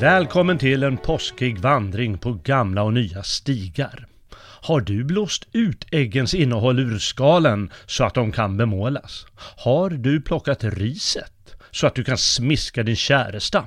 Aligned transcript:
Välkommen 0.00 0.58
till 0.58 0.82
en 0.82 0.96
påskig 0.96 1.58
vandring 1.58 2.18
på 2.18 2.32
gamla 2.32 2.82
och 2.82 2.92
nya 2.92 3.22
stigar. 3.22 4.06
Har 4.62 4.80
du 4.80 5.04
blåst 5.04 5.48
ut 5.52 5.86
äggens 5.90 6.34
innehåll 6.34 6.78
ur 6.78 6.98
skalen 6.98 7.70
så 7.86 8.04
att 8.04 8.14
de 8.14 8.32
kan 8.32 8.56
bemålas? 8.56 9.26
Har 9.36 9.90
du 9.90 10.20
plockat 10.20 10.64
riset 10.64 11.56
så 11.70 11.86
att 11.86 11.94
du 11.94 12.04
kan 12.04 12.18
smiska 12.18 12.82
din 12.82 12.96
käresta? 12.96 13.66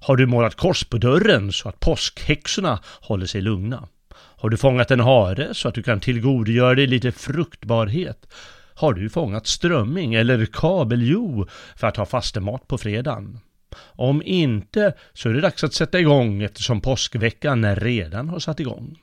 Har 0.00 0.16
du 0.16 0.26
målat 0.26 0.54
kors 0.54 0.84
på 0.84 0.98
dörren 0.98 1.52
så 1.52 1.68
att 1.68 1.80
påskhäxorna 1.80 2.80
håller 3.00 3.26
sig 3.26 3.40
lugna? 3.40 3.88
Har 4.14 4.48
du 4.48 4.56
fångat 4.56 4.90
en 4.90 5.00
hare 5.00 5.54
så 5.54 5.68
att 5.68 5.74
du 5.74 5.82
kan 5.82 6.00
tillgodogöra 6.00 6.74
dig 6.74 6.86
lite 6.86 7.12
fruktbarhet? 7.12 8.26
Har 8.74 8.94
du 8.94 9.10
fångat 9.10 9.46
strömming 9.46 10.14
eller 10.14 10.46
kabeljo 10.46 11.46
för 11.76 11.86
att 11.86 11.96
ha 11.96 12.06
fastemat 12.06 12.68
på 12.68 12.78
fredagen? 12.78 13.40
Om 13.78 14.22
inte 14.24 14.92
så 15.12 15.28
är 15.28 15.32
det 15.32 15.40
dags 15.40 15.64
att 15.64 15.74
sätta 15.74 16.00
igång 16.00 16.42
eftersom 16.42 16.80
påskveckan 16.80 17.76
redan 17.76 18.28
har 18.28 18.38
satt 18.38 18.60
igång. 18.60 18.98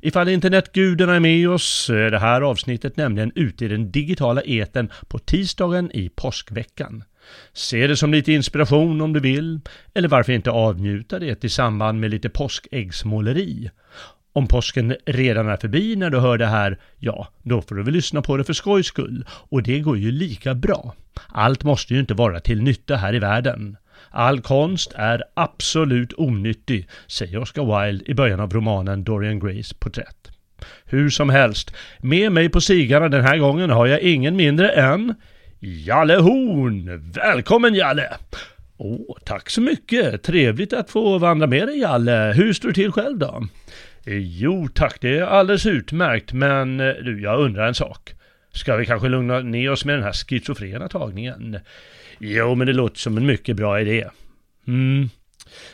Ifall 0.00 0.28
internetgudarna 0.28 1.14
är 1.14 1.20
med 1.20 1.48
oss 1.48 1.84
så 1.86 1.94
är 1.94 2.10
det 2.10 2.18
här 2.18 2.40
avsnittet 2.40 2.96
nämligen 2.96 3.32
ute 3.34 3.64
i 3.64 3.68
den 3.68 3.90
digitala 3.90 4.42
eten 4.42 4.90
på 5.08 5.18
tisdagen 5.18 5.90
i 5.94 6.08
påskveckan. 6.08 7.04
Se 7.52 7.86
det 7.86 7.96
som 7.96 8.12
lite 8.12 8.32
inspiration 8.32 9.00
om 9.00 9.12
du 9.12 9.20
vill, 9.20 9.60
eller 9.94 10.08
varför 10.08 10.32
inte 10.32 10.50
avnjuta 10.50 11.18
det 11.18 11.44
i 11.44 11.48
samband 11.48 12.00
med 12.00 12.10
lite 12.10 12.28
påskäggsmåleri. 12.28 13.70
Om 14.32 14.46
påsken 14.46 14.96
redan 15.06 15.48
är 15.48 15.56
förbi 15.56 15.96
när 15.96 16.10
du 16.10 16.18
hör 16.18 16.38
det 16.38 16.46
här, 16.46 16.78
ja, 16.98 17.28
då 17.42 17.62
får 17.62 17.74
du 17.74 17.82
väl 17.82 17.94
lyssna 17.94 18.22
på 18.22 18.36
det 18.36 18.44
för 18.44 18.52
skojs 18.52 18.86
skull. 18.86 19.24
Och 19.28 19.62
det 19.62 19.80
går 19.80 19.98
ju 19.98 20.10
lika 20.10 20.54
bra. 20.54 20.94
Allt 21.28 21.64
måste 21.64 21.94
ju 21.94 22.00
inte 22.00 22.14
vara 22.14 22.40
till 22.40 22.62
nytta 22.62 22.96
här 22.96 23.14
i 23.14 23.18
världen. 23.18 23.76
All 24.10 24.40
konst 24.40 24.92
är 24.94 25.22
absolut 25.34 26.12
onyttig, 26.12 26.88
säger 27.06 27.38
Oscar 27.38 27.86
Wilde 27.86 28.10
i 28.10 28.14
början 28.14 28.40
av 28.40 28.52
romanen 28.52 29.04
Dorian 29.04 29.40
Grays 29.40 29.72
porträtt. 29.72 30.30
Hur 30.84 31.10
som 31.10 31.30
helst, 31.30 31.74
med 31.98 32.32
mig 32.32 32.48
på 32.48 32.60
stigarna 32.60 33.08
den 33.08 33.24
här 33.24 33.38
gången 33.38 33.70
har 33.70 33.86
jag 33.86 34.00
ingen 34.00 34.36
mindre 34.36 34.68
än 34.68 35.14
Jalle 35.60 36.16
Horn! 36.16 37.12
Välkommen 37.12 37.74
Jalle! 37.74 38.08
Åh, 38.76 39.16
tack 39.24 39.50
så 39.50 39.60
mycket! 39.60 40.22
Trevligt 40.22 40.72
att 40.72 40.90
få 40.90 41.18
vandra 41.18 41.46
med 41.46 41.68
dig 41.68 41.78
Jalle. 41.78 42.32
Hur 42.36 42.52
står 42.52 42.68
det 42.68 42.74
till 42.74 42.92
själv 42.92 43.18
då? 43.18 43.46
Jo 44.10 44.68
tack, 44.74 45.00
det 45.00 45.18
är 45.18 45.22
alldeles 45.22 45.66
utmärkt, 45.66 46.32
men 46.32 46.80
eh, 46.80 46.94
du, 46.94 47.22
jag 47.22 47.40
undrar 47.40 47.66
en 47.68 47.74
sak. 47.74 48.14
Ska 48.52 48.76
vi 48.76 48.86
kanske 48.86 49.08
lugna 49.08 49.40
ner 49.40 49.70
oss 49.70 49.84
med 49.84 49.94
den 49.94 50.04
här 50.04 50.12
schizofrena 50.12 50.88
tagningen? 50.88 51.58
Jo, 52.18 52.54
men 52.54 52.66
det 52.66 52.72
låter 52.72 52.98
som 52.98 53.16
en 53.16 53.26
mycket 53.26 53.56
bra 53.56 53.80
idé. 53.80 54.04
Mm. 54.66 55.08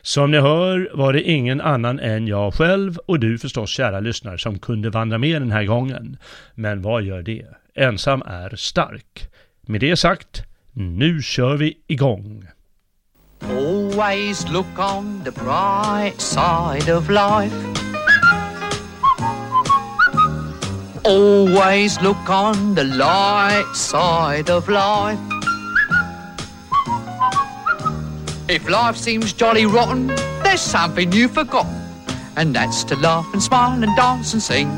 Som 0.03 0.31
ni 0.31 0.39
hör 0.39 0.91
var 0.95 1.13
det 1.13 1.23
ingen 1.23 1.61
annan 1.61 2.01
än 2.01 2.27
jag 2.27 2.55
själv 2.55 2.99
och 3.07 3.21
du 3.21 3.39
förstås 3.39 3.71
kära 3.71 4.01
lyssnare 4.01 4.39
som 4.39 4.59
kunde 4.59 4.91
vandra 4.91 5.19
med 5.19 5.43
den 5.43 5.51
här 5.51 5.65
gången. 5.65 6.17
Men 6.55 6.83
vad 6.83 7.03
gör 7.03 7.23
det? 7.23 7.47
Ensam 7.75 8.23
är 8.27 8.57
stark. 8.57 9.29
Med 9.61 9.81
det 9.81 9.97
sagt, 9.97 10.43
nu 10.73 11.23
kör 11.23 11.57
vi 11.57 11.77
igång. 11.87 12.45
Always 13.41 14.53
look 14.53 14.79
on 14.79 15.23
the 15.25 15.31
bright 15.31 16.21
side 16.21 16.97
of 16.97 17.11
life 17.11 17.85
Always 21.05 22.01
look 22.01 22.31
on 22.31 22.75
the 22.75 22.85
light 22.85 23.77
side 23.77 24.51
of 24.51 24.69
life 24.69 25.34
If 28.47 28.69
life 28.69 28.97
seems 28.97 29.33
jolly 29.33 29.65
rotten, 29.65 30.09
there's 30.43 30.61
something 30.61 31.11
you've 31.13 31.33
forgotten, 31.33 31.73
and 32.37 32.55
that's 32.55 32.85
to 32.85 32.97
laugh 32.97 33.27
and 33.33 33.43
smile 33.43 33.83
and 33.83 33.97
dance 33.97 34.35
and 34.35 34.43
sing. 34.43 34.69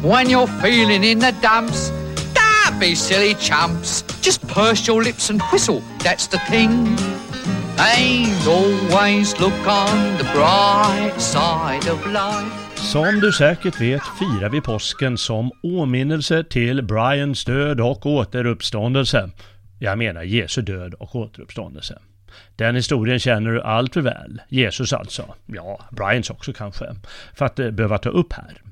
When 0.00 0.30
you're 0.30 0.46
feeling 0.46 1.02
in 1.02 1.18
the 1.18 1.34
dumps, 1.42 1.90
don't 2.34 2.78
be 2.78 2.94
silly 2.94 3.34
chumps. 3.34 4.04
Just 4.20 4.46
purse 4.46 4.86
your 4.86 5.02
lips 5.02 5.28
and 5.28 5.42
whistle, 5.52 5.82
that's 6.04 6.28
the 6.28 6.38
thing. 6.38 6.70
And 7.78 8.46
always 8.46 9.40
look 9.40 9.66
on 9.66 10.16
the 10.18 10.24
bright 10.32 11.14
side 11.18 11.88
of 11.88 12.06
life. 12.06 12.52
Som 12.76 13.20
du 13.20 13.32
säkert 13.32 13.80
vet 13.80 14.02
firar 14.18 14.48
vi 14.48 14.60
påsken 14.60 15.18
som 15.18 15.50
åminnelse 15.62 16.44
till 16.44 16.82
Brians 16.82 17.44
död 17.44 17.80
och 17.80 18.06
återuppståndelse. 18.06 19.30
Jag 19.78 19.98
menar 19.98 20.22
Jesu 20.22 20.62
död 20.62 20.94
och 20.94 21.16
återuppståndelse. 21.16 21.98
Den 22.56 22.74
historien 22.74 23.18
känner 23.18 23.50
du 23.50 23.62
allt 23.62 23.94
för 23.94 24.00
väl. 24.00 24.40
Jesus 24.48 24.92
alltså. 24.92 25.34
Ja, 25.46 25.80
Brians 25.90 26.30
också 26.30 26.52
kanske. 26.52 26.86
För 27.34 27.44
att 27.44 27.58
eh, 27.58 27.70
behöva 27.70 27.98
ta 27.98 28.08
upp 28.08 28.32
här. 28.32 28.62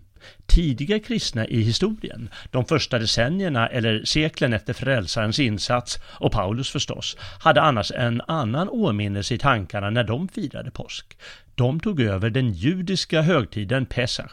Tidiga 0.47 0.99
kristna 0.99 1.47
i 1.47 1.63
historien, 1.63 2.29
de 2.51 2.65
första 2.65 2.99
decennierna 2.99 3.69
eller 3.69 4.05
seklen 4.05 4.53
efter 4.53 4.73
frälsarens 4.73 5.39
insats, 5.39 5.99
och 6.03 6.33
Paulus 6.33 6.71
förstås, 6.71 7.17
hade 7.41 7.63
annars 7.63 7.93
en 7.93 8.23
annan 8.29 8.69
åminnelse 8.69 9.35
i 9.35 9.39
tankarna 9.39 9.91
när 9.91 10.05
de 10.05 10.29
firade 10.29 10.71
påsk. 10.71 11.17
De 11.55 11.81
tog 11.81 12.01
över 12.01 12.31
den 12.31 12.53
judiska 12.53 13.23
högtiden 13.23 13.87
Pesach 13.87 14.33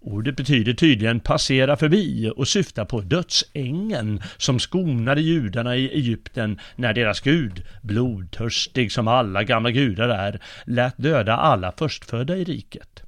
Ordet 0.00 0.36
betyder 0.36 0.72
tydligen 0.72 1.20
passera 1.20 1.76
förbi 1.76 2.32
och 2.36 2.48
syftar 2.48 2.84
på 2.84 3.00
dödsängen 3.00 4.20
som 4.36 4.58
skonade 4.60 5.20
judarna 5.20 5.76
i 5.76 5.88
Egypten 5.88 6.60
när 6.76 6.92
deras 6.92 7.20
gud, 7.20 7.62
blodtörstig 7.82 8.92
som 8.92 9.08
alla 9.08 9.42
gamla 9.42 9.70
gudar 9.70 10.08
är, 10.08 10.40
lät 10.64 10.94
döda 10.96 11.36
alla 11.36 11.72
förstfödda 11.72 12.36
i 12.36 12.44
riket. 12.44 13.02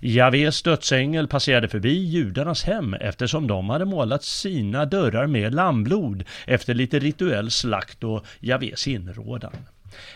Javes 0.00 0.62
dödsängel 0.62 1.28
passerade 1.28 1.68
förbi 1.68 2.04
judarnas 2.04 2.64
hem 2.64 2.94
eftersom 2.94 3.46
de 3.46 3.70
hade 3.70 3.84
målat 3.84 4.24
sina 4.24 4.84
dörrar 4.84 5.26
med 5.26 5.54
lammblod 5.54 6.24
efter 6.46 6.74
lite 6.74 6.98
rituell 6.98 7.50
slakt 7.50 8.04
och 8.04 8.26
Javes 8.40 8.88
inrådan. 8.88 9.52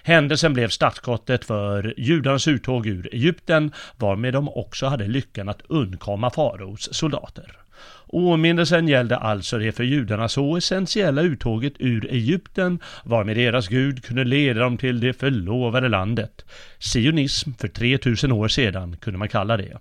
Händelsen 0.03 0.53
blev 0.53 0.69
startskottet 0.69 1.45
för 1.45 1.95
judarnas 1.97 2.49
uttåg 2.49 2.87
ur 2.87 3.15
Egypten, 3.15 3.73
varmed 3.97 4.33
de 4.33 4.49
också 4.49 4.87
hade 4.87 5.09
lyckan 5.09 5.49
att 5.49 5.63
undkomma 5.69 6.31
faraos 6.31 6.89
soldater. 6.93 7.63
Åminnelsen 8.07 8.89
gällde 8.89 9.17
alltså 9.17 9.59
det 9.59 9.73
för 9.73 9.85
judarna 9.85 10.29
så 10.29 10.57
essentiella 10.57 11.23
uttåget 11.23 11.73
ur 11.79 12.13
Egypten, 12.13 12.81
varmed 13.05 13.37
deras 13.37 13.69
Gud 13.69 14.05
kunde 14.05 14.25
leda 14.25 14.61
dem 14.61 14.79
till 14.79 15.01
det 15.01 15.13
förlovade 15.13 15.89
landet. 15.89 16.45
Sionism 16.79 17.51
för 17.59 17.69
3000 17.69 18.33
år 18.33 18.49
sedan 18.49 18.97
kunde 18.97 19.19
man 19.19 19.29
kalla 19.29 19.57
det. 19.57 19.79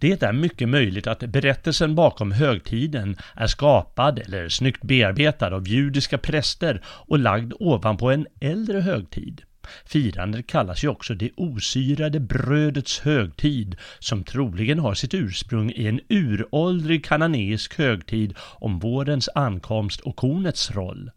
Det 0.00 0.22
är 0.22 0.32
mycket 0.32 0.68
möjligt 0.68 1.06
att 1.06 1.20
berättelsen 1.20 1.94
bakom 1.94 2.32
högtiden 2.32 3.16
är 3.34 3.46
skapad 3.46 4.18
eller 4.18 4.48
snyggt 4.48 4.82
bearbetad 4.82 5.54
av 5.54 5.68
judiska 5.68 6.18
präster 6.18 6.80
och 6.86 7.18
lagd 7.18 7.52
ovanpå 7.60 8.10
en 8.10 8.26
äldre 8.40 8.80
högtid. 8.80 9.42
Firandet 9.86 10.46
kallas 10.46 10.84
ju 10.84 10.88
också 10.88 11.14
det 11.14 11.30
osyrade 11.36 12.20
brödets 12.20 13.00
högtid 13.00 13.76
som 13.98 14.24
troligen 14.24 14.78
har 14.78 14.94
sitt 14.94 15.14
ursprung 15.14 15.70
i 15.70 15.86
en 15.86 16.00
uråldrig 16.08 17.04
kananeisk 17.04 17.78
högtid 17.78 18.34
om 18.38 18.78
vårens 18.78 19.28
ankomst 19.34 20.00
och 20.00 20.16
kornets 20.16 20.70
roll. 20.70 21.10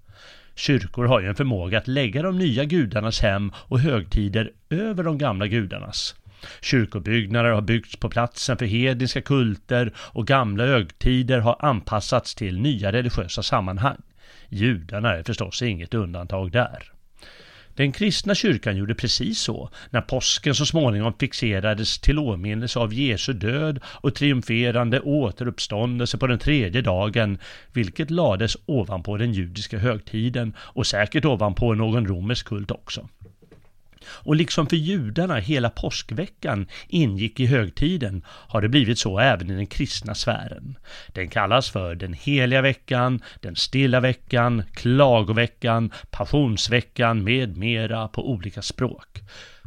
Kyrkor 0.56 1.06
har 1.06 1.22
ju 1.22 1.28
en 1.28 1.36
förmåga 1.36 1.78
att 1.78 1.88
lägga 1.88 2.22
de 2.22 2.38
nya 2.38 2.64
gudarnas 2.64 3.22
hem 3.22 3.52
och 3.56 3.80
högtider 3.80 4.52
över 4.70 5.04
de 5.04 5.18
gamla 5.18 5.48
gudarnas. 5.48 6.16
Kyrkobyggnader 6.62 7.50
har 7.50 7.62
byggts 7.62 7.96
på 7.96 8.10
platsen 8.10 8.58
för 8.58 8.66
hedniska 8.66 9.22
kulter 9.22 9.94
och 9.98 10.28
gamla 10.28 10.66
högtider 10.66 11.40
har 11.40 11.58
anpassats 11.60 12.36
till 12.36 12.60
nya 12.60 12.92
religiösa 12.92 13.44
sammanhang. 13.44 14.02
Judarna 14.50 15.16
är 15.16 15.24
förstås 15.24 15.62
inget 15.62 15.94
undantag 15.94 16.52
där. 16.52 16.94
Den 17.76 17.92
kristna 17.92 18.36
kyrkan 18.36 18.78
gjorde 18.78 18.96
precis 18.96 19.40
så 19.40 19.70
när 19.90 20.02
påsken 20.02 20.56
så 20.56 20.66
småningom 20.66 21.14
fixerades 21.20 22.00
till 22.00 22.20
åminnelse 22.20 22.80
av 22.80 22.94
Jesu 22.94 23.34
död 23.34 23.80
och 23.86 24.16
triumferande 24.16 25.00
återuppståndelse 25.00 26.18
på 26.18 26.28
den 26.28 26.40
tredje 26.40 26.82
dagen, 26.82 27.38
vilket 27.72 28.12
lades 28.12 28.58
ovanpå 28.66 29.18
den 29.18 29.34
judiska 29.34 29.78
högtiden 29.78 30.54
och 30.60 30.88
säkert 30.88 31.26
ovanpå 31.26 31.74
någon 31.74 32.08
romersk 32.08 32.48
kult 32.48 32.72
också. 32.72 33.10
Och 34.08 34.36
liksom 34.36 34.68
för 34.68 34.76
judarna 34.76 35.36
hela 35.36 35.70
påskveckan 35.70 36.68
ingick 36.88 37.40
i 37.40 37.46
högtiden 37.46 38.24
har 38.28 38.62
det 38.62 38.70
blivit 38.70 39.00
så 39.00 39.20
även 39.20 39.52
i 39.52 39.56
den 39.56 39.68
kristna 39.68 40.16
sfären. 40.16 40.78
Den 41.08 41.30
kallas 41.30 41.70
för 41.70 41.96
den 41.96 42.14
heliga 42.14 42.62
veckan, 42.62 43.22
den 43.40 43.56
stilla 43.56 44.00
veckan, 44.00 44.64
klagoveckan, 44.74 45.92
passionsveckan 46.12 47.24
med 47.24 47.58
mera 47.58 48.08
på 48.08 48.30
olika 48.32 48.62
språk. 48.62 49.22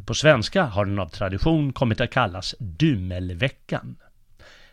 På 0.06 0.14
svenska 0.14 0.64
har 0.64 0.84
den 0.84 0.98
av 0.98 1.08
tradition 1.08 1.72
kommit 1.72 2.00
att 2.00 2.10
kallas 2.10 2.54
dymmelveckan. 2.58 3.96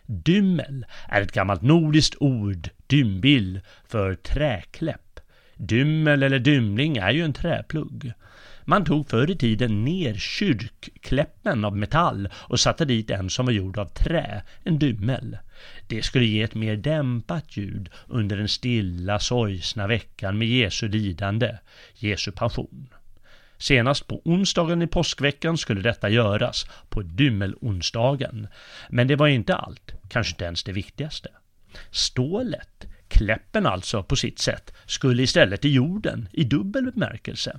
Dymmel 0.06 0.86
är 1.08 1.22
ett 1.22 1.32
gammalt 1.32 1.62
nordiskt 1.62 2.16
ord, 2.20 2.68
dymbil, 2.86 3.60
för 3.88 4.14
träkläpp. 4.14 5.20
Dymmel 5.56 6.22
eller 6.22 6.38
dymling 6.38 6.96
är 6.96 7.10
ju 7.10 7.24
en 7.24 7.32
träplugg. 7.32 8.12
Man 8.64 8.84
tog 8.84 9.10
förr 9.10 9.30
i 9.30 9.36
tiden 9.36 9.84
ner 9.84 10.14
kyrkkläppen 10.14 11.64
av 11.64 11.76
metall 11.76 12.28
och 12.34 12.60
satte 12.60 12.84
dit 12.84 13.10
en 13.10 13.30
som 13.30 13.46
var 13.46 13.52
gjord 13.52 13.78
av 13.78 13.86
trä, 13.86 14.42
en 14.62 14.78
dymmel. 14.78 15.38
Det 15.86 16.02
skulle 16.02 16.24
ge 16.24 16.42
ett 16.42 16.54
mer 16.54 16.76
dämpat 16.76 17.56
ljud 17.56 17.88
under 18.06 18.36
den 18.36 18.48
stilla, 18.48 19.18
sorgsna 19.18 19.86
veckan 19.86 20.38
med 20.38 20.48
Jesu 20.48 20.88
lidande, 20.88 21.58
Jesu 21.94 22.32
passion. 22.32 22.88
Senast 23.58 24.06
på 24.06 24.22
onsdagen 24.24 24.82
i 24.82 24.86
påskveckan 24.86 25.58
skulle 25.58 25.80
detta 25.80 26.08
göras, 26.08 26.66
på 26.88 27.02
dymmelonsdagen. 27.02 28.48
Men 28.88 29.08
det 29.08 29.16
var 29.16 29.28
inte 29.28 29.54
allt, 29.54 29.94
kanske 30.08 30.32
inte 30.32 30.44
ens 30.44 30.64
det 30.64 30.72
viktigaste. 30.72 31.28
Stålet, 31.90 32.73
Kläppen 33.24 33.66
alltså 33.66 34.02
på 34.02 34.16
sitt 34.16 34.38
sätt 34.38 34.72
skulle 34.86 35.22
istället 35.22 35.64
i 35.64 35.68
jorden 35.68 36.28
i 36.32 36.44
dubbel 36.44 36.92
bemärkelse. 36.92 37.58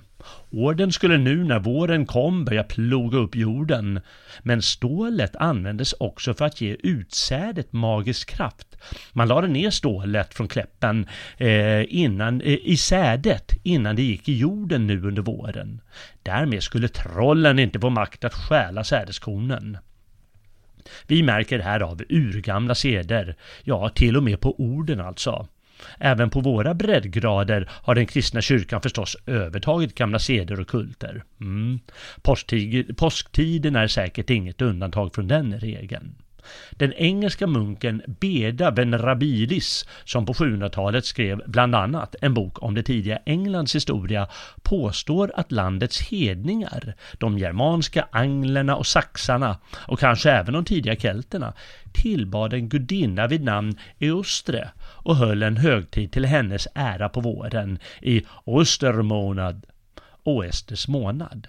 Orden 0.50 0.92
skulle 0.92 1.18
nu 1.18 1.44
när 1.44 1.60
våren 1.60 2.06
kom 2.06 2.46
börja 2.46 2.64
ploga 2.64 3.18
upp 3.18 3.36
jorden. 3.36 4.00
Men 4.44 4.62
stålet 4.62 5.36
användes 5.36 5.94
också 5.94 6.34
för 6.34 6.46
att 6.46 6.62
ge 6.62 6.78
utsädet 6.84 7.74
magisk 7.74 8.30
kraft. 8.30 8.78
Man 9.14 9.28
lade 9.28 9.48
ner 9.48 9.70
stålet 9.70 10.34
från 10.34 10.48
kläppen 10.48 11.08
eh, 11.38 11.96
innan, 11.96 12.42
eh, 12.42 12.60
i 12.64 12.78
sädet 12.78 13.52
innan 13.64 13.96
det 13.96 14.04
gick 14.04 14.30
i 14.30 14.38
jorden 14.38 14.88
nu 14.88 15.02
under 15.02 15.22
våren. 15.22 15.82
Därmed 16.24 16.64
skulle 16.64 16.88
trollen 16.88 17.60
inte 17.60 17.80
få 17.80 17.90
makt 17.90 18.24
att 18.24 18.34
stjäla 18.34 18.84
sädeskornen. 18.84 19.78
Vi 21.08 21.24
märker 21.24 21.60
här 21.60 21.80
av 21.80 22.02
urgamla 22.10 22.76
seder, 22.76 23.36
ja 23.64 23.90
till 23.90 24.18
och 24.18 24.24
med 24.24 24.42
på 24.42 24.62
orden 24.62 25.00
alltså. 25.00 25.48
Även 26.00 26.30
på 26.30 26.40
våra 26.40 26.74
breddgrader 26.74 27.70
har 27.72 27.96
den 27.96 28.06
kristna 28.06 28.42
kyrkan 28.42 28.82
förstås 28.82 29.18
övertagit 29.26 29.96
gamla 29.96 30.20
seder 30.20 30.60
och 30.60 30.68
kulter. 30.68 31.24
Mm. 31.42 31.80
Påsktiden 32.98 33.76
är 33.76 33.88
säkert 33.88 34.30
inget 34.30 34.62
undantag 34.62 35.16
från 35.16 35.28
den 35.28 35.60
regeln. 35.60 36.16
Den 36.72 36.94
engelska 36.94 37.48
munken 37.48 38.02
Beda 38.08 38.72
Venerabilis, 38.72 39.86
som 40.04 40.26
på 40.26 40.34
700-talet 40.34 41.06
skrev 41.06 41.42
bland 41.46 41.76
annat 41.76 42.16
en 42.22 42.34
bok 42.34 42.64
om 42.64 42.74
det 42.74 42.84
tidiga 42.84 43.20
Englands 43.26 43.76
historia, 43.76 44.28
påstår 44.62 45.32
att 45.36 45.52
landets 45.52 46.02
hedningar, 46.02 46.96
de 47.18 47.38
germanska 47.38 48.08
anglerna 48.12 48.76
och 48.76 48.88
saxarna 48.88 49.58
och 49.74 50.00
kanske 50.00 50.32
även 50.32 50.54
de 50.54 50.66
tidiga 50.66 50.96
kelterna, 50.96 51.54
tillbad 51.94 52.54
en 52.54 52.70
gudinna 52.70 53.28
vid 53.28 53.44
namn 53.44 53.78
Eostre 54.00 54.70
och 55.06 55.16
höll 55.16 55.44
en 55.44 55.58
högtid 55.58 56.12
till 56.12 56.26
hennes 56.26 56.68
ära 56.76 57.10
på 57.10 57.22
våren 57.22 57.80
i 58.02 58.26
Ostermånad, 58.46 59.66
Oesters 60.24 60.88
månad. 60.88 61.48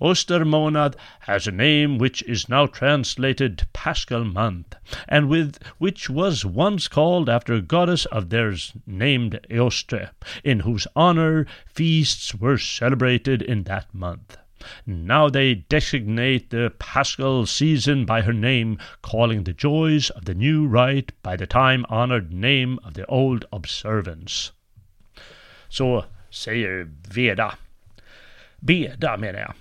Ostermonad 0.00 0.96
has 1.20 1.46
a 1.46 1.50
name 1.50 1.98
which 1.98 2.22
is 2.22 2.48
now 2.48 2.66
translated 2.66 3.62
Paschal 3.72 4.24
month, 4.24 4.74
and 5.06 5.30
with 5.30 5.58
which 5.78 6.10
was 6.10 6.44
once 6.44 6.88
called 6.88 7.28
after 7.28 7.54
a 7.54 7.62
goddess 7.62 8.06
of 8.06 8.30
theirs 8.30 8.72
named 8.86 9.38
Eostre, 9.48 10.10
in 10.42 10.60
whose 10.60 10.88
honor 10.96 11.46
feasts 11.66 12.34
were 12.34 12.58
celebrated 12.58 13.40
in 13.42 13.64
that 13.64 13.94
month. 13.94 14.36
Now 14.84 15.30
they 15.30 15.54
designate 15.68 16.50
the 16.50 16.70
Paschal 16.78 17.46
season 17.46 18.06
by 18.06 18.20
her 18.22 18.32
name, 18.32 18.78
calling 19.00 19.44
the 19.44 19.52
joys 19.52 20.10
of 20.10 20.24
the 20.24 20.34
new 20.34 20.66
rite 20.66 21.12
by 21.22 21.36
the 21.36 21.46
time-honored 21.46 22.32
name 22.32 22.78
of 22.84 22.94
the 22.94 23.04
old 23.04 23.44
observance. 23.50 24.52
Så 25.68 26.04
säger 26.30 26.88
Veda. 27.14 27.54
Beda 28.56 29.16
menar 29.16 29.40
jag. 29.40 29.54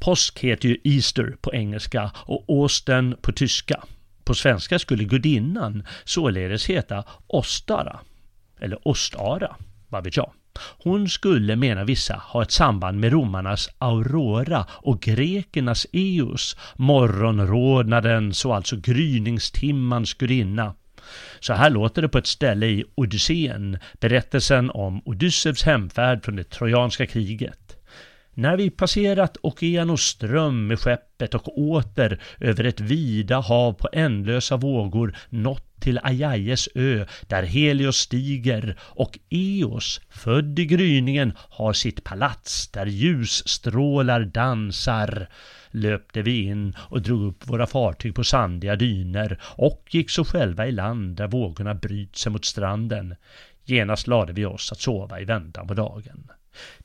Påsk 0.00 0.38
heter 0.38 0.68
ju 0.68 0.76
Easter 0.84 1.36
på 1.40 1.54
engelska 1.54 2.10
och 2.14 2.44
Åsten 2.50 3.16
på 3.22 3.32
tyska. 3.32 3.84
På 4.24 4.34
svenska 4.34 4.78
skulle 4.78 5.04
gudinnan 5.04 5.86
således 6.04 6.66
heta 6.66 7.04
Ostara, 7.26 8.00
eller 8.60 8.88
Ostara, 8.88 9.56
vad 9.88 10.04
vet 10.04 10.16
jag. 10.16 10.32
Hon 10.58 11.08
skulle, 11.08 11.56
menar 11.56 11.84
vissa, 11.84 12.14
ha 12.14 12.42
ett 12.42 12.50
samband 12.50 13.00
med 13.00 13.12
romarnas 13.12 13.68
Aurora 13.78 14.66
och 14.70 15.00
grekernas 15.00 15.86
Eos, 15.92 16.56
morgonrodnadens 16.76 18.44
och 18.44 18.56
alltså 18.56 18.76
gryningstimmans 18.76 20.14
gudinna. 20.14 20.74
Så 21.40 21.52
här 21.52 21.70
låter 21.70 22.02
det 22.02 22.08
på 22.08 22.18
ett 22.18 22.26
ställe 22.26 22.66
i 22.66 22.84
Odysseen, 22.94 23.78
berättelsen 24.00 24.70
om 24.70 25.02
Odysseus 25.04 25.62
hemfärd 25.62 26.24
från 26.24 26.36
det 26.36 26.44
trojanska 26.44 27.06
kriget. 27.06 27.65
När 28.38 28.56
vi 28.56 28.70
passerat 28.70 29.36
Okeanos 29.42 30.02
ström 30.02 30.66
med 30.66 30.78
skeppet 30.78 31.34
och 31.34 31.58
åter 31.58 32.22
över 32.40 32.64
ett 32.64 32.80
vida 32.80 33.40
hav 33.40 33.72
på 33.72 33.88
ändlösa 33.92 34.56
vågor 34.56 35.16
nått 35.28 35.80
till 35.80 36.00
Ajajes 36.02 36.68
ö 36.74 37.06
där 37.28 37.42
Helios 37.42 37.96
stiger 37.96 38.76
och 38.80 39.18
Eos, 39.30 40.00
född 40.10 40.58
i 40.58 40.66
gryningen, 40.66 41.32
har 41.36 41.72
sitt 41.72 42.04
palats 42.04 42.68
där 42.68 42.86
ljusstrålar 42.86 44.20
dansar 44.20 45.28
löpte 45.70 46.22
vi 46.22 46.42
in 46.42 46.76
och 46.78 47.02
drog 47.02 47.22
upp 47.22 47.48
våra 47.48 47.66
fartyg 47.66 48.14
på 48.14 48.24
sandiga 48.24 48.76
dyner 48.76 49.38
och 49.42 49.82
gick 49.90 50.10
så 50.10 50.24
själva 50.24 50.66
i 50.66 50.72
land 50.72 51.16
där 51.16 51.26
vågorna 51.26 51.74
bryts 51.74 52.20
sig 52.20 52.32
mot 52.32 52.44
stranden. 52.44 53.14
Genast 53.64 54.06
lade 54.06 54.32
vi 54.32 54.44
oss 54.44 54.72
att 54.72 54.80
sova 54.80 55.20
i 55.20 55.24
väntan 55.24 55.66
på 55.66 55.74
dagen. 55.74 56.30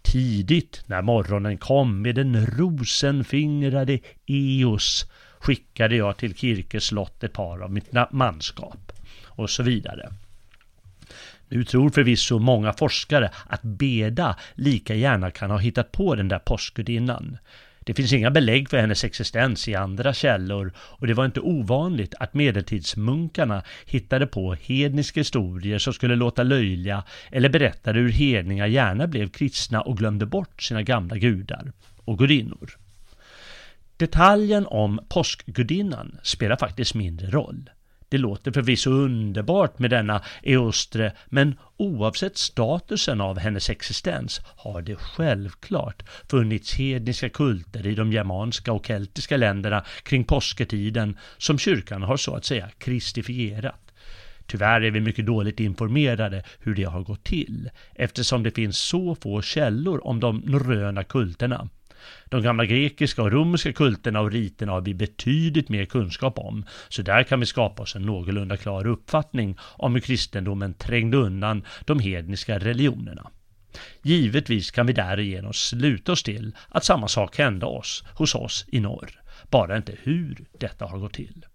Tidigt 0.01 0.83
när 0.85 1.01
morgonen 1.01 1.57
kom 1.57 2.01
med 2.01 2.15
den 2.15 2.45
rosenfingrade 2.45 3.99
Eos 4.27 5.05
skickade 5.39 5.95
jag 5.95 6.17
till 6.17 6.35
Kirkes 6.35 6.83
slott 6.83 7.23
ett 7.23 7.33
par 7.33 7.59
av 7.59 7.71
mitt 7.71 7.91
manskap 8.11 8.91
och 9.25 9.49
så 9.49 9.63
vidare. 9.63 10.13
Nu 11.47 11.63
tror 11.63 11.89
förvisso 11.89 12.39
många 12.39 12.73
forskare 12.73 13.31
att 13.47 13.61
Beda 13.61 14.35
lika 14.55 14.95
gärna 14.95 15.31
kan 15.31 15.51
ha 15.51 15.57
hittat 15.57 15.91
på 15.91 16.15
den 16.15 16.27
där 16.27 16.39
påskgudinnan. 16.39 17.37
Det 17.85 17.93
finns 17.93 18.13
inga 18.13 18.31
belägg 18.31 18.69
för 18.69 18.77
hennes 18.77 19.03
existens 19.03 19.67
i 19.67 19.75
andra 19.75 20.13
källor 20.13 20.73
och 20.77 21.07
det 21.07 21.13
var 21.13 21.25
inte 21.25 21.39
ovanligt 21.39 22.15
att 22.19 22.33
medeltidsmunkarna 22.33 23.63
hittade 23.85 24.27
på 24.27 24.53
hedniska 24.53 25.19
historier 25.19 25.79
som 25.79 25.93
skulle 25.93 26.15
låta 26.15 26.43
löjliga 26.43 27.03
eller 27.31 27.49
berättade 27.49 27.99
hur 27.99 28.11
hedningar 28.11 28.67
gärna 28.67 29.07
blev 29.07 29.29
kristna 29.29 29.81
och 29.81 29.97
glömde 29.97 30.25
bort 30.25 30.63
sina 30.63 30.81
gamla 30.81 31.17
gudar 31.17 31.71
och 32.05 32.17
gudinnor. 32.17 32.77
Detaljen 33.97 34.65
om 34.67 34.99
påskgudinnan 35.09 36.19
spelar 36.23 36.55
faktiskt 36.55 36.95
mindre 36.95 37.29
roll. 37.29 37.69
Det 38.11 38.17
låter 38.17 38.51
förvisso 38.51 38.91
underbart 38.91 39.79
med 39.79 39.89
denna 39.89 40.21
Eostre, 40.43 41.11
men 41.25 41.55
oavsett 41.77 42.37
statusen 42.37 43.21
av 43.21 43.39
hennes 43.39 43.69
existens 43.69 44.41
har 44.57 44.81
det 44.81 44.95
självklart 44.95 46.03
funnits 46.29 46.73
hedniska 46.73 47.29
kulter 47.29 47.87
i 47.87 47.95
de 47.95 48.11
germanska 48.11 48.73
och 48.73 48.85
keltiska 48.85 49.37
länderna 49.37 49.85
kring 50.03 50.23
påsketiden 50.23 51.17
som 51.37 51.57
kyrkan 51.57 52.01
har 52.01 52.17
så 52.17 52.35
att 52.35 52.45
säga 52.45 52.69
kristifierat. 52.77 53.91
Tyvärr 54.45 54.81
är 54.81 54.91
vi 54.91 54.99
mycket 54.99 55.25
dåligt 55.25 55.59
informerade 55.59 56.43
hur 56.59 56.75
det 56.75 56.83
har 56.83 57.01
gått 57.01 57.23
till, 57.23 57.69
eftersom 57.95 58.43
det 58.43 58.51
finns 58.51 58.79
så 58.79 59.15
få 59.15 59.41
källor 59.41 60.07
om 60.07 60.19
de 60.19 60.37
norröna 60.37 61.03
kulterna. 61.03 61.69
De 62.25 62.41
gamla 62.41 62.65
grekiska 62.65 63.21
och 63.21 63.31
romerska 63.31 63.73
kulterna 63.73 64.21
och 64.21 64.31
riterna 64.31 64.71
har 64.71 64.81
vi 64.81 64.93
betydligt 64.93 65.69
mer 65.69 65.85
kunskap 65.85 66.39
om, 66.39 66.65
så 66.89 67.01
där 67.01 67.23
kan 67.23 67.39
vi 67.39 67.45
skapa 67.45 67.83
oss 67.83 67.95
en 67.95 68.01
någorlunda 68.01 68.57
klar 68.57 68.87
uppfattning 68.87 69.57
om 69.61 69.93
hur 69.93 70.01
kristendomen 70.01 70.73
trängde 70.73 71.17
undan 71.17 71.63
de 71.85 71.99
hedniska 71.99 72.59
religionerna. 72.59 73.31
Givetvis 74.01 74.71
kan 74.71 74.87
vi 74.87 74.93
därigenom 74.93 75.53
sluta 75.53 76.11
oss 76.11 76.23
till 76.23 76.55
att 76.69 76.85
samma 76.85 77.07
sak 77.07 77.37
hände 77.37 77.65
oss 77.65 78.03
hos 78.15 78.35
oss 78.35 78.65
i 78.67 78.79
norr, 78.79 79.21
bara 79.49 79.77
inte 79.77 79.95
hur 80.03 80.45
detta 80.59 80.85
har 80.85 80.97
gått 80.97 81.13
till. 81.13 81.45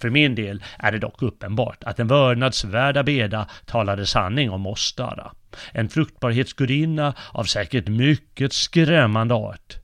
För 0.00 0.10
min 0.10 0.34
del 0.34 0.64
är 0.78 0.92
det 0.92 0.98
dock 0.98 1.22
uppenbart 1.22 1.84
att 1.84 1.96
den 1.96 2.06
vördnadsvärda 2.08 3.02
Beda 3.02 3.46
talade 3.66 4.06
sanning 4.06 4.50
om 4.50 4.66
Ostara. 4.66 5.32
En 5.72 5.88
fruktbarhetsgudinna 5.88 7.14
av 7.32 7.44
säkert 7.44 7.88
mycket 7.88 8.52
skrämmande 8.52 9.34
art. 9.34 9.76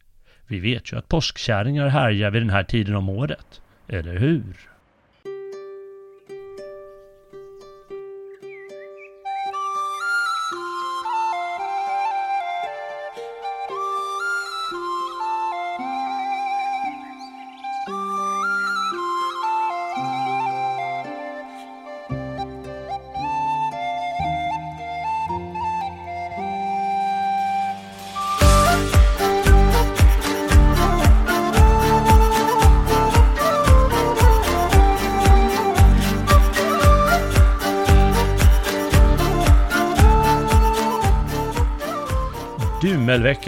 Vi 0.46 0.60
vet 0.60 0.92
ju 0.92 0.98
att 0.98 1.08
påskkärringar 1.08 1.88
härjar 1.88 2.30
vid 2.30 2.42
den 2.42 2.50
här 2.50 2.64
tiden 2.64 2.96
om 2.96 3.08
året. 3.08 3.60
Eller 3.88 4.16
hur? 4.16 4.73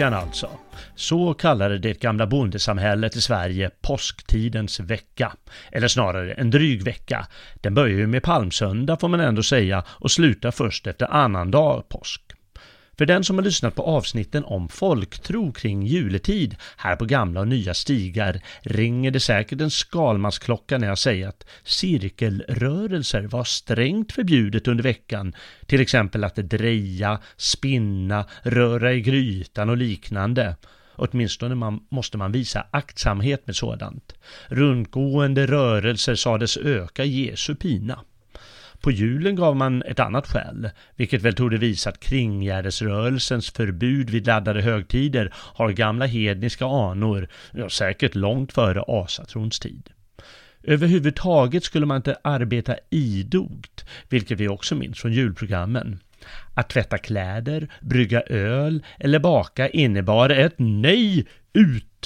Dymmelveckan 0.07 0.13
alltså. 0.13 0.49
Så 0.95 1.33
kallade 1.33 1.77
det 1.77 2.01
gamla 2.01 2.27
bondesamhället 2.27 3.15
i 3.15 3.21
Sverige 3.21 3.71
påsktidens 3.81 4.79
vecka. 4.79 5.33
Eller 5.71 5.87
snarare 5.87 6.33
en 6.33 6.51
dryg 6.51 6.83
vecka. 6.83 7.27
Den 7.61 7.73
börjar 7.73 7.97
ju 7.97 8.07
med 8.07 8.23
palmsöndag 8.23 8.97
får 8.99 9.07
man 9.07 9.19
ändå 9.19 9.43
säga 9.43 9.83
och 9.87 10.11
slutar 10.11 10.51
först 10.51 10.87
efter 10.87 11.05
annandag 11.05 11.83
påsk. 11.89 12.21
För 12.97 13.05
den 13.05 13.23
som 13.23 13.37
har 13.37 13.43
lyssnat 13.43 13.75
på 13.75 13.83
avsnitten 13.83 14.43
om 14.43 14.69
folktro 14.69 15.51
kring 15.51 15.85
juletid 15.85 16.55
här 16.77 16.95
på 16.95 17.05
gamla 17.05 17.39
och 17.39 17.47
nya 17.47 17.73
stigar 17.73 18.41
ringer 18.61 19.11
det 19.11 19.19
säkert 19.19 19.61
en 19.61 19.71
skalmansklocka 19.71 20.77
när 20.77 20.87
jag 20.87 20.97
säger 20.97 21.27
att 21.27 21.45
cirkelrörelser 21.63 23.23
var 23.23 23.43
strängt 23.43 24.11
förbjudet 24.11 24.67
under 24.67 24.83
veckan, 24.83 25.35
till 25.65 25.81
exempel 25.81 26.23
att 26.23 26.35
dreja, 26.35 27.19
spinna, 27.37 28.25
röra 28.43 28.93
i 28.93 29.01
grytan 29.01 29.69
och 29.69 29.77
liknande. 29.77 30.55
Åtminstone 30.95 31.55
man, 31.55 31.85
måste 31.89 32.17
man 32.17 32.31
visa 32.31 32.67
aktsamhet 32.71 33.47
med 33.47 33.55
sådant. 33.55 34.13
Rundgående 34.47 35.47
rörelser 35.47 36.15
sades 36.15 36.57
öka 36.57 37.03
Jesu 37.03 37.55
pina. 37.55 37.99
På 38.87 38.91
julen 38.91 39.35
gav 39.35 39.55
man 39.55 39.83
ett 39.83 39.99
annat 39.99 40.27
skäl, 40.27 40.69
vilket 40.95 41.21
väl 41.21 41.33
tog 41.33 41.51
det 41.51 41.57
visa 41.57 41.89
att 41.89 41.99
kringgärdesrörelsens 41.99 43.51
förbud 43.51 44.09
vid 44.09 44.27
laddade 44.27 44.61
högtider 44.61 45.33
har 45.33 45.71
gamla 45.71 46.05
hedniska 46.05 46.65
anor, 46.65 47.27
ja, 47.51 47.69
säkert 47.69 48.15
långt 48.15 48.53
före 48.53 48.83
asatrons 48.87 49.59
tid. 49.59 49.89
Överhuvudtaget 50.63 51.63
skulle 51.63 51.85
man 51.85 51.97
inte 51.97 52.17
arbeta 52.21 52.75
idogt, 52.89 53.85
vilket 54.09 54.39
vi 54.39 54.47
också 54.47 54.75
minns 54.75 54.99
från 54.99 55.13
julprogrammen. 55.13 55.99
Att 56.53 56.69
tvätta 56.69 56.97
kläder, 56.97 57.67
brygga 57.81 58.21
öl 58.21 58.83
eller 58.99 59.19
baka 59.19 59.69
innebar 59.69 60.29
ett 60.29 60.55
nej 60.57 61.27
ut. 61.53 61.96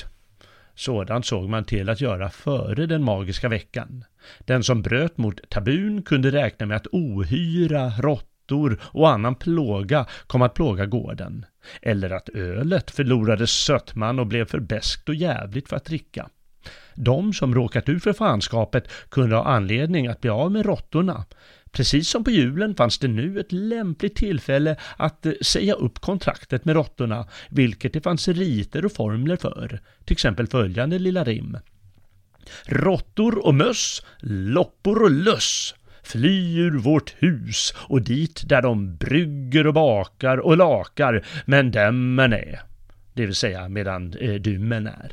Sådant 0.81 1.25
såg 1.25 1.49
man 1.49 1.63
till 1.63 1.89
att 1.89 2.01
göra 2.01 2.29
före 2.29 2.85
den 2.85 3.03
magiska 3.03 3.49
veckan. 3.49 4.03
Den 4.39 4.63
som 4.63 4.81
bröt 4.81 5.17
mot 5.17 5.49
tabun 5.49 6.03
kunde 6.03 6.31
räkna 6.31 6.65
med 6.65 6.77
att 6.77 6.87
ohyra, 6.91 7.89
råttor 7.89 8.79
och 8.83 9.09
annan 9.09 9.35
plåga 9.35 10.05
kom 10.27 10.41
att 10.41 10.53
plåga 10.53 10.85
gården. 10.85 11.45
Eller 11.81 12.09
att 12.09 12.29
ölet 12.29 12.91
förlorade 12.91 13.47
sötman 13.47 14.19
och 14.19 14.27
blev 14.27 14.45
för 14.45 14.59
beskt 14.59 15.09
och 15.09 15.15
jävligt 15.15 15.69
för 15.69 15.75
att 15.75 15.85
dricka. 15.85 16.29
De 16.95 17.33
som 17.33 17.55
råkat 17.55 17.89
ut 17.89 18.03
för 18.03 18.13
fanskapet 18.13 18.87
kunde 19.09 19.35
ha 19.35 19.43
anledning 19.43 20.07
att 20.07 20.21
bli 20.21 20.29
av 20.29 20.51
med 20.51 20.65
råttorna. 20.65 21.25
Precis 21.71 22.09
som 22.09 22.23
på 22.23 22.31
julen 22.31 22.75
fanns 22.75 22.99
det 22.99 23.07
nu 23.07 23.39
ett 23.39 23.51
lämpligt 23.51 24.15
tillfälle 24.15 24.75
att 24.97 25.25
eh, 25.25 25.33
säga 25.41 25.73
upp 25.73 25.99
kontraktet 25.99 26.65
med 26.65 26.75
råttorna, 26.75 27.27
vilket 27.49 27.93
det 27.93 28.01
fanns 28.01 28.27
riter 28.27 28.85
och 28.85 28.91
formler 28.91 29.35
för. 29.35 29.79
Till 30.05 30.13
exempel 30.13 30.47
följande 30.47 30.99
lilla 30.99 31.23
rim. 31.23 31.57
Råttor 32.65 33.45
och 33.45 33.55
möss, 33.55 34.05
loppor 34.21 35.03
och 35.03 35.11
löss 35.11 35.75
fly 36.03 36.57
ur 36.59 36.79
vårt 36.79 37.15
hus 37.19 37.73
och 37.77 38.01
dit 38.01 38.43
där 38.45 38.61
de 38.61 38.95
brygger 38.95 39.67
och 39.67 39.73
bakar 39.73 40.37
och 40.37 40.57
lakar, 40.57 41.25
men 41.45 41.71
dämmen 41.71 42.33
är, 42.33 42.61
det 43.13 43.25
vill 43.25 43.35
säga 43.35 43.69
medan 43.69 44.13
eh, 44.13 44.33
dymmen 44.33 44.87
är. 44.87 45.11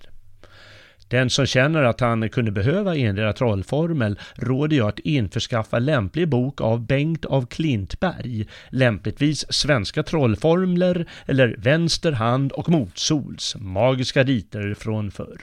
Den 1.08 1.30
som 1.30 1.46
känner 1.46 1.82
att 1.82 2.00
han 2.00 2.28
kunde 2.28 2.50
behöva 2.50 2.96
endera 2.96 3.32
trollformel 3.32 4.18
råder 4.34 4.76
jag 4.76 4.88
att 4.88 4.98
införskaffa 4.98 5.78
lämplig 5.78 6.28
bok 6.28 6.60
av 6.60 6.86
Bengt 6.86 7.24
av 7.24 7.46
Klintberg, 7.46 8.46
lämpligtvis 8.70 9.52
Svenska 9.52 10.02
trollformler 10.02 11.06
eller 11.26 11.54
Vänster 11.58 12.12
hand 12.12 12.52
och 12.52 12.68
motsols, 12.68 13.56
magiska 13.58 14.22
riter 14.22 14.74
från 14.74 15.10
förr. 15.10 15.40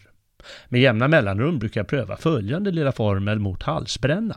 Med 0.70 0.82
jämna 0.82 1.08
mellanrum 1.08 1.60
brukar 1.60 1.80
jag 1.80 1.88
pröva 1.88 2.18
följande 2.18 2.72
lilla 2.72 2.92
formel 2.92 3.40
mot 3.40 3.64
halsbränna. 3.64 4.36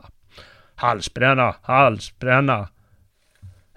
Halsbränna, 0.75 1.55
halsbränna. 1.61 2.67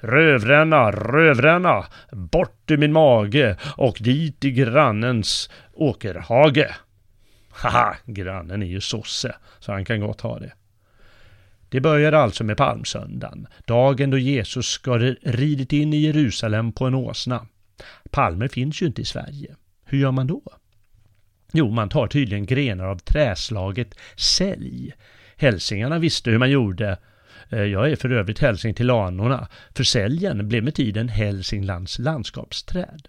Rövränna, 0.00 0.90
rövränna, 0.90 1.84
bort 2.10 2.70
ur 2.70 2.76
min 2.76 2.92
mage 2.92 3.56
och 3.76 3.96
dit 4.00 4.44
i 4.44 4.50
grannens 4.50 5.50
åkerhage. 5.72 6.68
Haha, 7.52 7.96
grannen 8.06 8.62
är 8.62 8.66
ju 8.66 8.80
sosse, 8.80 9.34
så 9.58 9.72
han 9.72 9.84
kan 9.84 10.00
gott 10.00 10.20
ha 10.20 10.38
det. 10.38 10.52
Det 11.68 11.80
började 11.80 12.18
alltså 12.18 12.44
med 12.44 12.56
palmsöndagen, 12.56 13.46
dagen 13.66 14.10
då 14.10 14.18
Jesus 14.18 14.66
ska 14.66 14.98
ridit 15.22 15.72
in 15.72 15.92
i 15.92 15.96
Jerusalem 15.96 16.72
på 16.72 16.86
en 16.86 16.94
åsna. 16.94 17.46
Palmer 18.10 18.48
finns 18.48 18.82
ju 18.82 18.86
inte 18.86 19.02
i 19.02 19.04
Sverige. 19.04 19.56
Hur 19.84 19.98
gör 19.98 20.12
man 20.12 20.26
då? 20.26 20.42
Jo, 21.52 21.70
man 21.70 21.88
tar 21.88 22.06
tydligen 22.06 22.46
grenar 22.46 22.84
av 22.84 22.98
träslaget 22.98 23.94
sälj. 24.16 24.92
Hälsingarna 25.36 25.98
visste 25.98 26.30
hur 26.30 26.38
man 26.38 26.50
gjorde. 26.50 26.98
Eh, 27.50 27.62
jag 27.62 27.90
är 27.90 27.96
för 27.96 28.10
övrigt 28.10 28.38
hälsing 28.38 28.74
till 28.74 28.90
anorna, 28.90 29.48
för 29.74 29.84
säljen 29.84 30.48
blev 30.48 30.64
med 30.64 30.74
tiden 30.74 31.08
Hälsinglands 31.08 31.98
landskapsträd. 31.98 33.08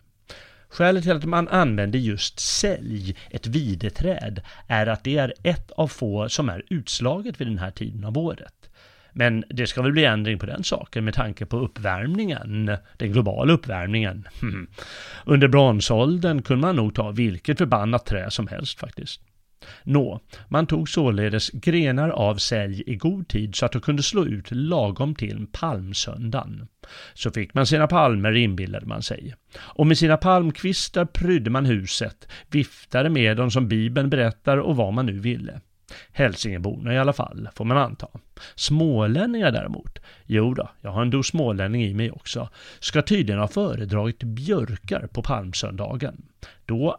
Skälet 0.73 1.03
till 1.03 1.11
att 1.11 1.25
man 1.25 1.47
använder 1.47 1.99
just 1.99 2.39
sälj, 2.39 3.15
ett 3.29 3.47
videträd, 3.47 4.41
är 4.67 4.87
att 4.87 5.03
det 5.03 5.17
är 5.17 5.33
ett 5.43 5.71
av 5.71 5.87
få 5.87 6.29
som 6.29 6.49
är 6.49 6.63
utslaget 6.69 7.41
vid 7.41 7.47
den 7.47 7.57
här 7.57 7.71
tiden 7.71 8.05
av 8.05 8.17
året. 8.17 8.69
Men 9.11 9.43
det 9.49 9.67
ska 9.67 9.81
väl 9.81 9.91
bli 9.91 10.05
ändring 10.05 10.39
på 10.39 10.45
den 10.45 10.63
saken 10.63 11.05
med 11.05 11.13
tanke 11.13 11.45
på 11.45 11.57
uppvärmningen, 11.57 12.77
den 12.97 13.11
globala 13.11 13.53
uppvärmningen. 13.53 14.27
Under 15.25 15.47
bronsåldern 15.47 16.41
kunde 16.41 16.61
man 16.61 16.75
nog 16.75 16.95
ta 16.95 17.11
vilket 17.11 17.57
förbannat 17.57 18.05
trä 18.05 18.31
som 18.31 18.47
helst 18.47 18.79
faktiskt. 18.79 19.21
Nå, 19.83 20.19
man 20.47 20.67
tog 20.67 20.89
således 20.89 21.49
grenar 21.49 22.09
av 22.09 22.35
sälj 22.35 22.83
i 22.85 22.95
god 22.95 23.27
tid 23.27 23.55
så 23.55 23.65
att 23.65 23.71
de 23.71 23.81
kunde 23.81 24.03
slå 24.03 24.25
ut 24.25 24.51
lagom 24.51 25.15
till 25.15 25.47
palmsöndagen. 25.51 26.67
Så 27.13 27.31
fick 27.31 27.53
man 27.53 27.65
sina 27.65 27.87
palmer 27.87 28.31
inbillade 28.31 28.85
man 28.85 29.01
sig. 29.01 29.35
Och 29.57 29.87
med 29.87 29.97
sina 29.97 30.17
palmkvistar 30.17 31.05
prydde 31.05 31.49
man 31.49 31.65
huset, 31.65 32.27
viftade 32.51 33.09
med 33.09 33.37
dem 33.37 33.51
som 33.51 33.67
bibeln 33.67 34.09
berättar 34.09 34.57
och 34.57 34.75
vad 34.75 34.93
man 34.93 35.05
nu 35.05 35.19
ville. 35.19 35.61
Hälsingeborna 36.11 36.93
i 36.93 36.97
alla 36.97 37.13
fall, 37.13 37.49
får 37.55 37.65
man 37.65 37.77
anta. 37.77 38.07
Smålänningar 38.55 39.51
däremot, 39.51 39.99
jo 40.25 40.53
då, 40.53 40.69
jag 40.81 40.91
har 40.91 41.01
en 41.01 41.09
dos 41.09 41.27
smålänning 41.27 41.83
i 41.83 41.93
mig 41.93 42.11
också, 42.11 42.49
ska 42.79 43.01
tydligen 43.01 43.39
ha 43.39 43.47
föredragit 43.47 44.23
björkar 44.23 45.07
på 45.07 45.21
palmsöndagen. 45.21 46.25
Då 46.65 46.97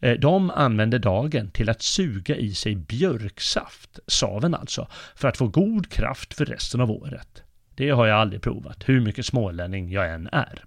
Eh, 0.00 0.18
de 0.18 0.50
använde 0.50 0.98
dagen 0.98 1.50
till 1.50 1.68
att 1.68 1.82
suga 1.82 2.36
i 2.36 2.54
sig 2.54 2.76
björksaft, 2.76 3.98
saven 4.06 4.54
alltså, 4.54 4.88
för 5.16 5.28
att 5.28 5.36
få 5.36 5.48
god 5.48 5.90
kraft 5.90 6.34
för 6.34 6.44
resten 6.44 6.80
av 6.80 6.90
året. 6.90 7.42
Det 7.74 7.90
har 7.90 8.06
jag 8.06 8.18
aldrig 8.18 8.42
provat, 8.42 8.88
hur 8.88 9.00
mycket 9.00 9.26
smålänning 9.26 9.90
jag 9.90 10.14
än 10.14 10.28
är. 10.32 10.64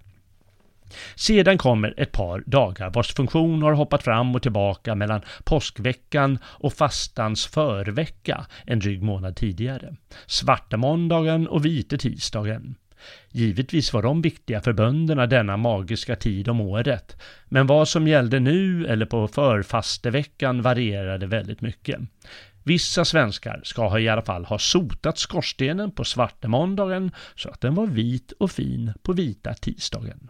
Sedan 1.14 1.58
kommer 1.58 1.94
ett 1.96 2.12
par 2.12 2.42
dagar 2.46 2.90
vars 2.90 3.14
funktion 3.14 3.62
har 3.62 3.72
hoppat 3.72 4.02
fram 4.02 4.34
och 4.34 4.42
tillbaka 4.42 4.94
mellan 4.94 5.20
påskveckan 5.44 6.38
och 6.44 6.72
fastans 6.72 7.46
förvecka 7.46 8.46
en 8.64 8.78
dryg 8.78 9.02
månad 9.02 9.36
tidigare. 9.36 9.96
Svarta 10.26 10.76
måndagen 10.76 11.48
och 11.48 11.64
vite 11.64 11.98
tisdagen. 11.98 12.76
Givetvis 13.30 13.92
var 13.92 14.02
de 14.02 14.22
viktiga 14.22 14.60
för 14.60 14.72
bönderna 14.72 15.26
denna 15.26 15.56
magiska 15.56 16.16
tid 16.16 16.48
om 16.48 16.60
året, 16.60 17.22
men 17.48 17.66
vad 17.66 17.88
som 17.88 18.08
gällde 18.08 18.40
nu 18.40 18.86
eller 18.86 19.06
på 19.06 19.28
förfasteveckan 19.28 20.62
varierade 20.62 21.26
väldigt 21.26 21.60
mycket. 21.60 22.00
Vissa 22.64 23.04
svenskar 23.04 23.60
ska 23.64 23.98
i 23.98 24.08
alla 24.08 24.22
fall 24.22 24.44
ha 24.44 24.58
sotat 24.58 25.18
skorstenen 25.18 25.90
på 25.90 26.04
Svarte 26.04 26.48
Måndagen 26.48 27.10
så 27.34 27.48
att 27.48 27.60
den 27.60 27.74
var 27.74 27.86
vit 27.86 28.32
och 28.32 28.50
fin 28.50 28.92
på 29.02 29.12
vita 29.12 29.54
tisdagen. 29.54 30.28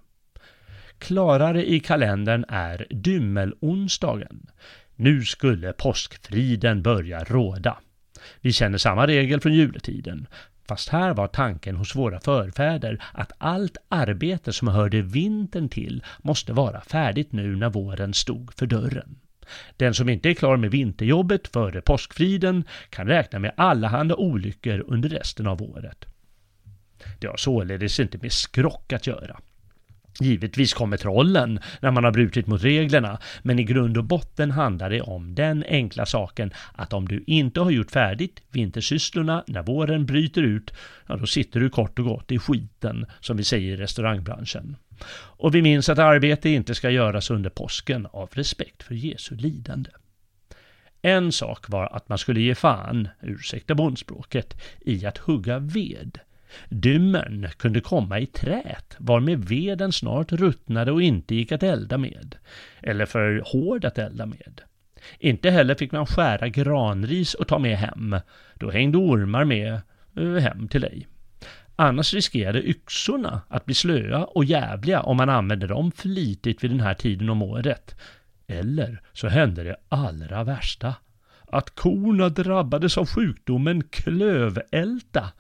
Klarare 0.99 1.71
i 1.71 1.81
kalendern 1.81 2.45
är 2.49 2.87
dymmelonsdagen. 2.91 4.47
Nu 4.97 5.25
skulle 5.25 5.73
påskfriden 5.73 6.83
börja 6.83 7.25
råda. 7.25 7.79
Vi 8.41 8.53
känner 8.53 8.79
samma 8.79 9.07
regel 9.07 9.41
från 9.41 9.55
juletiden. 9.55 10.27
Fast 10.69 10.89
här 10.89 11.15
var 11.15 11.29
tanken 11.29 11.77
hos 11.77 11.97
våra 11.97 12.21
förfäder 12.21 13.03
att 13.13 13.33
allt 13.39 13.77
arbete 13.89 14.53
som 14.53 14.69
hörde 14.69 15.03
vintern 15.03 15.69
till 15.69 16.05
måste 16.19 16.53
vara 16.53 16.81
färdigt 16.81 17.33
nu 17.33 17.57
när 17.57 17.71
våren 17.71 18.15
stod 18.15 18.55
för 18.55 18.67
dörren. 18.67 19.19
Den 19.77 19.95
som 19.95 20.09
inte 20.09 20.31
är 20.31 20.35
klar 20.35 20.57
med 20.57 20.71
vinterjobbet 20.71 21.49
före 21.49 21.81
påskfriden 21.81 22.65
kan 22.91 23.07
räkna 23.07 23.39
med 23.39 23.53
allehanda 23.57 24.17
olyckor 24.17 24.85
under 24.87 25.09
resten 25.09 25.47
av 25.47 25.63
året. 25.63 26.05
Det 27.19 27.27
har 27.27 27.37
således 27.37 28.01
inte 28.01 28.19
med 28.19 28.33
skrock 28.33 28.93
att 28.93 29.07
göra. 29.07 29.41
Givetvis 30.21 30.75
kommer 30.75 30.97
trollen 30.97 31.61
när 31.81 31.91
man 31.91 32.05
har 32.05 32.13
brutit 32.13 32.47
mot 32.47 32.65
reglerna, 32.65 33.19
men 33.43 33.59
i 33.59 33.65
grund 33.65 33.99
och 33.99 34.05
botten 34.05 34.51
handlar 34.51 34.91
det 34.91 35.01
om 35.01 35.35
den 35.35 35.65
enkla 35.69 36.07
saken 36.07 36.51
att 36.75 36.93
om 36.93 37.09
du 37.09 37.25
inte 37.27 37.61
har 37.61 37.71
gjort 37.71 37.91
färdigt 37.91 38.43
vintersysslorna 38.51 39.45
när 39.47 39.63
våren 39.63 40.07
bryter 40.07 40.43
ut, 40.43 40.75
ja 41.07 41.17
då 41.17 41.27
sitter 41.27 41.61
du 41.61 41.71
kort 41.71 41.99
och 41.99 42.05
gott 42.05 42.33
i 42.33 42.39
skiten, 42.39 43.07
som 43.21 43.37
vi 43.37 43.45
säger 43.45 43.73
i 43.73 43.77
restaurangbranschen. 43.77 44.77
Och 45.39 45.55
vi 45.55 45.63
minns 45.63 45.89
att 45.89 45.99
arbete 45.99 46.49
inte 46.49 46.75
ska 46.75 46.91
göras 46.91 47.31
under 47.31 47.51
påsken 47.51 48.07
av 48.07 48.29
respekt 48.33 48.83
för 48.83 48.95
Jesu 48.95 49.37
lidande. 49.37 49.91
En 51.03 51.33
sak 51.33 51.69
var 51.69 51.87
att 51.97 52.09
man 52.09 52.19
skulle 52.19 52.41
ge 52.41 52.55
fan, 52.55 53.09
ursäkta 53.23 53.75
bondspråket, 53.75 54.63
i 54.81 55.07
att 55.07 55.19
hugga 55.19 55.59
ved. 55.59 56.19
Dymmern 56.69 57.49
kunde 57.57 57.81
komma 57.81 58.19
i 58.21 58.27
trät, 58.27 58.97
varmed 58.99 59.45
veden 59.45 59.93
snart 59.93 60.33
ruttnade 60.33 60.93
och 60.93 61.03
inte 61.03 61.35
gick 61.35 61.53
att 61.53 61.63
elda 61.63 61.99
med, 61.99 62.37
eller 62.83 63.07
för 63.07 63.43
hård 63.47 63.85
att 63.85 63.99
elda 63.99 64.27
med. 64.27 64.61
Inte 65.19 65.51
heller 65.51 65.75
fick 65.75 65.93
man 65.93 66.07
skära 66.07 66.49
granris 66.49 67.35
och 67.35 67.49
ta 67.49 67.59
med 67.59 67.79
hem, 67.79 68.17
då 68.55 68.71
hängde 68.71 68.99
ormar 68.99 69.45
med 69.45 69.81
eh, 70.17 70.35
hem 70.35 70.69
till 70.69 70.81
dig. 70.81 71.07
Annars 71.77 72.15
riskerade 72.15 72.69
yxorna 72.69 73.41
att 73.49 73.65
bli 73.65 73.75
slöa 73.75 74.25
och 74.25 74.45
jävliga 74.45 75.01
om 75.01 75.17
man 75.17 75.29
använde 75.29 75.67
dem 75.67 75.93
flitigt 75.93 76.65
vid 76.65 76.71
den 76.71 76.81
här 76.81 76.95
tiden 76.95 77.29
om 77.29 77.43
året. 77.43 77.97
Eller 78.47 79.01
så 79.13 79.29
hände 79.29 79.63
det 79.63 79.77
allra 79.89 80.45
värsta. 80.45 80.95
Att 81.49 81.75
korna 81.75 82.29
drabbades 82.29 82.99
av 82.99 83.07
sjukdomen 83.07 83.83
klövälta, 83.83 85.33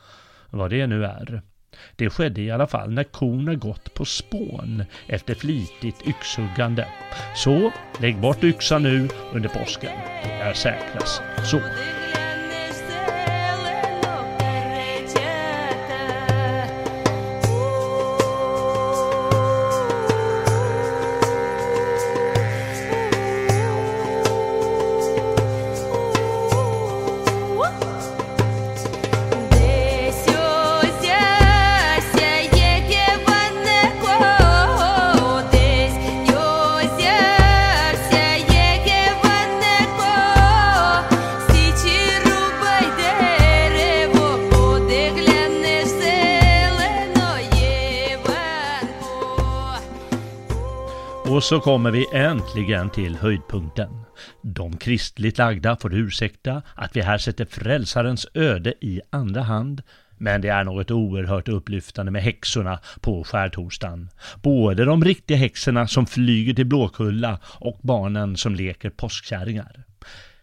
vad 0.51 0.71
det 0.71 0.87
nu 0.87 1.05
är. 1.05 1.43
Det 1.97 2.11
skedde 2.11 2.41
i 2.41 2.51
alla 2.51 2.67
fall 2.67 2.91
när 2.91 3.05
korna 3.05 3.55
gått 3.55 3.95
på 3.95 4.05
spån 4.05 4.85
efter 5.07 5.35
flitigt 5.35 6.07
yxhuggande. 6.07 6.89
Så 7.35 7.73
lägg 8.01 8.21
bort 8.21 8.45
yxan 8.45 8.83
nu 8.83 9.09
under 9.33 9.49
påsken. 9.49 9.99
Det 10.25 10.33
är 10.33 10.53
säkrast 10.53 11.23
så. 11.45 11.61
Så 51.49 51.61
kommer 51.61 51.91
vi 51.91 52.07
äntligen 52.13 52.91
till 52.91 53.17
höjdpunkten. 53.17 53.89
De 54.43 54.77
kristligt 54.77 55.39
lagda 55.39 55.77
får 55.77 55.95
ursäkta 55.95 56.63
att 56.75 56.97
vi 56.97 57.01
här 57.01 57.19
sätter 57.19 57.45
frälsarens 57.45 58.27
öde 58.35 58.75
i 58.81 59.01
andra 59.11 59.43
hand, 59.43 59.83
men 60.19 60.41
det 60.41 60.49
är 60.49 60.65
något 60.65 60.91
oerhört 60.91 61.49
upplyftande 61.49 62.13
med 62.13 62.23
häxorna 62.23 62.79
på 63.01 63.25
skärtorsdagen. 63.25 64.09
Både 64.43 64.85
de 64.85 65.05
riktiga 65.05 65.37
häxorna 65.37 65.87
som 65.87 66.07
flyger 66.07 66.55
till 66.55 66.67
Blåkulla 66.67 67.39
och 67.45 67.79
barnen 67.83 68.37
som 68.37 68.55
leker 68.55 68.91
påskkärringar. 68.91 69.85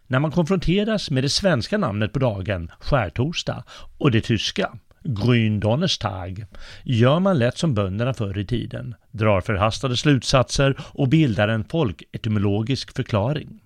När 0.08 0.20
man 0.20 0.32
konfronteras 0.32 1.12
med 1.12 1.24
det 1.24 1.30
svenska 1.30 1.78
namnet 1.78 2.13
på 2.13 2.20
dagen, 2.20 2.72
skärtorsdag, 2.80 3.63
och 3.98 4.12
det 4.12 4.22
tyska, 4.22 4.78
Gründonnerstag 5.04 6.46
gör 6.84 7.20
man 7.20 7.39
lätt 7.39 7.58
som 7.58 7.74
bönderna 7.74 8.13
förr 8.13 8.38
i 8.38 8.46
tiden, 8.46 8.96
drar 9.12 9.42
förhastade 9.42 9.98
slutsatser 9.98 10.76
och 10.80 11.08
bildar 11.08 11.48
en 11.48 11.63
folketymologisk 11.63 12.96
förklaring. 12.96 13.62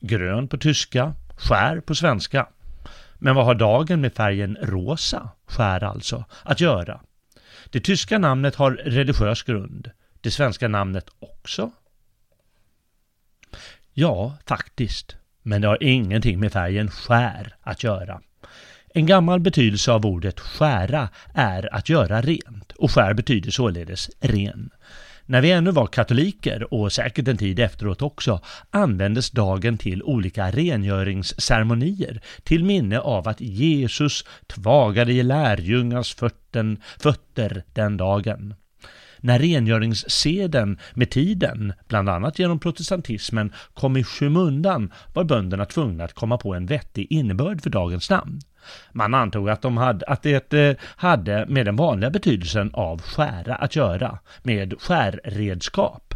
Grön 0.00 0.48
på 0.48 0.58
tyska, 0.58 1.14
skär 1.36 1.80
på 1.80 1.94
svenska. 1.94 2.46
Men 3.18 3.34
vad 3.34 3.44
har 3.44 3.54
dagen 3.54 4.00
med 4.00 4.14
färgen 4.14 4.58
rosa, 4.62 5.30
skär 5.46 5.84
alltså, 5.84 6.24
att 6.42 6.60
göra? 6.60 7.00
Det 7.70 7.80
tyska 7.80 8.18
namnet 8.18 8.54
har 8.54 8.70
religiös 8.70 9.42
grund, 9.42 9.90
det 10.20 10.30
svenska 10.30 10.68
namnet 10.68 11.06
också? 11.18 11.70
Ja, 13.92 14.36
faktiskt. 14.46 15.16
Men 15.42 15.60
det 15.60 15.68
har 15.68 15.82
ingenting 15.82 16.40
med 16.40 16.52
färgen 16.52 16.90
skär 16.90 17.56
att 17.60 17.84
göra. 17.84 18.20
En 18.94 19.06
gammal 19.06 19.40
betydelse 19.40 19.92
av 19.92 20.06
ordet 20.06 20.40
skära 20.40 21.08
är 21.34 21.74
att 21.74 21.88
göra 21.88 22.20
rent 22.20 22.72
och 22.76 22.90
skär 22.90 23.14
betyder 23.14 23.50
således 23.50 24.10
ren. 24.20 24.70
När 25.26 25.40
vi 25.40 25.50
ännu 25.50 25.70
var 25.70 25.86
katoliker 25.86 26.74
och 26.74 26.92
säkert 26.92 27.28
en 27.28 27.36
tid 27.36 27.58
efteråt 27.58 28.02
också 28.02 28.40
användes 28.70 29.30
dagen 29.30 29.78
till 29.78 30.02
olika 30.02 30.50
rengöringsceremonier 30.50 32.20
till 32.42 32.64
minne 32.64 32.98
av 32.98 33.28
att 33.28 33.40
Jesus 33.40 34.24
tvagade 34.46 35.12
i 35.12 35.22
lärjungars 35.22 36.14
fötter 36.98 37.64
den 37.72 37.96
dagen. 37.96 38.54
När 39.18 39.38
rengöringsseden 39.38 40.78
med 40.94 41.10
tiden, 41.10 41.72
bland 41.88 42.08
annat 42.08 42.38
genom 42.38 42.58
protestantismen, 42.58 43.52
kom 43.74 43.96
i 43.96 44.04
skymundan 44.04 44.92
var 45.12 45.24
bönderna 45.24 45.64
tvungna 45.64 46.04
att 46.04 46.12
komma 46.12 46.38
på 46.38 46.54
en 46.54 46.66
vettig 46.66 47.06
innebörd 47.10 47.62
för 47.62 47.70
dagens 47.70 48.10
namn. 48.10 48.40
Man 48.92 49.14
antog 49.14 49.50
att, 49.50 49.62
de 49.62 49.76
hade, 49.76 50.06
att 50.06 50.22
det 50.22 50.52
eh, 50.52 50.76
hade 50.96 51.46
med 51.48 51.66
den 51.66 51.76
vanliga 51.76 52.10
betydelsen 52.10 52.70
av 52.74 53.02
skära 53.02 53.54
att 53.54 53.76
göra, 53.76 54.18
med 54.42 54.74
skärredskap. 54.80 56.14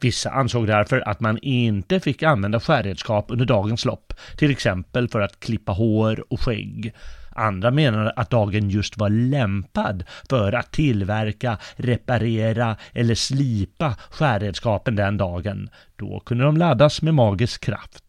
Vissa 0.00 0.30
ansåg 0.30 0.66
därför 0.66 1.08
att 1.08 1.20
man 1.20 1.38
inte 1.42 2.00
fick 2.00 2.22
använda 2.22 2.60
skärredskap 2.60 3.26
under 3.28 3.44
dagens 3.44 3.84
lopp, 3.84 4.12
till 4.36 4.50
exempel 4.50 5.08
för 5.08 5.20
att 5.20 5.40
klippa 5.40 5.72
hår 5.72 6.24
och 6.32 6.40
skägg. 6.40 6.94
Andra 7.38 7.70
menade 7.70 8.10
att 8.10 8.30
dagen 8.30 8.70
just 8.70 8.98
var 8.98 9.08
lämpad 9.08 10.04
för 10.30 10.52
att 10.52 10.72
tillverka, 10.72 11.58
reparera 11.76 12.76
eller 12.92 13.14
slipa 13.14 13.96
skärredskapen 14.10 14.96
den 14.96 15.16
dagen. 15.16 15.70
Då 15.96 16.20
kunde 16.20 16.44
de 16.44 16.56
laddas 16.56 17.02
med 17.02 17.14
magisk 17.14 17.64
kraft. 17.64 18.07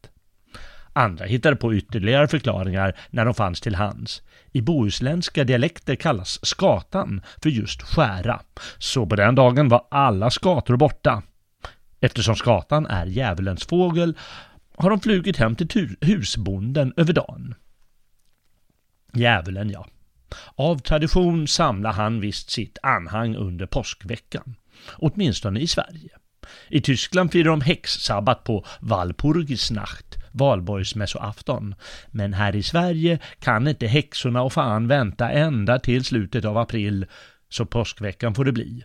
Andra 0.93 1.25
hittade 1.25 1.55
på 1.55 1.73
ytterligare 1.73 2.27
förklaringar 2.27 2.95
när 3.09 3.25
de 3.25 3.33
fanns 3.33 3.61
till 3.61 3.75
hands. 3.75 4.21
I 4.51 4.61
bohuslänska 4.61 5.43
dialekter 5.43 5.95
kallas 5.95 6.45
skatan 6.45 7.21
för 7.43 7.49
just 7.49 7.81
skära, 7.81 8.41
så 8.77 9.05
på 9.05 9.15
den 9.15 9.35
dagen 9.35 9.69
var 9.69 9.87
alla 9.91 10.29
skator 10.29 10.77
borta. 10.77 11.23
Eftersom 11.99 12.35
skatan 12.35 12.85
är 12.85 13.05
djävulens 13.05 13.65
fågel 13.65 14.17
har 14.75 14.89
de 14.89 14.99
flugit 14.99 15.37
hem 15.37 15.55
till 15.55 15.95
husbonden 16.01 16.93
över 16.97 17.13
dagen. 17.13 17.55
Djävulen 19.13 19.69
ja. 19.69 19.85
Av 20.55 20.77
tradition 20.77 21.47
samlar 21.47 21.93
han 21.93 22.19
visst 22.19 22.49
sitt 22.49 22.77
anhang 22.83 23.35
under 23.35 23.65
påskveckan. 23.65 24.55
Åtminstone 24.97 25.59
i 25.59 25.67
Sverige. 25.67 26.09
I 26.69 26.81
Tyskland 26.81 27.31
firar 27.31 27.49
de 27.49 27.61
häxsabbat 27.61 28.43
på 28.43 28.65
Walpurgisnacht, 28.79 30.18
valborgsmässoafton. 30.31 31.75
Men 32.07 32.33
här 32.33 32.55
i 32.55 32.63
Sverige 32.63 33.19
kan 33.39 33.67
inte 33.67 33.87
häxorna 33.87 34.41
och 34.41 34.53
fan 34.53 34.87
vänta 34.87 35.29
ända 35.31 35.79
till 35.79 36.05
slutet 36.05 36.45
av 36.45 36.57
april, 36.57 37.05
så 37.49 37.65
påskveckan 37.65 38.35
får 38.35 38.45
det 38.45 38.51
bli. 38.51 38.83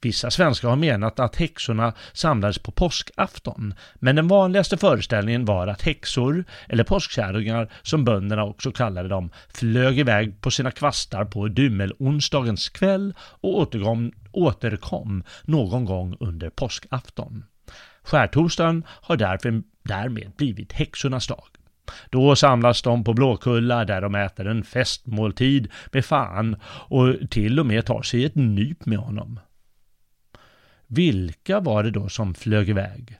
Vissa 0.00 0.30
svenskar 0.30 0.68
har 0.68 0.76
menat 0.76 1.20
att 1.20 1.36
häxorna 1.36 1.92
samlades 2.12 2.58
på 2.58 2.70
påskafton, 2.70 3.74
men 3.94 4.16
den 4.16 4.28
vanligaste 4.28 4.76
föreställningen 4.76 5.44
var 5.44 5.66
att 5.66 5.82
häxor, 5.82 6.44
eller 6.68 6.84
påskkärringar 6.84 7.72
som 7.82 8.04
bönderna 8.04 8.44
också 8.44 8.72
kallade 8.72 9.08
dem, 9.08 9.30
flög 9.48 9.98
iväg 9.98 10.40
på 10.40 10.50
sina 10.50 10.70
kvastar 10.70 11.24
på 11.24 11.48
dymmelonsdagens 11.48 12.68
kväll 12.68 13.14
och 13.18 13.58
återkom, 13.58 14.12
återkom 14.32 15.24
någon 15.42 15.84
gång 15.84 16.16
under 16.20 16.50
påskafton. 16.50 17.44
Skärtorsdagen 18.02 18.84
har 18.88 19.16
därför 19.16 19.62
därmed 19.86 20.32
blivit 20.36 20.72
häxornas 20.72 21.26
dag. 21.26 21.44
Då 22.10 22.36
samlas 22.36 22.82
de 22.82 23.04
på 23.04 23.14
Blåkulla 23.14 23.84
där 23.84 24.00
de 24.00 24.14
äter 24.14 24.46
en 24.46 24.64
festmåltid 24.64 25.72
med 25.92 26.04
fan 26.04 26.56
och 26.64 27.14
till 27.30 27.60
och 27.60 27.66
med 27.66 27.86
tar 27.86 28.02
sig 28.02 28.24
ett 28.24 28.34
nyp 28.34 28.86
med 28.86 28.98
honom. 28.98 29.40
Vilka 30.86 31.60
var 31.60 31.82
det 31.82 31.90
då 31.90 32.08
som 32.08 32.34
flög 32.34 32.68
iväg? 32.68 33.18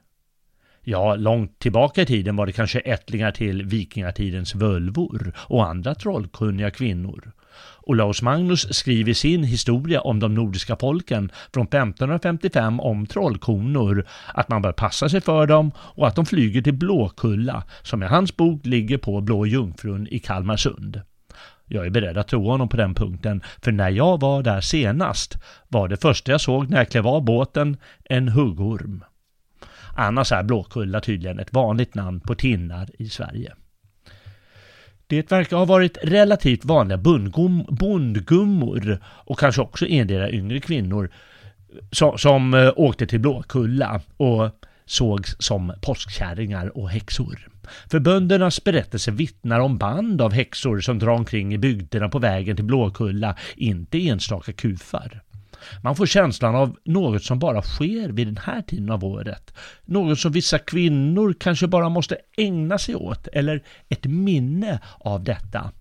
Ja, 0.80 1.14
långt 1.14 1.58
tillbaka 1.58 2.02
i 2.02 2.06
tiden 2.06 2.36
var 2.36 2.46
det 2.46 2.52
kanske 2.52 2.80
ättlingar 2.80 3.30
till 3.30 3.62
vikingatidens 3.62 4.54
völvor 4.54 5.32
och 5.36 5.66
andra 5.66 5.94
trollkunniga 5.94 6.70
kvinnor. 6.70 7.32
Olaus 7.82 8.22
Magnus 8.22 8.76
skriver 8.76 9.14
sin 9.14 9.44
historia 9.44 10.00
om 10.00 10.20
de 10.20 10.34
nordiska 10.34 10.76
folken 10.76 11.30
från 11.54 11.64
1555 11.64 12.80
om 12.80 13.06
trollkonor, 13.06 14.06
att 14.34 14.48
man 14.48 14.62
bör 14.62 14.72
passa 14.72 15.08
sig 15.08 15.20
för 15.20 15.46
dem 15.46 15.72
och 15.78 16.06
att 16.08 16.16
de 16.16 16.26
flyger 16.26 16.62
till 16.62 16.74
Blåkulla, 16.74 17.62
som 17.82 18.02
i 18.02 18.06
hans 18.06 18.36
bok 18.36 18.66
ligger 18.66 18.98
på 18.98 19.20
Blå 19.20 19.46
Jungfrun 19.46 20.08
i 20.10 20.18
Kalmarsund. 20.18 21.00
Jag 21.66 21.86
är 21.86 21.90
beredd 21.90 22.18
att 22.18 22.28
tro 22.28 22.48
honom 22.48 22.68
på 22.68 22.76
den 22.76 22.94
punkten, 22.94 23.42
för 23.62 23.72
när 23.72 23.90
jag 23.90 24.20
var 24.20 24.42
där 24.42 24.60
senast 24.60 25.38
var 25.68 25.88
det 25.88 25.96
första 25.96 26.32
jag 26.32 26.40
såg 26.40 26.70
när 26.70 26.78
jag 26.78 26.88
klev 26.88 27.06
av 27.06 27.24
båten 27.24 27.76
en 28.04 28.28
huggorm. 28.28 29.04
Annars 29.94 30.32
är 30.32 30.42
Blåkulla 30.42 31.00
tydligen 31.00 31.38
ett 31.38 31.52
vanligt 31.52 31.94
namn 31.94 32.20
på 32.20 32.34
tinnar 32.34 32.88
i 32.98 33.08
Sverige. 33.08 33.54
Det 35.06 35.32
verkar 35.32 35.56
ha 35.56 35.64
varit 35.64 35.98
relativt 36.02 36.64
vanliga 36.64 36.98
bondgummor 37.68 38.98
och 39.04 39.38
kanske 39.38 39.62
också 39.62 39.86
endera 39.86 40.30
yngre 40.30 40.60
kvinnor 40.60 41.10
som, 41.90 42.18
som 42.18 42.72
åkte 42.76 43.06
till 43.06 43.20
Blåkulla 43.20 44.00
och 44.16 44.50
sågs 44.86 45.36
som 45.38 45.72
påskkärringar 45.82 46.78
och 46.78 46.90
häxor. 46.90 47.48
För 47.90 47.98
böndernas 47.98 48.64
berättelse 48.64 49.10
vittnar 49.10 49.60
om 49.60 49.78
band 49.78 50.20
av 50.20 50.32
häxor 50.32 50.80
som 50.80 50.98
drar 50.98 51.12
omkring 51.12 51.54
i 51.54 51.58
bygderna 51.58 52.08
på 52.08 52.18
vägen 52.18 52.56
till 52.56 52.64
Blåkulla, 52.64 53.36
inte 53.56 54.08
enstaka 54.08 54.52
kufar. 54.52 55.22
Man 55.82 55.96
får 55.96 56.06
känslan 56.06 56.54
av 56.54 56.76
något 56.84 57.22
som 57.22 57.38
bara 57.38 57.62
sker 57.62 58.08
vid 58.08 58.26
den 58.26 58.40
här 58.44 58.62
tiden 58.62 58.90
av 58.90 59.04
året. 59.04 59.54
Något 59.84 60.18
som 60.18 60.32
vissa 60.32 60.58
kvinnor 60.58 61.34
kanske 61.40 61.66
bara 61.66 61.88
måste 61.88 62.16
ägna 62.36 62.78
sig 62.78 62.94
åt, 62.94 63.28
eller 63.32 63.62
ett 63.88 64.04
minne 64.04 64.80
av 64.98 65.24
detta. 65.24 65.72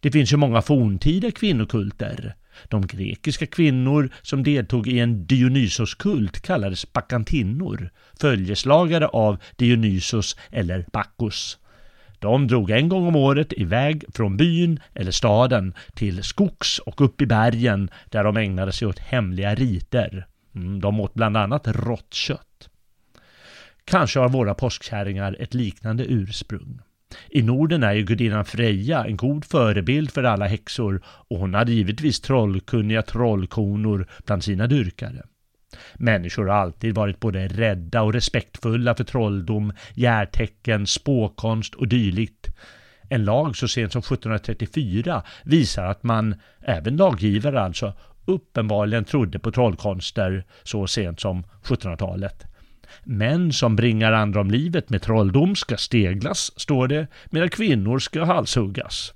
Det 0.00 0.10
finns 0.10 0.32
ju 0.32 0.36
många 0.36 0.62
forntida 0.62 1.30
kvinnokulter. 1.30 2.34
De 2.68 2.86
grekiska 2.86 3.46
kvinnor 3.46 4.10
som 4.22 4.42
deltog 4.42 4.88
i 4.88 4.98
en 4.98 5.26
Dionysoskult 5.26 6.40
kallades 6.40 6.92
bakantinnor, 6.92 7.90
följeslagare 8.20 9.06
av 9.06 9.38
Dionysos 9.56 10.36
eller 10.50 10.86
Bacchus. 10.92 11.58
De 12.24 12.46
drog 12.46 12.70
en 12.70 12.88
gång 12.88 13.06
om 13.06 13.16
året 13.16 13.52
iväg 13.56 14.04
från 14.14 14.36
byn 14.36 14.80
eller 14.94 15.10
staden 15.10 15.74
till 15.94 16.22
skogs 16.22 16.78
och 16.78 17.00
upp 17.00 17.22
i 17.22 17.26
bergen 17.26 17.90
där 18.10 18.24
de 18.24 18.36
ägnade 18.36 18.72
sig 18.72 18.88
åt 18.88 18.98
hemliga 18.98 19.54
riter. 19.54 20.26
Mm, 20.54 20.80
de 20.80 21.00
åt 21.00 21.14
bland 21.14 21.36
annat 21.36 21.68
rått 21.68 22.14
kött. 22.14 22.68
Kanske 23.84 24.20
har 24.20 24.28
våra 24.28 24.54
påskkärringar 24.54 25.36
ett 25.40 25.54
liknande 25.54 26.04
ursprung. 26.08 26.78
I 27.28 27.42
Norden 27.42 27.82
är 27.82 27.92
ju 27.92 28.02
gudinnan 28.02 28.44
Freja 28.44 29.04
en 29.04 29.16
god 29.16 29.44
förebild 29.44 30.10
för 30.10 30.24
alla 30.24 30.46
häxor 30.46 31.02
och 31.06 31.38
hon 31.38 31.54
hade 31.54 31.72
givetvis 31.72 32.20
trollkunniga 32.20 33.02
trollkonor 33.02 34.06
bland 34.26 34.44
sina 34.44 34.66
dyrkare. 34.66 35.22
Människor 35.94 36.46
har 36.46 36.56
alltid 36.56 36.94
varit 36.94 37.20
både 37.20 37.48
rädda 37.48 38.02
och 38.02 38.12
respektfulla 38.12 38.94
för 38.94 39.04
trolldom, 39.04 39.72
järtecken, 39.94 40.86
spåkonst 40.86 41.74
och 41.74 41.88
dylikt. 41.88 42.48
En 43.08 43.24
lag 43.24 43.56
så 43.56 43.68
sent 43.68 43.92
som 43.92 44.00
1734 44.00 45.22
visar 45.44 45.84
att 45.84 46.02
man, 46.02 46.34
även 46.60 46.96
laggivare 46.96 47.60
alltså, 47.60 47.92
uppenbarligen 48.24 49.04
trodde 49.04 49.38
på 49.38 49.52
trollkonster 49.52 50.44
så 50.62 50.86
sent 50.86 51.20
som 51.20 51.44
1700-talet. 51.64 52.44
Män 53.04 53.52
som 53.52 53.76
bringar 53.76 54.12
andra 54.12 54.40
om 54.40 54.50
livet 54.50 54.90
med 54.90 55.02
trolldom 55.02 55.56
ska 55.56 55.76
steglas, 55.76 56.60
står 56.60 56.88
det, 56.88 57.06
medan 57.30 57.48
kvinnor 57.48 57.98
ska 57.98 58.24
halshuggas. 58.24 59.14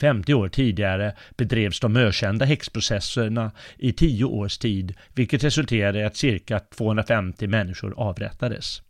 50 0.00 0.34
år 0.34 0.48
tidigare 0.48 1.12
bedrevs 1.36 1.80
de 1.80 1.96
ökända 1.96 2.44
häxprocesserna 2.44 3.50
i 3.78 3.92
10 3.92 4.24
års 4.24 4.58
tid, 4.58 4.94
vilket 5.14 5.44
resulterade 5.44 5.98
i 5.98 6.04
att 6.04 6.16
cirka 6.16 6.58
250 6.58 7.46
människor 7.46 7.94
avrättades. 7.96 8.82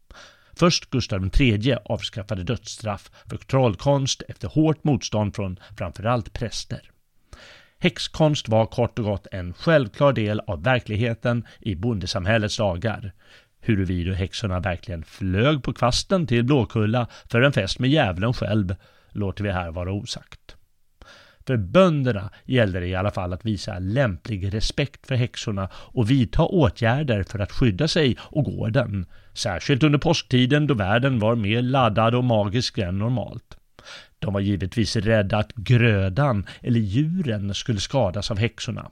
Först 0.59 0.91
Gustav 0.91 1.31
III 1.41 1.77
avskaffade 1.85 2.43
dödsstraff 2.43 3.11
för 3.27 3.37
trollkonst 3.37 4.23
efter 4.29 4.49
hårt 4.49 4.85
motstånd 4.85 5.37
från 5.37 5.59
framförallt 5.79 6.33
präster. 6.33 6.91
Häxkonst 7.79 8.49
var 8.49 8.67
kort 8.67 8.99
och 8.99 9.05
gott 9.05 9.27
en 9.33 9.55
självklar 9.55 10.13
del 10.13 10.41
av 10.41 10.63
verkligheten 10.63 11.47
i 11.61 11.75
bondesamhällets 11.75 12.57
dagar. 12.57 13.13
Huruvida 13.61 14.15
häxorna 14.15 14.61
verkligen 14.61 15.05
flög 15.05 15.63
på 15.63 15.73
kvasten 15.73 16.27
till 16.27 16.45
Blåkulla 16.45 17.07
för 17.31 17.43
en 17.43 17.53
fest 17.53 17.79
med 17.79 17.91
djävulen 17.91 18.33
själv 18.33 18.75
låter 19.13 19.45
vi 19.45 19.51
här 19.51 19.71
vara 19.71 19.93
osagt. 19.93 20.58
För 21.49 21.57
bönderna 21.57 22.31
gällde 22.45 22.81
det 22.81 22.87
i 22.87 22.95
alla 22.95 23.11
fall 23.11 23.33
att 23.33 23.47
visa 23.47 23.79
lämplig 23.79 24.55
respekt 24.55 25.07
för 25.07 25.15
häxorna 25.15 25.69
och 25.73 26.11
vidta 26.11 26.43
åtgärder 26.43 27.23
för 27.23 27.39
att 27.39 27.53
skydda 27.53 27.89
sig 27.89 28.17
och 28.21 28.45
gården, 28.45 29.07
särskilt 29.35 29.83
under 29.83 29.99
påsktiden 29.99 30.67
då 30.67 30.75
världen 30.75 31.19
var 31.19 31.35
mer 31.35 31.63
laddad 31.63 32.15
och 32.15 32.25
magisk 32.25 32.79
än 32.79 32.99
normalt. 32.99 33.57
De 34.19 34.33
var 34.35 34.41
givetvis 34.41 34.97
rädda 34.97 35.39
att 35.39 35.53
grödan 35.55 36.47
eller 36.61 36.81
djuren 36.81 37.55
skulle 37.55 37.81
skadas 37.81 38.31
av 38.31 38.39
häxorna. 38.39 38.91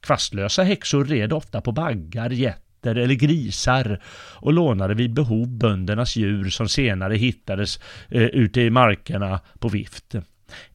Kvastlösa 0.00 0.62
häxor 0.62 1.04
red 1.04 1.32
ofta 1.32 1.60
på 1.60 1.72
baggar, 1.72 2.30
getter 2.30 2.94
eller 2.96 3.14
grisar 3.14 4.00
och 4.34 4.52
lånade 4.52 4.94
vid 4.94 5.12
behov 5.12 5.48
böndernas 5.48 6.16
djur 6.16 6.50
som 6.50 6.68
senare 6.68 7.14
hittades 7.14 7.80
eh, 8.08 8.22
ute 8.22 8.60
i 8.60 8.70
markerna 8.70 9.40
på 9.58 9.68
vift. 9.68 10.14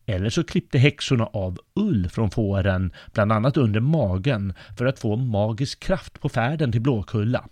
Eller 0.05 0.29
så 0.29 0.43
klippte 0.43 0.77
häxorna 0.77 1.25
av 1.25 1.59
ull 1.75 2.09
från 2.09 2.31
fåren, 2.31 2.93
bland 3.13 3.31
annat 3.31 3.57
under 3.57 3.79
magen, 3.79 4.53
för 4.77 4.85
att 4.85 4.99
få 4.99 5.15
magisk 5.15 5.79
kraft 5.79 6.21
på 6.21 6.29
färden 6.29 6.71
till 6.71 6.81
Blåkulla. 6.81 7.45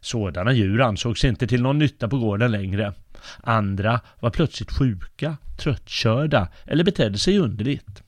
Sådana 0.00 0.52
djur 0.52 0.80
ansågs 0.80 1.24
inte 1.24 1.46
till 1.46 1.62
någon 1.62 1.78
nytta 1.78 2.08
på 2.08 2.18
gården 2.18 2.52
längre. 2.52 2.92
Andra 3.42 4.00
var 4.20 4.30
plötsligt 4.30 4.72
sjuka, 4.72 5.36
tröttkörda 5.58 6.48
eller 6.64 6.84
betedde 6.84 7.18
sig 7.18 7.38
underligt. 7.38 8.02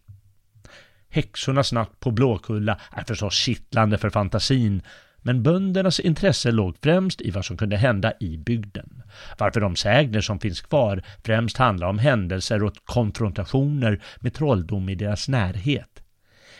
Häxornas 1.08 1.72
natt 1.72 2.00
på 2.00 2.10
Blåkulla 2.10 2.80
är 2.92 3.04
förstås 3.04 3.34
kittlande 3.34 3.98
för 3.98 4.10
fantasin, 4.10 4.82
men 5.26 5.42
böndernas 5.42 6.00
intresse 6.00 6.50
låg 6.50 6.76
främst 6.82 7.20
i 7.20 7.30
vad 7.30 7.44
som 7.44 7.56
kunde 7.56 7.76
hända 7.76 8.12
i 8.20 8.36
bygden. 8.36 9.02
Varför 9.38 9.60
de 9.60 9.76
sägner 9.76 10.20
som 10.20 10.40
finns 10.40 10.60
kvar 10.60 11.02
främst 11.24 11.56
handlar 11.56 11.86
om 11.88 11.98
händelser 11.98 12.62
och 12.62 12.72
konfrontationer 12.84 14.02
med 14.20 14.34
trolldom 14.34 14.88
i 14.88 14.94
deras 14.94 15.28
närhet. 15.28 16.02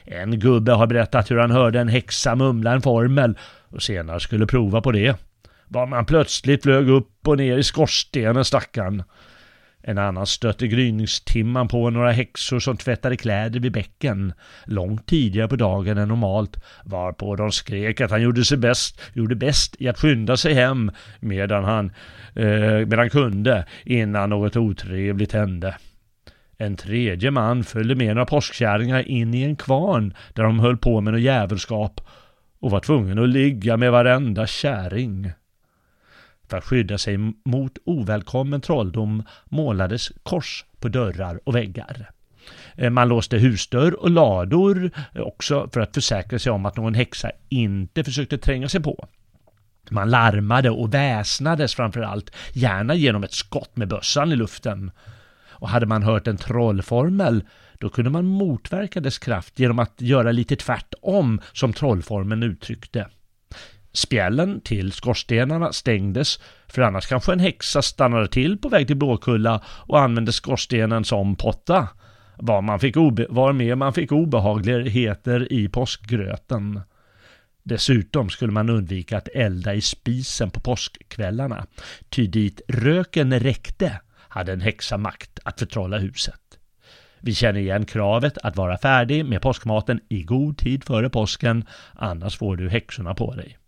En 0.05 0.39
gubbe 0.39 0.73
har 0.73 0.87
berättat 0.87 1.31
hur 1.31 1.39
han 1.39 1.51
hörde 1.51 1.81
en 1.81 1.89
häxa 1.89 2.35
mumla 2.35 2.73
en 2.73 2.83
formel 2.83 3.39
och 3.69 3.83
senare 3.83 4.21
skulle 4.21 4.47
prova 4.47 4.81
på 4.81 4.93
det. 4.93 5.17
Var 5.69 5.87
man 5.87 6.07
plötsligt 6.07 6.63
flög 6.63 6.89
upp 6.89 7.29
och 7.29 7.37
ner 7.37 7.59
i 7.59 7.63
skorstenen 7.63 8.45
stackarn. 8.45 9.03
En 9.89 9.99
annan 9.99 10.27
stötte 10.27 10.69
gryningstimman 10.69 11.69
på 11.69 11.91
några 11.91 12.13
häxor 12.13 12.59
som 12.59 12.77
tvättade 12.77 13.17
kläder 13.17 13.61
vid 13.61 13.73
bäcken 13.73 14.33
långt 14.65 15.07
tidigare 15.07 15.49
på 15.49 15.57
dagen 15.57 15.99
än 15.99 16.09
normalt 16.09 16.57
varpå 16.85 17.37
de 17.37 17.53
skrek 17.53 18.01
att 18.01 18.11
han 18.11 18.23
gjorde 18.23 18.45
sig 18.45 18.59
bäst, 18.59 19.01
gjorde 19.13 19.35
bäst 19.35 19.77
i 19.79 19.89
att 19.89 19.99
skynda 19.99 20.37
sig 20.37 20.55
hem 20.55 20.91
medan 21.21 21.65
han, 21.65 21.93
eh, 22.35 22.87
medan 22.87 23.11
kunde 23.11 23.67
innan 23.85 24.31
något 24.31 24.57
otrevligt 24.57 25.33
hände. 25.33 25.77
En 26.59 26.77
tredje 26.77 27.31
man 27.31 27.65
följde 27.65 27.95
med 27.95 28.15
några 28.15 28.27
påskkärringar 28.27 29.09
in 29.09 29.35
i 29.35 29.43
en 29.43 29.57
kvarn 29.57 30.15
där 30.33 30.43
de 30.43 30.61
höll 30.61 30.77
på 30.77 31.01
med 31.01 31.13
något 31.13 31.23
jävelskap 31.23 32.01
och 32.61 32.71
var 32.71 32.81
tvungen 32.81 33.19
att 33.19 33.29
ligga 33.29 33.77
med 33.77 33.93
varenda 33.93 34.47
kärring. 34.47 35.33
För 36.49 36.57
att 36.57 36.65
skydda 36.65 36.99
sig 36.99 37.19
mot 37.45 37.79
ovälkommen 37.85 38.61
trolldom 38.61 39.23
målades 39.45 40.13
kors 40.23 40.65
på 40.81 40.89
dörrar 40.89 41.41
och 41.45 41.55
väggar. 41.55 42.11
Eh, 42.75 42.91
man 42.91 43.09
låste 43.09 43.39
husdörr 43.39 44.01
och 44.01 44.11
lador 44.11 44.91
eh, 45.15 45.23
också 45.23 45.69
för 45.73 45.81
att 45.81 45.95
försäkra 45.95 46.39
sig 46.39 46.53
om 46.53 46.67
att 46.67 46.77
någon 46.77 46.95
häxa 46.95 47.31
inte 47.49 48.05
försökte 48.05 48.39
tränga 48.39 48.69
sig 48.69 48.83
på. 48.83 49.09
Man 49.91 50.11
larmade 50.11 50.71
och 50.71 50.95
väsnades 50.95 51.75
framför 51.75 52.01
allt, 52.01 52.31
gärna 52.53 52.95
genom 52.95 53.25
ett 53.25 53.33
skott 53.33 53.77
med 53.77 53.89
bössan 53.89 54.33
i 54.33 54.37
luften. 54.37 54.91
Och 55.59 55.69
hade 55.69 55.87
man 55.87 56.03
hört 56.03 56.27
en 56.27 56.37
trollformel, 56.37 57.45
då 57.79 57.89
kunde 57.89 58.11
man 58.11 58.25
motverka 58.25 59.01
dess 59.01 59.19
kraft 59.19 59.59
genom 59.59 59.79
att 59.79 60.01
göra 60.01 60.33
lite 60.33 60.57
tvärtom 60.57 61.41
som 61.53 61.73
trollformen 61.73 62.43
uttryckte. 62.43 63.07
Spjällen 63.97 64.61
till 64.61 64.93
skorstenarna 64.93 65.73
stängdes, 65.73 66.41
för 66.69 66.83
annars 66.83 67.07
kanske 67.07 67.33
en 67.33 67.41
häxa 67.41 67.83
stannade 67.83 68.29
till 68.29 68.59
på 68.59 68.69
väg 68.69 68.87
till 68.87 68.97
Blåkulla 68.97 69.63
och 69.67 70.01
använde 70.01 70.33
skorstenen 70.33 71.05
som 71.05 71.37
potta. 71.37 71.89
Var, 72.37 72.63
man 72.63 72.81
fick 72.81 72.97
obe 72.97 73.27
var 73.29 73.53
med 73.53 73.79
man 73.79 73.93
fick 73.93 74.13
obehagligheter 74.13 75.53
i 75.53 75.69
påskgröten. 75.69 76.81
Dessutom 77.63 78.31
skulle 78.31 78.53
man 78.53 78.71
undvika 78.71 79.19
att 79.19 79.29
elda 79.29 79.75
i 79.75 79.81
spisen 79.81 80.51
på 80.51 80.61
påskkvällarna, 80.61 81.67
ty 82.09 82.27
dit 82.27 82.61
röken 82.69 83.41
räckte 83.41 84.01
hade 84.29 84.53
en 84.53 84.61
häxa 84.61 84.99
makt 84.99 85.39
att 85.45 85.59
förtrolla 85.59 85.99
huset. 85.99 86.41
Vi 87.21 87.35
känner 87.35 87.61
igen 87.61 87.85
kravet 87.85 88.39
att 88.39 88.57
vara 88.57 88.79
färdig 88.79 89.25
med 89.25 89.43
påskmaten 89.43 90.01
i 90.09 90.23
god 90.23 90.59
tid 90.59 90.85
före 90.85 91.11
påsken, 91.11 91.65
annars 91.95 92.39
får 92.39 92.57
du 92.57 92.69
häxorna 92.71 93.15
på 93.15 93.35
dig. 93.35 93.59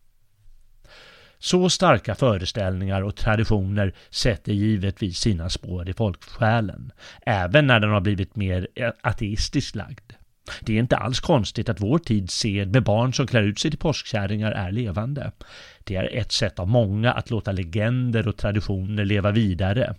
Så 1.39 1.71
starka 1.71 2.15
föreställningar 2.15 3.03
och 3.03 3.17
traditioner 3.17 3.95
sätter 4.11 4.53
givetvis 4.53 5.19
sina 5.19 5.49
spår 5.49 5.89
i 5.89 5.93
folksjälen, 5.93 6.93
även 7.27 7.67
när 7.67 7.81
den 7.81 7.91
har 7.91 8.01
blivit 8.01 8.37
mer 8.37 8.69
ateistiskt 9.03 9.75
lagd. 9.75 10.13
Det 10.61 10.73
är 10.73 10.79
inte 10.79 10.97
alls 10.97 11.21
konstigt 11.21 11.69
att 11.69 11.81
vår 11.81 11.99
tids 11.99 12.35
sed 12.35 12.73
med 12.73 12.83
barn 12.83 13.15
som 13.15 13.27
klär 13.27 13.43
ut 13.43 13.59
sig 13.59 13.71
till 13.71 13.81
påskkärringar 13.81 14.53
är 14.53 14.73
levande. 14.73 15.33
Det 15.85 15.97
är 15.97 16.17
ett 16.17 16.33
sätt 16.33 16.59
av 16.59 16.69
många 16.69 17.13
att 17.13 17.31
låta 17.31 17.53
legender 17.53 18.29
och 18.29 18.37
traditioner 18.37 19.05
leva 19.05 19.31
vidare. 19.31 19.95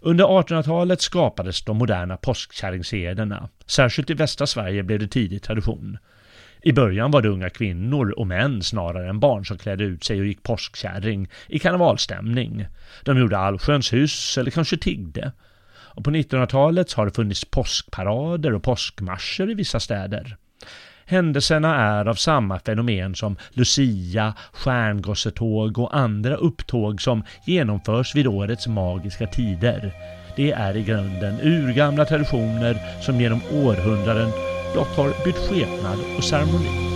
Under 0.00 0.24
1800-talet 0.24 1.00
skapades 1.00 1.62
de 1.64 1.76
moderna 1.76 2.16
påskkärringssederna. 2.16 3.48
Särskilt 3.66 4.10
i 4.10 4.14
västra 4.14 4.46
Sverige 4.46 4.82
blev 4.82 4.98
det 4.98 5.08
tidig 5.08 5.42
tradition. 5.42 5.98
I 6.66 6.72
början 6.72 7.10
var 7.10 7.22
det 7.22 7.28
unga 7.28 7.50
kvinnor 7.50 8.10
och 8.10 8.26
män 8.26 8.62
snarare 8.62 9.08
än 9.08 9.20
barn 9.20 9.46
som 9.46 9.58
klädde 9.58 9.84
ut 9.84 10.04
sig 10.04 10.20
och 10.20 10.26
gick 10.26 10.42
påskkärring 10.42 11.28
i 11.48 11.58
karnevalstämning. 11.58 12.66
De 13.02 13.18
gjorde 13.18 13.38
allsköns 13.38 13.92
hyss 13.92 14.38
eller 14.38 14.50
kanske 14.50 14.76
tiggde. 14.76 15.32
Och 15.68 16.04
på 16.04 16.10
1900-talet 16.10 16.92
har 16.92 17.06
det 17.06 17.12
funnits 17.12 17.44
påskparader 17.44 18.54
och 18.54 18.62
påskmarscher 18.62 19.50
i 19.50 19.54
vissa 19.54 19.80
städer. 19.80 20.36
Händelserna 21.06 21.76
är 21.76 22.06
av 22.06 22.14
samma 22.14 22.58
fenomen 22.58 23.14
som 23.14 23.36
Lucia, 23.50 24.34
stjärngossetåg 24.52 25.78
och 25.78 25.96
andra 25.96 26.34
upptåg 26.34 27.02
som 27.02 27.24
genomförs 27.46 28.14
vid 28.14 28.26
årets 28.26 28.66
magiska 28.66 29.26
tider. 29.26 29.92
Det 30.36 30.52
är 30.52 30.76
i 30.76 30.82
grunden 30.82 31.40
urgamla 31.42 32.04
traditioner 32.04 32.76
som 33.00 33.20
genom 33.20 33.40
århundraden 33.52 34.30
blott 34.72 34.96
har 34.96 35.24
bytt 35.24 35.36
skepnad 35.36 35.98
och 36.16 36.24
ceremoni. 36.24 36.93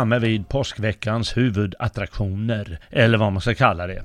Framme 0.00 0.18
vid 0.18 0.48
påskveckans 0.48 1.36
huvudattraktioner, 1.36 2.78
eller 2.90 3.18
vad 3.18 3.32
man 3.32 3.40
ska 3.40 3.54
kalla 3.54 3.86
det. 3.86 4.02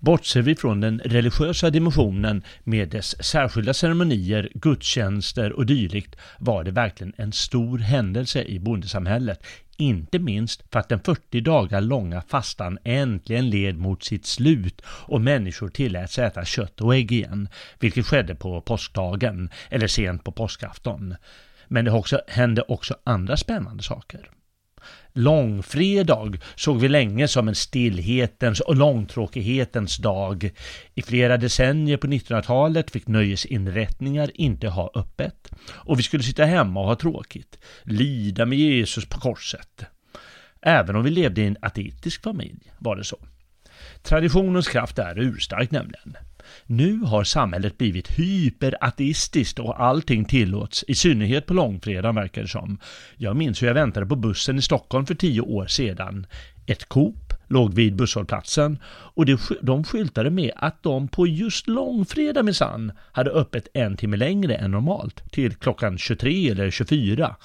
Bortser 0.00 0.42
vi 0.42 0.56
från 0.56 0.80
den 0.80 1.00
religiösa 1.04 1.70
dimensionen 1.70 2.42
med 2.64 2.88
dess 2.88 3.24
särskilda 3.24 3.74
ceremonier, 3.74 4.48
gudstjänster 4.54 5.52
och 5.52 5.66
dylikt 5.66 6.16
var 6.38 6.64
det 6.64 6.70
verkligen 6.70 7.12
en 7.16 7.32
stor 7.32 7.78
händelse 7.78 8.42
i 8.42 8.58
bondesamhället. 8.58 9.46
Inte 9.76 10.18
minst 10.18 10.62
för 10.72 10.80
att 10.80 10.88
den 10.88 11.00
40 11.00 11.40
dagar 11.40 11.80
långa 11.80 12.22
fastan 12.22 12.78
äntligen 12.84 13.50
led 13.50 13.78
mot 13.78 14.04
sitt 14.04 14.26
slut 14.26 14.82
och 14.86 15.20
människor 15.20 15.68
tilläts 15.68 16.18
äta 16.18 16.44
kött 16.44 16.80
och 16.80 16.94
ägg 16.94 17.12
igen, 17.12 17.48
vilket 17.78 18.06
skedde 18.06 18.34
på 18.34 18.60
påskdagen 18.60 19.50
eller 19.70 19.86
sent 19.86 20.24
på 20.24 20.32
påskafton. 20.32 21.14
Men 21.68 21.84
det 21.84 21.90
också, 21.90 22.20
hände 22.28 22.62
också 22.62 22.96
andra 23.04 23.36
spännande 23.36 23.82
saker. 23.82 24.30
Långfredag 25.12 26.38
såg 26.54 26.80
vi 26.80 26.88
länge 26.88 27.28
som 27.28 27.48
en 27.48 27.54
stillhetens 27.54 28.60
och 28.60 28.76
långtråkighetens 28.76 29.96
dag. 29.96 30.50
I 30.94 31.02
flera 31.02 31.36
decennier 31.36 31.96
på 31.96 32.06
1900-talet 32.06 32.90
fick 32.90 33.06
nöjesinrättningar 33.06 34.30
inte 34.34 34.68
ha 34.68 34.90
öppet 34.94 35.50
och 35.70 35.98
vi 35.98 36.02
skulle 36.02 36.22
sitta 36.22 36.44
hemma 36.44 36.80
och 36.80 36.86
ha 36.86 36.96
tråkigt, 36.96 37.58
lida 37.82 38.46
med 38.46 38.58
Jesus 38.58 39.06
på 39.06 39.20
korset. 39.20 39.84
Även 40.62 40.96
om 40.96 41.04
vi 41.04 41.10
levde 41.10 41.40
i 41.40 41.46
en 41.46 41.56
ateistisk 41.62 42.22
familj 42.22 42.72
var 42.78 42.96
det 42.96 43.04
så. 43.04 43.18
Traditionens 44.02 44.68
kraft 44.68 44.98
är 44.98 45.18
urstark 45.18 45.70
nämligen. 45.70 46.16
Nu 46.66 46.98
har 46.98 47.24
samhället 47.24 47.78
blivit 47.78 48.18
hyperateistiskt 48.18 49.58
och 49.58 49.82
allting 49.82 50.24
tillåts, 50.24 50.84
i 50.88 50.94
synnerhet 50.94 51.46
på 51.46 51.54
långfredagen 51.54 52.14
verkar 52.14 52.42
det 52.42 52.48
som. 52.48 52.78
Jag 53.16 53.36
minns 53.36 53.62
hur 53.62 53.66
jag 53.66 53.74
väntade 53.74 54.06
på 54.06 54.16
bussen 54.16 54.58
i 54.58 54.62
Stockholm 54.62 55.06
för 55.06 55.14
tio 55.14 55.40
år 55.40 55.66
sedan. 55.66 56.26
Ett 56.66 56.88
Coop 56.88 57.32
låg 57.48 57.74
vid 57.74 57.96
busshållplatsen 57.96 58.78
och 58.86 59.26
de 59.62 59.84
skyltade 59.84 60.30
med 60.30 60.52
att 60.56 60.82
de 60.82 61.08
på 61.08 61.26
just 61.26 61.68
långfredag 61.68 62.44
minsann 62.44 62.92
hade 63.12 63.30
öppet 63.30 63.68
en 63.74 63.96
timme 63.96 64.16
längre 64.16 64.54
än 64.54 64.70
normalt, 64.70 65.32
till 65.32 65.54
klockan 65.54 65.98
23 65.98 66.50
eller 66.50 66.70
24. 66.70 67.36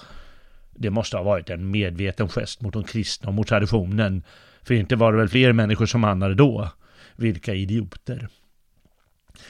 Det 0.75 0.89
måste 0.89 1.17
ha 1.17 1.23
varit 1.23 1.49
en 1.49 1.71
medveten 1.71 2.29
gest 2.29 2.61
mot 2.61 2.73
de 2.73 2.83
kristna 2.83 3.27
och 3.27 3.33
mot 3.33 3.47
traditionen, 3.47 4.23
för 4.63 4.73
inte 4.73 4.95
var 4.95 5.11
det 5.11 5.17
väl 5.17 5.29
fler 5.29 5.53
människor 5.53 5.85
som 5.85 6.03
handlade 6.03 6.35
då. 6.35 6.69
Vilka 7.15 7.53
idioter. 7.53 8.27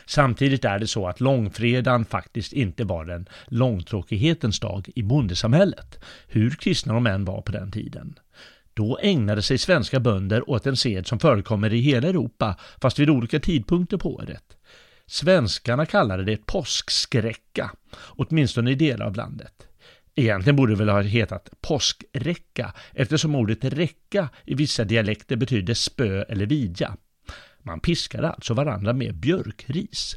Samtidigt 0.05 0.65
är 0.65 0.79
det 0.79 0.87
så 0.87 1.07
att 1.07 1.21
långfredagen 1.21 2.05
faktiskt 2.05 2.53
inte 2.53 2.83
var 2.83 3.05
den 3.05 3.25
långtråkighetens 3.47 4.59
dag 4.59 4.89
i 4.95 5.03
bondesamhället, 5.03 5.99
hur 6.27 6.49
kristna 6.49 6.93
de 6.93 7.07
än 7.07 7.25
var 7.25 7.41
på 7.41 7.51
den 7.51 7.71
tiden. 7.71 8.19
Då 8.73 8.99
ägnade 9.01 9.41
sig 9.41 9.57
svenska 9.57 9.99
bönder 9.99 10.49
åt 10.49 10.67
en 10.67 10.77
sed 10.77 11.07
som 11.07 11.19
förekommer 11.19 11.73
i 11.73 11.79
hela 11.79 12.07
Europa, 12.07 12.55
fast 12.81 12.99
vid 12.99 13.09
olika 13.09 13.39
tidpunkter 13.39 13.97
på 13.97 14.15
året. 14.15 14.57
Svenskarna 15.05 15.85
kallade 15.85 16.23
det 16.23 16.45
påskskräcka, 16.45 17.71
åtminstone 17.95 18.71
i 18.71 18.75
delar 18.75 19.05
av 19.05 19.15
landet. 19.15 19.67
Egentligen 20.15 20.55
borde 20.55 20.73
det 20.73 20.77
väl 20.77 20.89
ha 20.89 21.01
hetat 21.01 21.49
påskräcka, 21.61 22.73
eftersom 22.93 23.35
ordet 23.35 23.63
räcka 23.63 24.29
i 24.45 24.55
vissa 24.55 24.83
dialekter 24.83 25.35
betyder 25.35 25.73
spö 25.73 26.23
eller 26.23 26.45
vidja. 26.45 26.97
Man 27.63 27.79
piskade 27.79 28.29
alltså 28.29 28.53
varandra 28.53 28.93
med 28.93 29.15
björkris. 29.15 30.15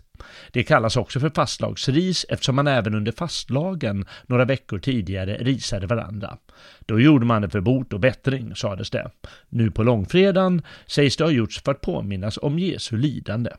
Det 0.53 0.63
kallas 0.63 0.97
också 0.97 1.21
för 1.21 1.31
fastlagsris 1.31 2.27
eftersom 2.29 2.57
man 2.57 2.67
även 2.67 2.95
under 2.95 3.13
fastlagen 3.13 4.07
några 4.27 4.45
veckor 4.45 4.79
tidigare 4.79 5.37
risade 5.37 5.87
varandra. 5.87 6.39
Då 6.81 7.01
gjorde 7.01 7.27
man 7.27 7.43
det 7.43 7.51
för 7.51 7.61
bot 7.61 7.93
och 7.93 8.01
bättring, 8.01 8.57
sades 8.57 8.91
det. 8.91 9.11
Nu 9.49 9.71
på 9.71 9.83
långfredagen 9.83 10.63
sägs 10.87 11.17
det 11.17 11.25
ha 11.25 11.31
gjorts 11.31 11.63
för 11.63 11.73
att 11.73 11.81
påminnas 11.81 12.39
om 12.43 12.59
Jesu 12.59 12.97
lidande. 12.97 13.51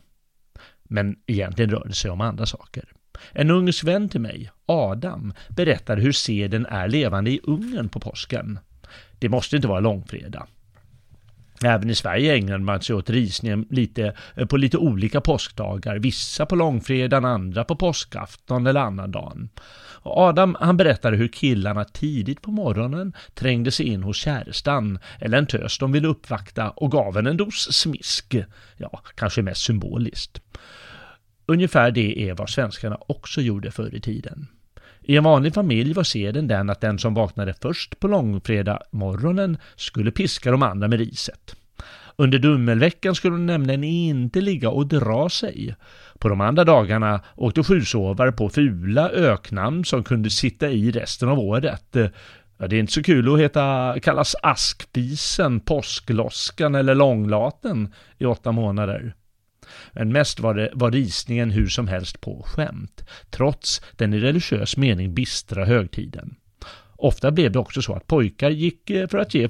Men 0.84 1.16
egentligen 1.26 1.72
rör 1.72 1.86
det 1.88 1.94
sig 1.94 2.12
om 2.12 2.22
andra 2.22 2.46
saker. 2.46 2.84
En 3.32 3.52
ung 3.52 3.72
vän 3.84 4.10
till 4.10 4.22
mig, 4.22 4.52
Adam, 4.66 5.34
berättar 5.50 5.98
hur 5.98 6.12
seden 6.12 6.66
är 6.66 6.88
levande 6.88 7.32
i 7.32 7.40
Ungern 7.44 7.90
på 7.90 8.00
påsken. 8.00 8.60
Det 9.20 9.30
måste 9.30 9.56
inte 9.56 9.68
vara 9.68 9.80
långfredag. 9.80 10.48
Även 11.64 11.90
i 11.90 11.96
Sverige 11.96 12.36
ägnade 12.36 12.64
man 12.64 12.82
sig 12.82 12.96
åt 12.96 13.10
risningen 13.10 13.66
lite, 13.70 14.14
eh, 14.36 14.46
på 14.46 14.58
lite 14.58 14.78
olika 14.78 15.22
påskdagar, 15.22 16.00
vissa 16.00 16.46
på 16.46 16.56
långfredagen, 16.56 17.26
andra 17.26 17.64
på 17.64 17.76
påskafton 17.76 18.68
eller 18.68 18.80
annandagen. 18.80 19.50
Adam 20.04 20.58
han 20.60 20.78
berättade 20.78 21.18
hur 21.18 21.28
killarna 21.28 21.86
tidigt 21.86 22.42
på 22.42 22.52
morgonen 22.52 23.14
trängde 23.34 23.72
sig 23.72 23.86
in 23.86 24.04
hos 24.04 24.18
kärestan 24.18 25.00
eller 25.20 25.38
en 25.38 25.48
tös 25.48 25.78
de 25.78 25.92
ville 25.92 26.08
uppvakta 26.08 26.70
och 26.70 26.92
gav 26.92 27.16
henne 27.16 27.30
en 27.30 27.38
dos 27.38 27.74
smisk. 27.74 28.36
Ja, 28.78 29.02
kanske 29.16 29.42
mest 29.42 29.62
symboliskt. 29.62 30.42
Ungefär 31.46 31.92
det 31.92 32.30
är 32.30 32.34
vad 32.34 32.50
svenskarna 32.50 32.98
också 33.08 33.42
gjorde 33.42 33.72
förr 33.72 33.96
i 33.96 34.02
tiden. 34.02 34.48
I 35.10 35.18
en 35.18 35.24
vanlig 35.24 35.54
familj 35.54 35.94
var 35.94 36.04
seden 36.04 36.48
den 36.48 36.70
att 36.70 36.82
den 36.82 37.00
som 37.00 37.14
vaknade 37.14 37.54
först 37.62 38.00
på 38.00 38.08
långfredag 38.08 38.80
morgonen 38.92 39.58
skulle 39.76 40.12
piska 40.12 40.52
de 40.52 40.64
andra 40.64 40.88
med 40.88 41.00
riset. 41.00 41.56
Under 42.16 42.40
dummelveckan 42.40 43.16
skulle 43.16 43.36
de 43.36 43.46
nämligen 43.46 43.84
inte 43.84 44.42
ligga 44.42 44.70
och 44.70 44.88
dra 44.88 45.30
sig. 45.30 45.76
På 46.20 46.30
de 46.30 46.42
andra 46.42 46.64
dagarna 46.64 47.22
åkte 47.36 47.64
sjusovare 47.64 48.32
på 48.32 48.50
fula 48.50 49.10
öknamn 49.10 49.86
som 49.86 50.04
kunde 50.04 50.30
sitta 50.30 50.70
i 50.70 50.92
resten 50.92 51.30
av 51.30 51.40
året. 51.40 51.96
Ja, 52.58 52.68
det 52.68 52.76
är 52.76 52.80
inte 52.80 52.94
så 52.94 53.04
kul 53.04 53.34
att 53.34 53.40
heta, 53.40 53.96
kallas 54.02 54.36
askpisen, 54.44 55.60
påskloskan 55.60 56.76
eller 56.76 56.96
långlaten 56.96 57.94
i 58.18 58.26
åtta 58.26 58.52
månader. 58.52 59.14
Men 59.94 60.12
mest 60.12 60.40
var, 60.40 60.54
det, 60.54 60.70
var 60.74 60.92
risningen 60.92 61.52
hur 61.52 61.68
som 61.68 61.88
helst 61.88 62.22
på 62.22 62.44
skämt, 62.48 63.04
trots 63.30 63.82
den 63.96 64.14
i 64.14 64.20
religiös 64.20 64.78
mening 64.78 65.14
bistra 65.14 65.66
högtiden. 65.66 66.36
Ofta 66.96 67.32
blev 67.32 67.52
det 67.52 67.60
också 67.60 67.82
så 67.82 67.94
att 67.94 68.08
pojkar 68.08 68.50
gick 68.50 68.90
eh, 68.90 69.08
för 69.08 69.18
att 69.18 69.34
ge 69.34 69.48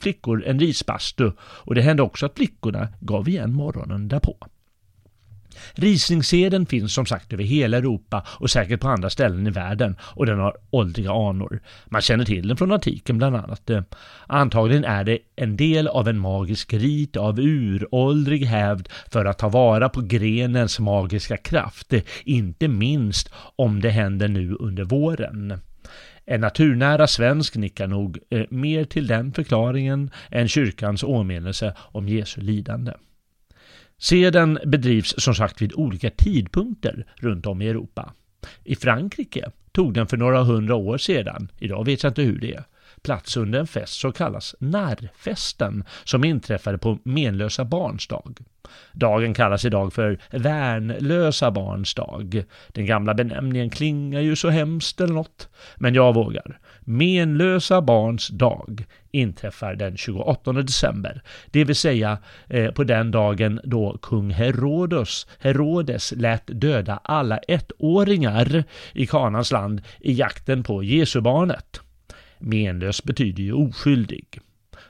flickor 0.00 0.44
en 0.46 0.60
risbastu 0.60 1.32
och 1.40 1.74
det 1.74 1.82
hände 1.82 2.02
också 2.02 2.26
att 2.26 2.36
flickorna 2.36 2.88
gav 3.00 3.28
igen 3.28 3.52
morgonen 3.52 4.08
därpå. 4.08 4.36
Risningsseden 5.74 6.66
finns 6.66 6.94
som 6.94 7.06
sagt 7.06 7.32
över 7.32 7.44
hela 7.44 7.76
Europa 7.76 8.26
och 8.28 8.50
säkert 8.50 8.80
på 8.80 8.88
andra 8.88 9.10
ställen 9.10 9.46
i 9.46 9.50
världen 9.50 9.96
och 10.00 10.26
den 10.26 10.38
har 10.38 10.56
åldriga 10.70 11.12
anor. 11.12 11.60
Man 11.86 12.02
känner 12.02 12.24
till 12.24 12.48
den 12.48 12.56
från 12.56 12.72
antiken 12.72 13.18
bland 13.18 13.36
annat. 13.36 13.70
Antagligen 14.26 14.84
är 14.84 15.04
det 15.04 15.18
en 15.36 15.56
del 15.56 15.88
av 15.88 16.08
en 16.08 16.18
magisk 16.18 16.72
rit 16.72 17.16
av 17.16 17.40
uråldrig 17.40 18.44
hävd 18.44 18.88
för 19.10 19.24
att 19.24 19.38
ta 19.38 19.48
vara 19.48 19.88
på 19.88 20.00
grenens 20.00 20.78
magiska 20.80 21.36
kraft, 21.36 21.92
inte 22.24 22.68
minst 22.68 23.30
om 23.56 23.80
det 23.80 23.90
händer 23.90 24.28
nu 24.28 24.56
under 24.60 24.84
våren. 24.84 25.60
En 26.24 26.40
naturnära 26.40 27.06
svensk 27.06 27.56
nickar 27.56 27.86
nog 27.86 28.18
eh, 28.30 28.44
mer 28.50 28.84
till 28.84 29.06
den 29.06 29.32
förklaringen 29.32 30.10
än 30.30 30.48
kyrkans 30.48 31.02
åminnelse 31.02 31.74
om 31.78 32.08
Jesu 32.08 32.40
lidande. 32.40 32.92
Seden 33.98 34.58
bedrivs 34.64 35.14
som 35.18 35.34
sagt 35.34 35.62
vid 35.62 35.72
olika 35.74 36.10
tidpunkter 36.10 37.06
runt 37.16 37.46
om 37.46 37.62
i 37.62 37.68
Europa. 37.68 38.12
I 38.64 38.76
Frankrike 38.76 39.50
tog 39.72 39.94
den 39.94 40.06
för 40.06 40.16
några 40.16 40.42
hundra 40.42 40.74
år 40.74 40.98
sedan, 40.98 41.48
idag 41.58 41.84
vet 41.84 42.02
jag 42.02 42.10
inte 42.10 42.22
hur 42.22 42.38
det 42.38 42.54
är, 42.54 42.64
plats 43.02 43.36
under 43.36 43.58
en 43.58 43.66
fest 43.66 44.00
som 44.00 44.12
kallas 44.12 44.54
narrfesten 44.60 45.84
som 46.04 46.24
inträffade 46.24 46.78
på 46.78 46.98
menlösa 47.02 47.64
barns 47.64 48.06
dag. 48.06 48.38
Dagen 48.92 49.34
kallas 49.34 49.64
idag 49.64 49.92
för 49.92 50.18
värnlösa 50.30 51.50
barns 51.50 51.94
dag. 51.94 52.44
Den 52.68 52.86
gamla 52.86 53.14
benämningen 53.14 53.70
klingar 53.70 54.20
ju 54.20 54.36
så 54.36 54.48
hemskt 54.48 55.00
eller 55.00 55.14
något, 55.14 55.48
men 55.76 55.94
jag 55.94 56.14
vågar. 56.14 56.58
Menlösa 56.88 57.82
barns 57.82 58.28
dag 58.28 58.84
inträffar 59.10 59.74
den 59.74 59.96
28 59.96 60.52
december, 60.52 61.22
det 61.50 61.64
vill 61.64 61.76
säga 61.76 62.18
eh, 62.48 62.70
på 62.70 62.84
den 62.84 63.10
dagen 63.10 63.60
då 63.64 63.98
kung 64.02 64.30
Herodes, 64.30 65.26
Herodes 65.38 66.12
lät 66.16 66.42
döda 66.46 67.00
alla 67.04 67.38
ettåringar 67.38 68.64
i 68.92 69.06
Kanans 69.06 69.52
land 69.52 69.82
i 70.00 70.12
jakten 70.12 70.62
på 70.62 70.82
Jesubarnet. 70.82 71.80
Menlös 72.38 73.04
betyder 73.04 73.42
ju 73.42 73.52
oskyldig. 73.52 74.40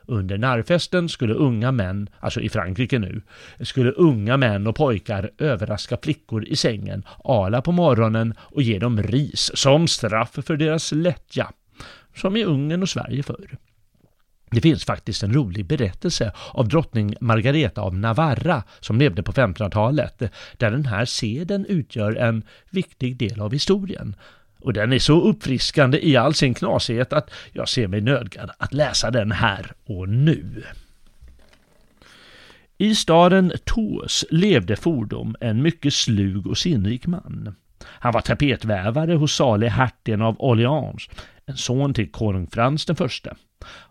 Under 0.07 0.39
narrfesten 0.39 1.09
skulle 1.09 1.35
unga 1.35 1.73
män, 1.73 2.09
alltså 2.21 2.41
i 2.41 2.49
Frankrike 2.49 2.99
nu, 2.99 3.23
skulle 3.61 3.91
unga 3.91 4.37
män 4.37 4.67
och 4.67 4.77
pojkar 4.77 5.31
överraska 5.39 5.99
flickor 6.03 6.45
i 6.45 6.57
sängen, 6.57 7.03
ala 7.25 7.63
på 7.63 7.73
morgonen 7.73 8.35
och 8.39 8.63
ge 8.63 8.79
dem 8.79 9.03
ris 9.03 9.51
som 9.55 9.89
straff 9.89 10.39
för 10.43 10.57
deras 10.57 10.93
lättja, 10.93 11.53
som 12.17 12.37
i 12.37 12.45
Ungern 12.45 12.83
och 12.83 12.89
Sverige 12.89 13.23
förr. 13.23 13.57
Det 14.51 14.61
finns 14.61 14.85
faktiskt 14.85 15.23
en 15.23 15.35
rolig 15.35 15.67
berättelse 15.67 16.33
av 16.51 16.69
drottning 16.69 17.15
Margareta 17.21 17.81
av 17.81 17.95
Navarra 17.95 18.63
som 18.81 18.99
levde 18.99 19.23
på 19.23 19.33
1500-talet 19.33 20.23
där 20.57 20.71
den 20.71 20.87
här 20.87 21.05
seden 21.05 21.67
utgör 21.67 22.17
en 22.17 22.43
viktig 22.71 23.17
del 23.17 23.41
av 23.41 23.53
historien. 23.53 24.17
Och 24.61 24.73
den 24.73 24.93
är 24.93 24.99
så 24.99 25.21
uppfriskande 25.21 26.07
i 26.09 26.17
all 26.17 26.35
sin 26.35 26.55
knasighet 26.55 27.13
att 27.13 27.31
jag 27.53 27.69
ser 27.69 27.89
mig 27.89 28.01
nödgad 28.01 28.51
att 28.59 28.73
läsa 28.73 29.11
den 29.11 29.33
här 29.33 29.73
och 29.85 30.09
nu. 30.09 30.65
I 32.79 32.95
staden 32.95 33.53
Tours 33.65 34.25
levde 34.31 34.77
fordom 34.77 35.37
en 35.41 35.63
mycket 35.63 35.95
slug 35.95 36.47
och 36.47 36.59
sinnrik 36.59 37.07
man. 37.07 37.55
Han 37.89 38.13
var 38.13 38.21
tapetvävare 38.21 39.15
hos 39.15 39.35
salig 39.35 39.69
hertigen 39.69 40.23
av 40.23 40.37
Orleans, 40.39 41.09
en 41.47 41.57
son 41.57 41.95
till 41.95 42.13
konung 42.13 42.47
Frans 42.47 42.87
den 42.87 42.97
förste. 42.97 43.35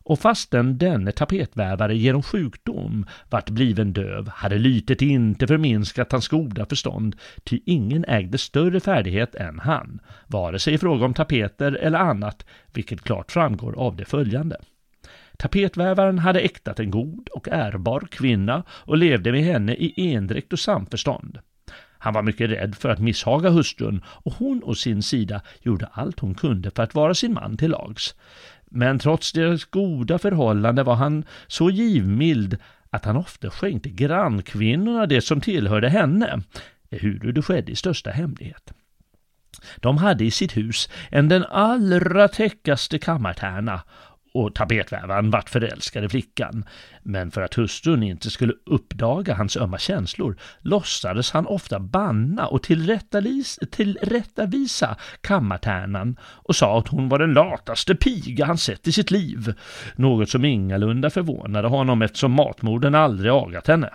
Och 0.04 0.20
fastän 0.20 0.78
denne 0.78 1.12
tapetvävare 1.12 1.98
genom 1.98 2.24
sjukdom 2.24 3.06
vart 3.30 3.50
bliven 3.50 3.94
döv 3.94 4.30
hade 4.30 4.58
lytet 4.58 5.02
inte 5.02 5.48
förminskat 5.48 6.12
hans 6.12 6.28
goda 6.28 6.66
förstånd, 6.66 7.16
ty 7.44 7.60
ingen 7.66 8.06
ägde 8.08 8.38
större 8.38 8.80
färdighet 8.80 9.36
än 9.36 9.60
han, 9.60 10.00
vare 10.28 10.60
sig 10.60 10.74
i 10.74 10.78
fråga 10.78 11.06
om 11.06 11.14
tapeter 11.14 11.72
eller 11.72 12.00
annat, 12.00 12.46
vilket 12.74 13.02
klart 13.02 13.32
framgår 13.32 13.80
av 13.80 13.96
det 13.96 14.06
följande. 14.06 14.58
Tapetvävaren 15.38 16.20
hade 16.20 16.40
äktat 16.40 16.80
en 16.80 16.92
god 16.92 17.30
och 17.30 17.48
ärbar 17.52 18.08
kvinna 18.12 18.64
och 18.70 18.98
levde 18.98 19.32
med 19.32 19.44
henne 19.44 19.74
i 19.74 20.14
endräkt 20.14 20.54
och 20.54 20.60
samförstånd. 20.60 21.40
Han 22.06 22.14
var 22.14 22.22
mycket 22.22 22.50
rädd 22.50 22.76
för 22.76 22.90
att 22.90 23.00
misshaga 23.00 23.50
hustrun 23.50 24.02
och 24.08 24.34
hon 24.34 24.64
å 24.64 24.76
sin 24.76 25.04
sida 25.04 25.42
gjorde 25.62 25.90
allt 25.92 26.20
hon 26.20 26.36
kunde 26.36 26.72
för 26.72 26.84
att 26.84 26.96
vara 26.96 27.14
sin 27.14 27.34
man 27.34 27.58
till 27.58 27.72
lags. 27.72 28.16
Men 28.66 29.00
trots 29.00 29.32
deras 29.32 29.66
goda 29.66 30.20
förhållande 30.20 30.84
var 30.84 30.96
han 30.96 31.26
så 31.48 31.70
givmild 31.70 32.58
att 32.90 33.06
han 33.06 33.18
ofta 33.18 33.50
skänkte 33.50 33.90
grannkvinnorna 33.90 35.06
det 35.06 35.22
som 35.22 35.42
tillhörde 35.42 35.90
henne, 35.90 36.42
ehuru 36.90 37.32
det 37.32 37.42
skedde 37.42 37.72
i 37.72 37.76
största 37.76 38.12
hemlighet. 38.12 38.74
De 39.78 39.98
hade 39.98 40.26
i 40.26 40.32
sitt 40.32 40.58
hus 40.58 40.90
en 41.12 41.30
den 41.30 41.46
allra 41.46 42.28
täckaste 42.28 43.00
kammartärna 43.00 43.82
och 44.36 44.56
tapetvävaren 44.56 45.32
vart 45.32 45.50
förälskad 45.50 46.04
i 46.04 46.10
flickan. 46.10 46.66
Men 47.04 47.32
för 47.32 47.42
att 47.42 47.54
hustrun 47.54 48.04
inte 48.04 48.30
skulle 48.30 48.54
uppdaga 48.66 49.34
hans 49.34 49.58
ömma 49.58 49.78
känslor 49.78 50.38
låtsades 50.62 51.32
han 51.32 51.46
ofta 51.46 51.80
banna 51.80 52.48
och 52.48 52.64
tillrättavisa 53.72 54.96
kammartärnan 55.22 56.18
och 56.22 56.56
sa 56.56 56.80
att 56.80 56.88
hon 56.88 57.10
var 57.10 57.20
den 57.20 57.34
lataste 57.34 57.96
piga 57.96 58.46
han 58.46 58.58
sett 58.58 58.88
i 58.88 58.92
sitt 58.92 59.12
liv. 59.12 59.54
Något 59.96 60.30
som 60.30 60.46
ingalunda 60.46 61.10
förvånade 61.10 61.68
honom 61.68 62.02
eftersom 62.02 62.32
matmodern 62.32 62.96
aldrig 62.96 63.32
agat 63.32 63.68
henne 63.68 63.90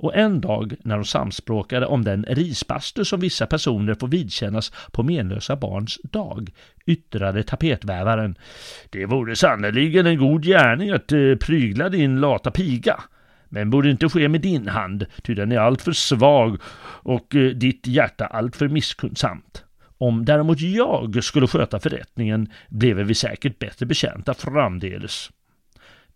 och 0.00 0.16
en 0.16 0.40
dag 0.40 0.74
när 0.82 0.96
de 0.96 1.04
samspråkade 1.04 1.86
om 1.86 2.04
den 2.04 2.24
risbastu 2.28 3.04
som 3.04 3.20
vissa 3.20 3.46
personer 3.46 3.94
får 3.94 4.08
vidkännas 4.08 4.72
på 4.92 5.02
menlösa 5.02 5.56
barns 5.56 5.98
dag 6.02 6.50
yttrade 6.86 7.42
tapetvävaren 7.42 8.34
Det 8.90 9.06
vore 9.06 9.36
sannerligen 9.36 10.06
en 10.06 10.18
god 10.18 10.44
gärning 10.44 10.90
att 10.90 11.12
eh, 11.12 11.34
prygla 11.40 11.88
din 11.88 12.20
lata 12.20 12.50
piga 12.50 13.00
men 13.48 13.70
borde 13.70 13.90
inte 13.90 14.08
ske 14.08 14.28
med 14.28 14.40
din 14.40 14.68
hand, 14.68 15.06
ty 15.22 15.34
den 15.34 15.52
är 15.52 15.58
alltför 15.58 15.92
svag 15.92 16.58
och 17.02 17.34
eh, 17.34 17.50
ditt 17.50 17.86
hjärta 17.86 18.26
alltför 18.26 18.68
misskunnsamt. 18.68 19.64
Om 19.98 20.24
däremot 20.24 20.60
jag 20.60 21.24
skulle 21.24 21.46
sköta 21.46 21.80
förrättningen 21.80 22.48
bleve 22.68 23.04
vi 23.04 23.14
säkert 23.14 23.58
bättre 23.58 23.86
betjänta 23.86 24.34
framdeles. 24.34 25.30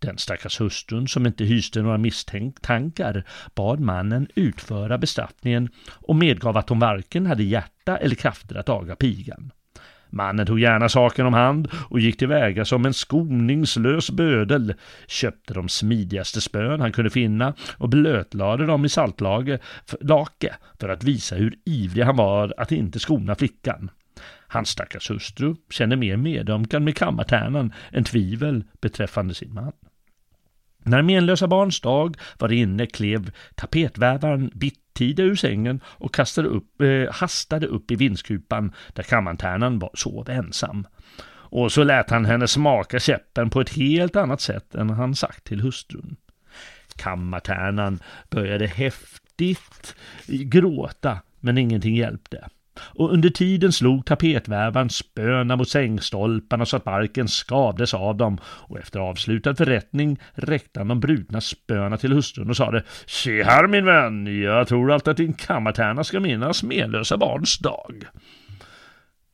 Den 0.05 0.17
stackars 0.17 0.59
hustrun 0.59 1.07
som 1.07 1.25
inte 1.25 1.43
hyste 1.43 1.81
några 1.81 1.97
misstankar 1.97 3.23
bad 3.55 3.79
mannen 3.79 4.27
utföra 4.35 4.97
bestraffningen 4.97 5.69
och 5.87 6.15
medgav 6.15 6.57
att 6.57 6.69
hon 6.69 6.79
varken 6.79 7.25
hade 7.25 7.43
hjärta 7.43 7.97
eller 7.97 8.15
krafter 8.15 8.55
att 8.55 8.69
aga 8.69 8.95
pigan. 8.95 9.51
Mannen 10.09 10.45
tog 10.45 10.59
gärna 10.59 10.89
saken 10.89 11.25
om 11.25 11.33
hand 11.33 11.67
och 11.89 11.99
gick 11.99 12.17
tillväga 12.17 12.65
som 12.65 12.85
en 12.85 12.93
skoningslös 12.93 14.11
bödel, 14.11 14.73
köpte 15.07 15.53
de 15.53 15.69
smidigaste 15.69 16.41
spön 16.41 16.81
han 16.81 16.91
kunde 16.91 17.09
finna 17.09 17.53
och 17.77 17.89
blötlade 17.89 18.65
dem 18.65 18.85
i 18.85 18.89
saltlake 18.89 19.59
för 20.79 20.89
att 20.89 21.03
visa 21.03 21.35
hur 21.35 21.55
ivrig 21.65 22.03
han 22.03 22.15
var 22.15 22.53
att 22.57 22.71
inte 22.71 22.99
skona 22.99 23.35
flickan. 23.35 23.89
Hans 24.47 24.69
stackars 24.69 25.09
hustru 25.09 25.55
kände 25.69 25.95
mer 25.95 26.17
medömkan 26.17 26.83
med 26.83 26.97
kammartärnan 26.97 27.73
än 27.91 28.03
tvivel 28.03 28.63
beträffande 28.81 29.33
sin 29.33 29.53
man. 29.53 29.71
När 30.85 31.01
menlösa 31.01 31.47
barns 31.47 31.81
dag 31.81 32.17
var 32.39 32.51
inne 32.51 32.85
klev 32.85 33.31
tapetvävaren 33.55 34.51
bittida 34.53 35.23
ur 35.23 35.35
sängen 35.35 35.79
och 35.85 36.13
kastade 36.13 36.47
upp, 36.47 36.81
eh, 36.81 37.13
hastade 37.13 37.67
upp 37.67 37.91
i 37.91 37.95
vindskupan 37.95 38.73
där 38.93 39.03
kammartärnan 39.03 39.81
sov 39.93 40.29
ensam. 40.29 40.87
Och 41.27 41.71
så 41.71 41.83
lät 41.83 42.09
han 42.09 42.25
henne 42.25 42.47
smaka 42.47 42.99
käppen 42.99 43.49
på 43.49 43.61
ett 43.61 43.69
helt 43.69 44.15
annat 44.15 44.41
sätt 44.41 44.75
än 44.75 44.89
han 44.89 45.15
sagt 45.15 45.43
till 45.43 45.61
hustrun. 45.61 46.15
Kammartärnan 46.95 47.99
började 48.29 48.67
häftigt 48.67 49.95
gråta, 50.27 51.19
men 51.39 51.57
ingenting 51.57 51.95
hjälpte 51.95 52.49
och 52.79 53.13
under 53.13 53.29
tiden 53.29 53.71
slog 53.71 54.05
tapetvävaren 54.05 54.89
spöna 54.89 55.55
mot 55.55 55.69
sängstolparna 55.69 56.65
så 56.65 56.77
att 56.77 56.83
barken 56.83 57.27
skavdes 57.27 57.93
av 57.93 58.17
dem 58.17 58.37
och 58.45 58.79
efter 58.79 58.99
avslutad 58.99 59.55
förrättning 59.55 60.19
räckte 60.33 60.79
han 60.79 60.87
de 60.87 60.99
brutna 60.99 61.41
spöna 61.41 61.97
till 61.97 62.13
hustrun 62.13 62.49
och 62.49 62.57
sade 62.57 62.83
Se 63.05 63.43
här 63.43 63.67
min 63.67 63.85
vän, 63.85 64.41
jag 64.41 64.67
tror 64.67 64.91
alltid 64.91 65.11
att 65.11 65.17
din 65.17 65.33
kammartärna 65.33 66.03
ska 66.03 66.19
minnas 66.19 66.63
menlösa 66.63 67.17
barns 67.17 67.57
dag. 67.57 68.05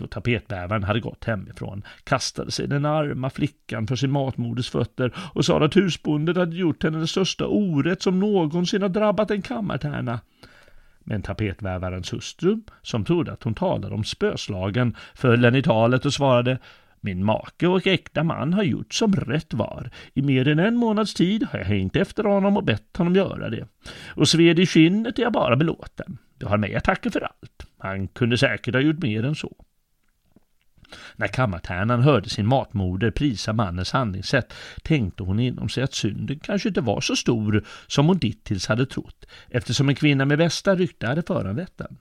Då 0.02 0.08
tapetvävaren 0.08 0.84
hade 0.84 1.00
gått 1.00 1.24
hemifrån 1.24 1.84
kastade 2.04 2.52
sig 2.52 2.68
den 2.68 2.86
arma 2.86 3.30
flickan 3.30 3.88
för 3.88 3.96
sin 3.96 4.12
matmoders 4.12 4.70
fötter 4.70 5.14
och 5.34 5.46
sade 5.46 5.66
att 5.66 5.76
husbonden 5.76 6.38
hade 6.38 6.56
gjort 6.56 6.84
henne 6.84 6.98
den 6.98 7.08
största 7.08 7.46
orätt 7.48 8.02
som 8.02 8.20
någonsin 8.20 8.82
har 8.82 8.90
drabbat 8.90 9.32
en 9.32 9.42
kammartärna. 9.42 10.20
Men 11.12 11.22
tapetvävarens 11.22 12.14
hustru, 12.14 12.58
som 12.82 13.06
trodde 13.06 13.32
att 13.32 13.44
hon 13.44 13.54
talade 13.54 13.96
om 13.96 14.04
spöslagen, 14.04 14.96
föll 15.16 15.46
henne 15.46 15.58
i 15.58 15.64
talet 15.64 16.06
och 16.06 16.14
svarade 16.14 16.60
min 17.02 17.26
make 17.26 17.68
och 17.68 17.88
äkta 17.88 18.24
man 18.24 18.54
har 18.54 18.64
gjort 18.64 18.94
som 18.94 19.16
rätt 19.16 19.54
var. 19.54 19.90
I 20.14 20.22
mer 20.22 20.48
än 20.48 20.60
en 20.60 20.76
månads 20.76 21.14
tid 21.14 21.48
har 21.52 21.60
jag 21.60 21.66
hängt 21.66 21.96
efter 21.96 22.24
honom 22.24 22.58
och 22.58 22.64
bett 22.64 22.98
honom 22.98 23.16
göra 23.16 23.50
det. 23.50 23.68
Och 24.08 24.28
sved 24.28 24.60
i 24.60 24.66
skinnet 24.66 25.20
är 25.20 25.24
jag 25.24 25.34
bara 25.34 25.56
belåten. 25.56 26.18
Du 26.38 26.46
har 26.46 26.58
mig 26.58 26.76
att 26.76 26.84
tacka 26.84 27.12
för 27.12 27.22
allt. 27.22 27.68
Han 27.78 28.08
kunde 28.08 28.38
säkert 28.38 28.76
ha 28.76 28.82
gjort 28.82 29.04
mer 29.04 29.26
än 29.26 29.36
så. 29.36 29.56
När 31.16 31.28
kammartärnan 31.28 32.02
hörde 32.02 32.30
sin 32.30 32.48
matmoder 32.48 33.12
prisa 33.12 33.54
mannens 33.54 33.92
handlingssätt 33.92 34.54
tänkte 34.84 35.24
hon 35.24 35.40
inom 35.40 35.70
sig 35.70 35.84
att 35.84 35.94
synden 35.94 36.40
kanske 36.40 36.68
inte 36.68 36.82
var 36.82 37.02
så 37.02 37.16
stor 37.16 37.64
som 37.88 38.08
hon 38.08 38.18
dittills 38.18 38.68
hade 38.68 38.86
trott, 38.86 39.26
eftersom 39.50 39.90
en 39.90 39.96
kvinna 39.96 40.26
med 40.26 40.38
bästa 40.38 40.76
rykte 40.76 41.08
hade 41.08 41.22
föranlett 41.22 41.78
den. 41.78 41.98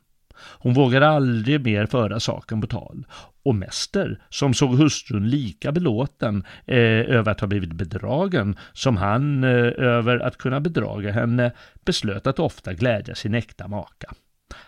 Hon 0.58 0.74
vågade 0.74 1.08
aldrig 1.08 1.64
mer 1.64 1.86
föra 1.86 2.20
saken 2.20 2.60
på 2.60 2.66
tal. 2.66 3.06
Och 3.42 3.54
mäster, 3.54 4.22
som 4.28 4.54
såg 4.54 4.78
hustrun 4.78 5.28
lika 5.28 5.72
belåten 5.72 6.44
eh, 6.66 6.76
över 7.16 7.30
att 7.32 7.40
ha 7.40 7.48
blivit 7.48 7.72
bedragen 7.72 8.56
som 8.72 8.96
han 8.96 9.44
eh, 9.44 9.50
över 9.76 10.18
att 10.18 10.36
kunna 10.36 10.60
bedraga 10.60 11.12
henne, 11.12 11.52
beslöt 11.84 12.26
att 12.26 12.38
ofta 12.38 12.74
glädja 12.74 13.14
sin 13.14 13.34
äkta 13.34 13.68
maka. 13.68 14.14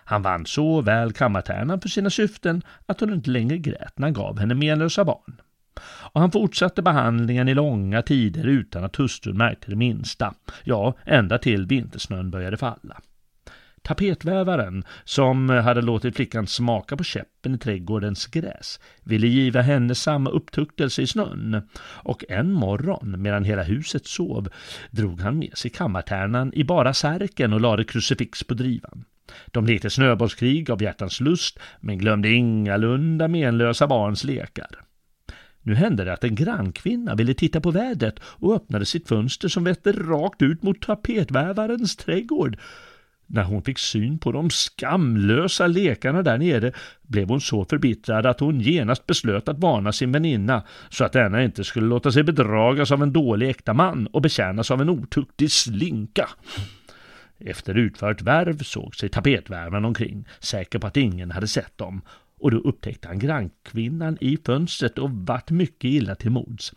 Han 0.05 0.23
vann 0.23 0.47
så 0.47 0.81
väl 0.81 1.13
kammartärnan 1.13 1.81
för 1.81 1.89
sina 1.89 2.11
syften 2.11 2.63
att 2.87 3.01
hon 3.01 3.13
inte 3.13 3.31
längre 3.31 3.59
grät 3.59 3.99
när 3.99 4.07
han 4.07 4.15
gav 4.15 4.39
henne 4.39 4.55
menlösa 4.55 5.05
barn. 5.05 5.41
Och 5.85 6.21
han 6.21 6.33
fortsatte 6.33 6.83
behandlingen 6.83 7.49
i 7.49 7.55
långa 7.55 8.03
tider 8.03 8.47
utan 8.47 8.85
att 8.85 8.97
hustrun 8.97 9.37
märkte 9.37 9.71
det 9.71 9.77
minsta, 9.77 10.35
ja, 10.65 10.95
ända 11.05 11.39
till 11.39 11.67
vintersnön 11.67 12.31
började 12.31 12.57
falla. 12.57 13.01
Tapetvävaren, 13.83 14.85
som 15.05 15.49
hade 15.49 15.83
låtit 15.83 16.17
flickan 16.17 16.47
smaka 16.47 16.97
på 16.97 17.05
käppen 17.05 17.55
i 17.55 17.59
trädgårdens 17.59 18.27
gräs, 18.27 18.81
ville 19.05 19.27
giva 19.27 19.61
henne 19.61 19.95
samma 19.95 20.31
upptuktelse 20.31 21.03
i 21.03 21.07
snön, 21.07 21.63
och 21.83 22.25
en 22.29 22.53
morgon, 22.53 23.23
medan 23.23 23.45
hela 23.45 23.63
huset 23.63 24.07
sov, 24.07 24.49
drog 24.91 25.21
han 25.21 25.39
med 25.39 25.59
sig 25.59 25.71
kammartärnan 25.71 26.53
i 26.55 26.65
bara 26.65 26.95
särken 26.95 27.53
och 27.53 27.61
lade 27.61 27.85
krucifix 27.85 28.45
på 28.45 28.55
drivan. 28.55 29.05
De 29.47 29.67
lekte 29.67 29.91
snöbollskrig 29.91 30.71
av 30.71 30.83
hjärtans 30.83 31.21
lust, 31.21 31.59
men 31.81 31.99
glömde 31.99 32.31
ingalunda 32.31 33.29
menlösa 33.29 33.87
barns 33.87 34.25
lekar. 34.25 34.81
Nu 35.63 35.75
hände 35.75 36.05
det 36.05 36.13
att 36.13 36.25
en 36.25 36.35
grannkvinna 36.35 37.15
ville 37.15 37.35
titta 37.35 37.61
på 37.61 37.71
vädret 37.71 38.15
och 38.25 38.55
öppnade 38.55 38.87
sitt 38.87 39.09
fönster 39.09 39.49
som 39.49 39.65
vette 39.65 39.93
rakt 39.93 40.43
ut 40.43 40.63
mot 40.63 40.83
tapetvävarens 40.83 41.97
trädgård. 41.97 42.57
När 43.27 43.43
hon 43.43 43.63
fick 43.63 43.79
syn 43.79 44.19
på 44.19 44.33
de 44.33 44.51
skamlösa 44.51 45.67
lekarna 45.67 46.23
där 46.23 46.39
nere 46.39 46.73
blev 47.03 47.29
hon 47.29 47.41
så 47.41 47.65
förbittrad 47.65 48.27
att 48.27 48.41
hon 48.41 48.61
genast 48.61 49.07
beslöt 49.07 49.49
att 49.49 49.59
varna 49.59 49.93
sin 49.93 50.13
väninna 50.13 50.63
så 50.89 51.05
att 51.05 51.13
denna 51.13 51.45
inte 51.45 51.65
skulle 51.65 51.87
låta 51.87 52.13
sig 52.13 52.23
bedragas 52.23 52.91
av 52.93 53.03
en 53.03 53.13
dålig 53.13 53.49
äkta 53.49 53.75
man 53.75 54.07
och 54.07 54.23
betjänas 54.23 54.71
av 54.71 54.81
en 54.81 54.89
otuktig 54.89 55.51
slinka. 55.51 56.29
Efter 57.39 57.75
utfört 57.75 58.23
värv 58.23 58.59
såg 58.59 58.97
sig 58.97 59.09
tapetvärmaren 59.09 59.85
omkring, 59.85 60.29
säker 60.41 60.79
på 60.79 60.87
att 60.87 60.97
ingen 60.97 61.31
hade 61.31 61.49
sett 61.49 61.79
dem, 61.79 62.03
och 62.41 62.51
då 62.51 62.57
upptäckte 62.57 63.09
han 63.09 63.19
grannkvinnan 63.19 64.19
i 64.21 64.39
fönstret 64.47 64.99
och 64.99 65.11
vart 65.11 65.51
mycket 65.51 65.85
illa 65.85 66.15
till 66.15 66.31
mods. 66.31 66.73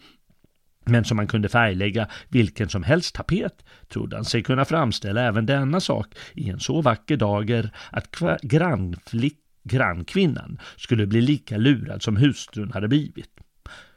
Men 0.86 1.06
som 1.06 1.18
han 1.18 1.28
kunde 1.28 1.50
färglägga 1.50 2.08
vilken 2.30 2.70
som 2.70 2.84
helst 2.84 3.16
tapet 3.16 3.66
trodde 3.88 4.16
han 4.16 4.26
sig 4.26 4.44
kunna 4.44 4.66
framställa 4.66 5.22
även 5.22 5.46
denna 5.46 5.80
sak 5.80 6.08
i 6.34 6.50
en 6.50 6.60
så 6.60 6.82
vacker 6.82 7.18
dager 7.18 7.70
att 7.92 8.16
grannflick, 8.42 9.38
grannkvinnan 9.64 10.60
skulle 10.78 11.08
bli 11.08 11.22
lika 11.22 11.58
lurad 11.58 12.04
som 12.04 12.18
hustrun 12.18 12.72
hade 12.72 12.88
blivit. 12.88 13.30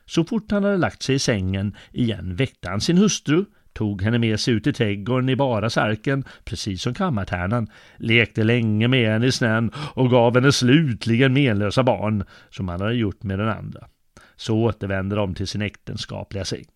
Så 0.06 0.24
fort 0.24 0.50
han 0.50 0.64
hade 0.64 0.76
lagt 0.76 1.02
sig 1.02 1.14
i 1.14 1.18
sängen 1.18 1.76
igen 1.92 2.36
väckte 2.36 2.68
han 2.68 2.80
sin 2.80 2.98
hustru, 2.98 3.44
tog 3.72 4.02
henne 4.02 4.18
med 4.18 4.40
sig 4.40 4.54
ut 4.54 4.66
i 4.66 4.72
trädgården 4.72 5.28
i 5.28 5.36
bara 5.36 5.70
särken, 5.70 6.24
precis 6.44 6.82
som 6.82 6.94
kammartärnan, 6.94 7.68
lekte 7.96 8.44
länge 8.44 8.88
med 8.88 9.12
henne 9.12 9.26
i 9.26 9.32
snön 9.32 9.70
och 9.94 10.10
gav 10.10 10.34
henne 10.34 10.52
slutligen 10.52 11.32
menlösa 11.32 11.82
barn, 11.82 12.24
som 12.50 12.68
han 12.68 12.80
hade 12.80 12.94
gjort 12.94 13.22
med 13.22 13.38
den 13.38 13.48
andra. 13.48 13.88
Så 14.36 14.56
återvände 14.56 15.16
de 15.16 15.34
till 15.34 15.46
sin 15.46 15.62
äktenskapliga 15.62 16.44
säng. 16.44 16.66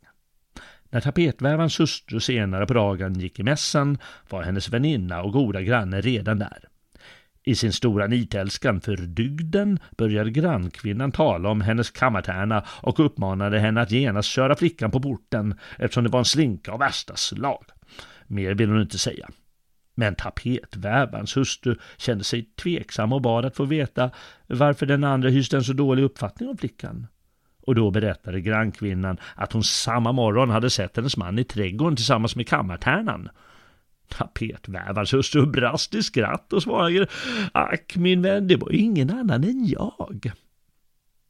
När 0.93 1.01
tapetvävarens 1.01 1.81
hustru 1.81 2.21
senare 2.21 2.67
på 2.67 2.75
dagen 2.75 3.21
gick 3.21 3.39
i 3.39 3.43
mässan 3.43 3.99
var 4.29 4.43
hennes 4.43 4.69
väninna 4.69 5.23
och 5.23 5.33
goda 5.33 5.63
granne 5.63 6.01
redan 6.01 6.39
där. 6.39 6.69
I 7.45 7.55
sin 7.55 7.73
stora 7.73 8.07
nitälskan 8.07 8.81
för 8.81 8.97
dygden 8.97 9.79
började 9.99 10.31
grannkvinnan 10.31 11.13
tala 11.13 11.49
om 11.49 11.61
hennes 11.61 11.91
kammartärna 11.91 12.65
och 12.69 13.07
uppmanade 13.07 13.59
henne 13.59 13.81
att 13.81 13.91
genast 13.91 14.29
köra 14.29 14.57
flickan 14.57 14.91
på 14.91 15.01
porten 15.01 15.59
eftersom 15.79 16.05
det 16.05 16.11
var 16.11 16.19
en 16.19 16.25
slinka 16.25 16.73
av 16.73 16.79
värsta 16.79 17.17
slag. 17.17 17.65
Mer 18.27 18.55
ville 18.55 18.73
hon 18.73 18.83
inte 18.83 18.99
säga. 18.99 19.29
Men 19.95 20.15
tapetvävarens 20.15 21.37
hustru 21.37 21.77
kände 21.97 22.25
sig 22.25 22.43
tveksam 22.63 23.13
och 23.13 23.23
bad 23.23 23.45
att 23.45 23.57
få 23.57 23.65
veta 23.65 24.11
varför 24.47 24.87
den 24.87 25.05
andra 25.05 25.29
hyste 25.29 25.57
en 25.57 25.65
så 25.65 25.73
dålig 25.73 26.03
uppfattning 26.03 26.49
om 26.49 26.57
flickan. 26.57 27.07
Och 27.67 27.75
då 27.75 27.91
berättade 27.91 28.41
grannkvinnan 28.41 29.17
att 29.35 29.53
hon 29.53 29.65
samma 29.65 30.13
morgon 30.13 30.51
hade 30.51 30.71
sett 30.71 30.97
hennes 30.97 31.17
man 31.17 31.39
i 31.39 31.45
trädgården 31.45 31.97
tillsammans 31.97 32.37
med 32.37 32.49
kammartärnan. 32.49 33.29
Tapetvävarens 34.09 35.15
hustru 35.15 35.47
brast 35.47 35.95
i 35.95 36.03
skratt 36.03 36.53
och 36.53 36.63
svarade 36.63 37.07
Ack 37.53 37.97
min 37.97 38.23
vän, 38.23 38.49
det 38.49 38.57
var 38.57 38.73
ingen 38.73 39.11
annan 39.11 39.45
än 39.45 39.67
jag. 39.67 40.33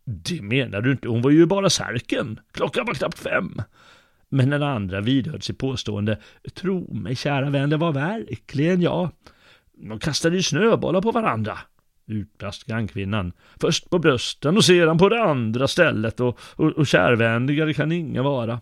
Det 0.05 0.43
menar 0.43 0.81
du 0.81 0.93
inte, 0.93 1.09
hon 1.09 1.23
var 1.23 1.31
ju 1.31 1.47
bara 1.47 1.71
särken. 1.71 2.41
Klockan 2.53 2.87
var 2.87 2.95
knappt 2.95 3.19
fem. 3.19 3.63
Men 4.29 4.51
den 4.51 4.63
andra 4.63 5.01
vidhöll 5.01 5.43
sitt 5.43 5.59
påstående. 5.59 6.19
Tro 6.55 6.95
mig 6.95 7.17
kära 7.17 7.51
vän, 7.51 7.71
det 7.71 7.77
var 7.77 7.93
verkligen 7.93 8.83
jag. 8.83 9.11
De 9.73 9.99
kastade 9.99 10.37
ju 10.37 10.43
snöbollar 10.43 11.01
på 11.01 11.11
varandra 11.11 11.59
utbrast 12.07 12.67
grannkvinnan. 12.67 13.33
Först 13.61 13.91
på 13.91 13.99
brösten 13.99 14.57
och 14.57 14.65
sedan 14.65 14.99
på 14.99 15.09
det 15.09 15.23
andra 15.23 15.69
stället 15.69 16.21
och, 16.21 16.39
och, 16.57 16.71
och 16.71 16.87
kärvänligare 16.87 17.75
kan 17.75 17.93
ingen 17.93 18.25
vara. 18.25 18.61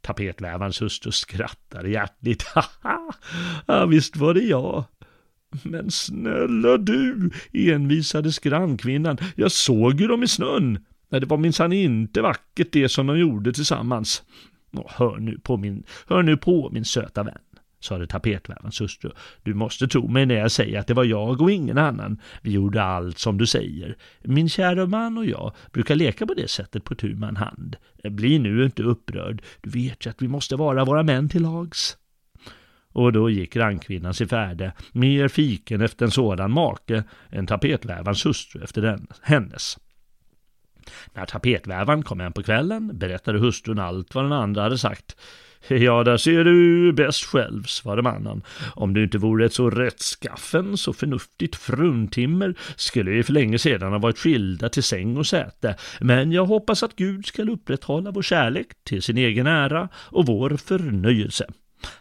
Tapetvävarens 0.00 0.82
hustru 0.82 1.12
skrattade 1.12 1.90
hjärtligt. 1.90 2.42
Haha, 2.54 3.12
ja, 3.66 3.86
visst 3.86 4.16
var 4.16 4.34
det 4.34 4.40
jag. 4.40 4.84
Men 5.62 5.90
snälla 5.90 6.76
du, 6.76 7.30
envisades 7.52 8.38
grannkvinnan. 8.38 9.18
Jag 9.36 9.52
såg 9.52 10.00
ju 10.00 10.06
dem 10.06 10.22
i 10.22 10.28
snön. 10.28 10.84
Nej, 11.08 11.20
det 11.20 11.26
var 11.26 11.36
minsann 11.36 11.72
inte 11.72 12.22
vackert 12.22 12.72
det 12.72 12.88
som 12.88 13.06
de 13.06 13.18
gjorde 13.18 13.52
tillsammans. 13.52 14.22
hör, 14.86 15.16
nu 15.16 15.38
på 15.38 15.56
min, 15.56 15.82
hör 16.06 16.22
nu 16.22 16.36
på 16.36 16.70
min 16.72 16.84
söta 16.84 17.22
vän 17.22 17.38
sade 17.80 18.06
tapetvävarens 18.06 18.80
hustru. 18.80 19.10
Du 19.42 19.54
måste 19.54 19.88
tro 19.88 20.08
mig 20.08 20.26
när 20.26 20.34
jag 20.34 20.50
säger 20.50 20.80
att 20.80 20.86
det 20.86 20.94
var 20.94 21.04
jag 21.04 21.40
och 21.40 21.50
ingen 21.50 21.78
annan. 21.78 22.20
Vi 22.42 22.50
gjorde 22.50 22.82
allt 22.82 23.18
som 23.18 23.38
du 23.38 23.46
säger. 23.46 23.96
Min 24.20 24.48
kära 24.48 24.86
man 24.86 25.18
och 25.18 25.26
jag 25.26 25.52
brukar 25.72 25.94
leka 25.94 26.26
på 26.26 26.34
det 26.34 26.50
sättet 26.50 26.84
på 26.84 26.94
tu 26.94 27.14
man 27.14 27.36
hand. 27.36 27.76
Bli 28.04 28.38
nu 28.38 28.64
inte 28.64 28.82
upprörd. 28.82 29.42
Du 29.60 29.70
vet 29.70 30.06
ju 30.06 30.10
att 30.10 30.22
vi 30.22 30.28
måste 30.28 30.56
vara 30.56 30.84
våra 30.84 31.02
män 31.02 31.28
till 31.28 31.42
lags. 31.42 31.96
Och 32.92 33.12
då 33.12 33.30
gick 33.30 33.56
rannkvinnan 33.56 34.14
sig 34.14 34.28
färde, 34.28 34.72
mer 34.92 35.28
fiken 35.28 35.80
efter 35.80 36.04
en 36.04 36.10
sådan 36.10 36.50
make 36.50 37.04
än 37.30 37.46
tapetvävarens 37.46 38.26
hustru 38.26 38.62
efter 38.62 38.82
den, 38.82 39.06
hennes. 39.22 39.78
När 41.14 41.26
tapetvävaren 41.26 42.02
kom 42.02 42.20
hem 42.20 42.32
på 42.32 42.42
kvällen 42.42 42.98
berättade 42.98 43.38
hustrun 43.38 43.78
allt 43.78 44.14
vad 44.14 44.24
den 44.24 44.32
andra 44.32 44.62
hade 44.62 44.78
sagt. 44.78 45.16
Ja, 45.68 46.04
där 46.04 46.16
ser 46.16 46.44
du 46.44 46.92
bäst 46.92 47.24
själv, 47.24 47.62
svarade 47.62 48.02
mannen. 48.02 48.42
Om 48.74 48.94
du 48.94 49.02
inte 49.04 49.18
vore 49.18 49.46
ett 49.46 49.54
så 49.54 49.70
rättskaffen, 49.70 50.76
så 50.76 50.92
förnuftigt 50.92 51.56
fruntimmer 51.56 52.54
skulle 52.76 53.10
vi 53.10 53.22
för 53.22 53.32
länge 53.32 53.58
sedan 53.58 53.92
ha 53.92 53.98
varit 53.98 54.18
skilda 54.18 54.68
till 54.68 54.82
säng 54.82 55.16
och 55.16 55.26
säte. 55.26 55.76
Men 56.00 56.32
jag 56.32 56.46
hoppas 56.46 56.82
att 56.82 56.96
Gud 56.96 57.26
skall 57.26 57.50
upprätthålla 57.50 58.10
vår 58.10 58.22
kärlek 58.22 58.66
till 58.84 59.02
sin 59.02 59.18
egen 59.18 59.46
ära 59.46 59.88
och 59.94 60.26
vår 60.26 60.50
förnöjelse. 60.50 61.46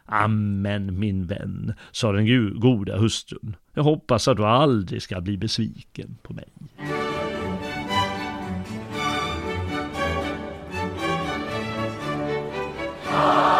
Amen, 0.05 0.99
min 0.99 1.27
vän, 1.27 1.73
sa 1.91 2.11
den 2.11 2.59
goda 2.59 2.97
hustrun. 2.97 3.55
Jag 3.73 3.83
hoppas 3.83 4.27
att 4.27 4.37
du 4.37 4.45
aldrig 4.45 5.01
ska 5.01 5.21
bli 5.21 5.37
besviken 5.37 6.17
på 6.21 6.33
mig. 6.33 6.47
아. 13.21 13.58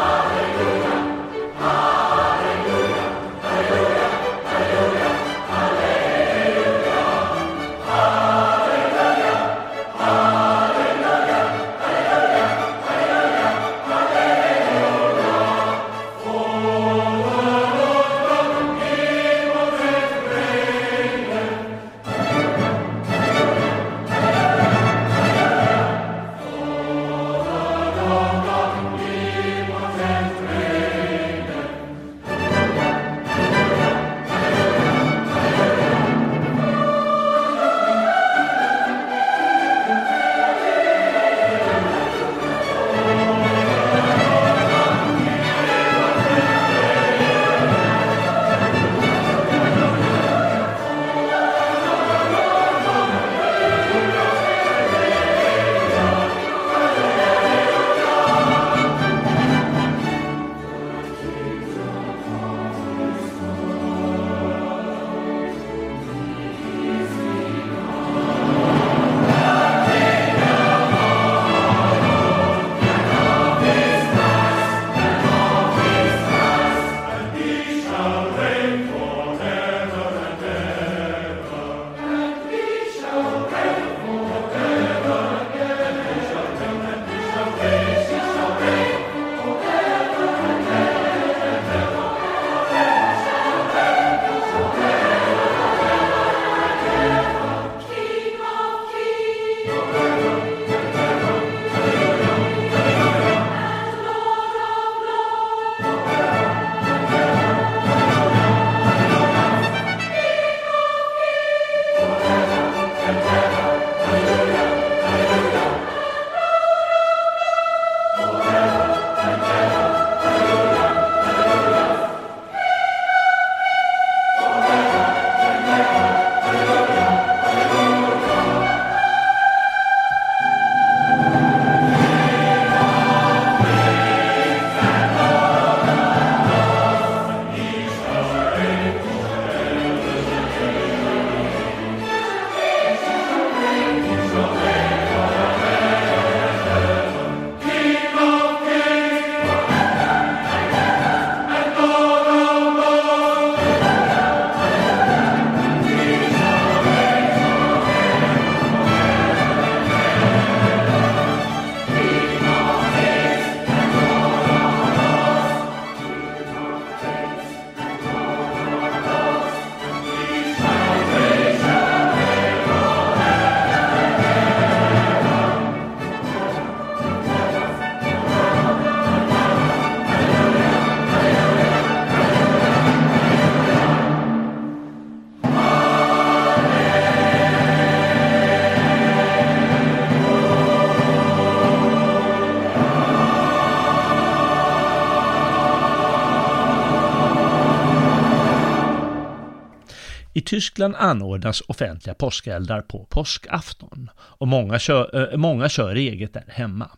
Tyskland 200.59 200.95
anordnas 200.95 201.61
offentliga 201.67 202.13
påskeldar 202.13 202.81
på 202.81 203.05
påskafton 203.05 204.09
och 204.17 204.47
många 204.47 204.79
kör, 204.79 205.15
äh, 205.15 205.23
eh, 205.23 205.37
många 205.37 205.69
kör 205.69 205.95
eget 205.95 206.33
där 206.33 206.43
hemma. 206.47 206.91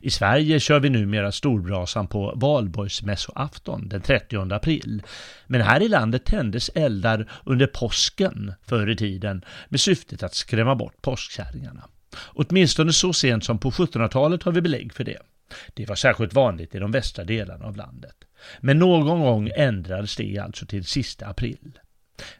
I 0.00 0.10
Sverige 0.10 0.60
kör 0.60 0.80
vi 0.80 0.90
numera 0.90 1.32
storbrasan 1.32 2.06
på 2.06 2.32
valborgsmässoafton 2.36 3.88
den 3.88 4.00
30 4.00 4.52
april. 4.54 5.02
Men 5.46 5.60
här 5.60 5.82
i 5.82 5.88
landet 5.88 6.24
tändes 6.24 6.68
eldar 6.68 7.30
under 7.44 7.66
påsken 7.66 8.52
förr 8.62 8.90
i 8.90 8.96
tiden 8.96 9.44
med 9.68 9.80
syftet 9.80 10.22
att 10.22 10.34
skrämma 10.34 10.74
bort 10.74 11.02
påskkärringarna. 11.02 11.84
Åtminstone 12.24 12.92
så 12.92 13.12
sent 13.12 13.44
som 13.44 13.58
på 13.58 13.70
1700-talet 13.70 14.42
har 14.42 14.52
vi 14.52 14.60
belägg 14.60 14.92
för 14.92 15.04
det. 15.04 15.18
Det 15.74 15.88
var 15.88 15.96
särskilt 15.96 16.34
vanligt 16.34 16.74
i 16.74 16.78
de 16.78 16.90
västra 16.90 17.24
delarna 17.24 17.64
av 17.64 17.76
landet. 17.76 18.16
Men 18.60 18.78
någon 18.78 19.20
gång 19.20 19.50
ändrades 19.56 20.16
det 20.16 20.38
alltså 20.38 20.66
till 20.66 20.84
sista 20.84 21.26
april. 21.26 21.78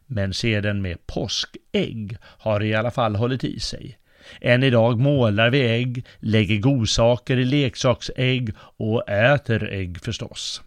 Men 0.07 0.35
seden 0.35 0.83
med 0.83 1.07
påskägg 1.07 2.17
har 2.23 2.63
i 2.63 2.75
alla 2.75 2.91
fall 2.91 3.17
hållit 3.17 3.45
i 3.45 3.61
sig. 3.61 3.99
Än 4.41 4.63
idag 4.63 5.01
målar 5.01 5.51
vi 5.51 5.61
ägg, 5.61 6.07
lägger 6.19 6.57
godsaker 6.57 7.37
i 7.37 7.45
leksaksägg 7.45 8.53
och 8.59 9.09
äter 9.09 9.69
ägg 9.73 10.01
förstås. 10.01 10.63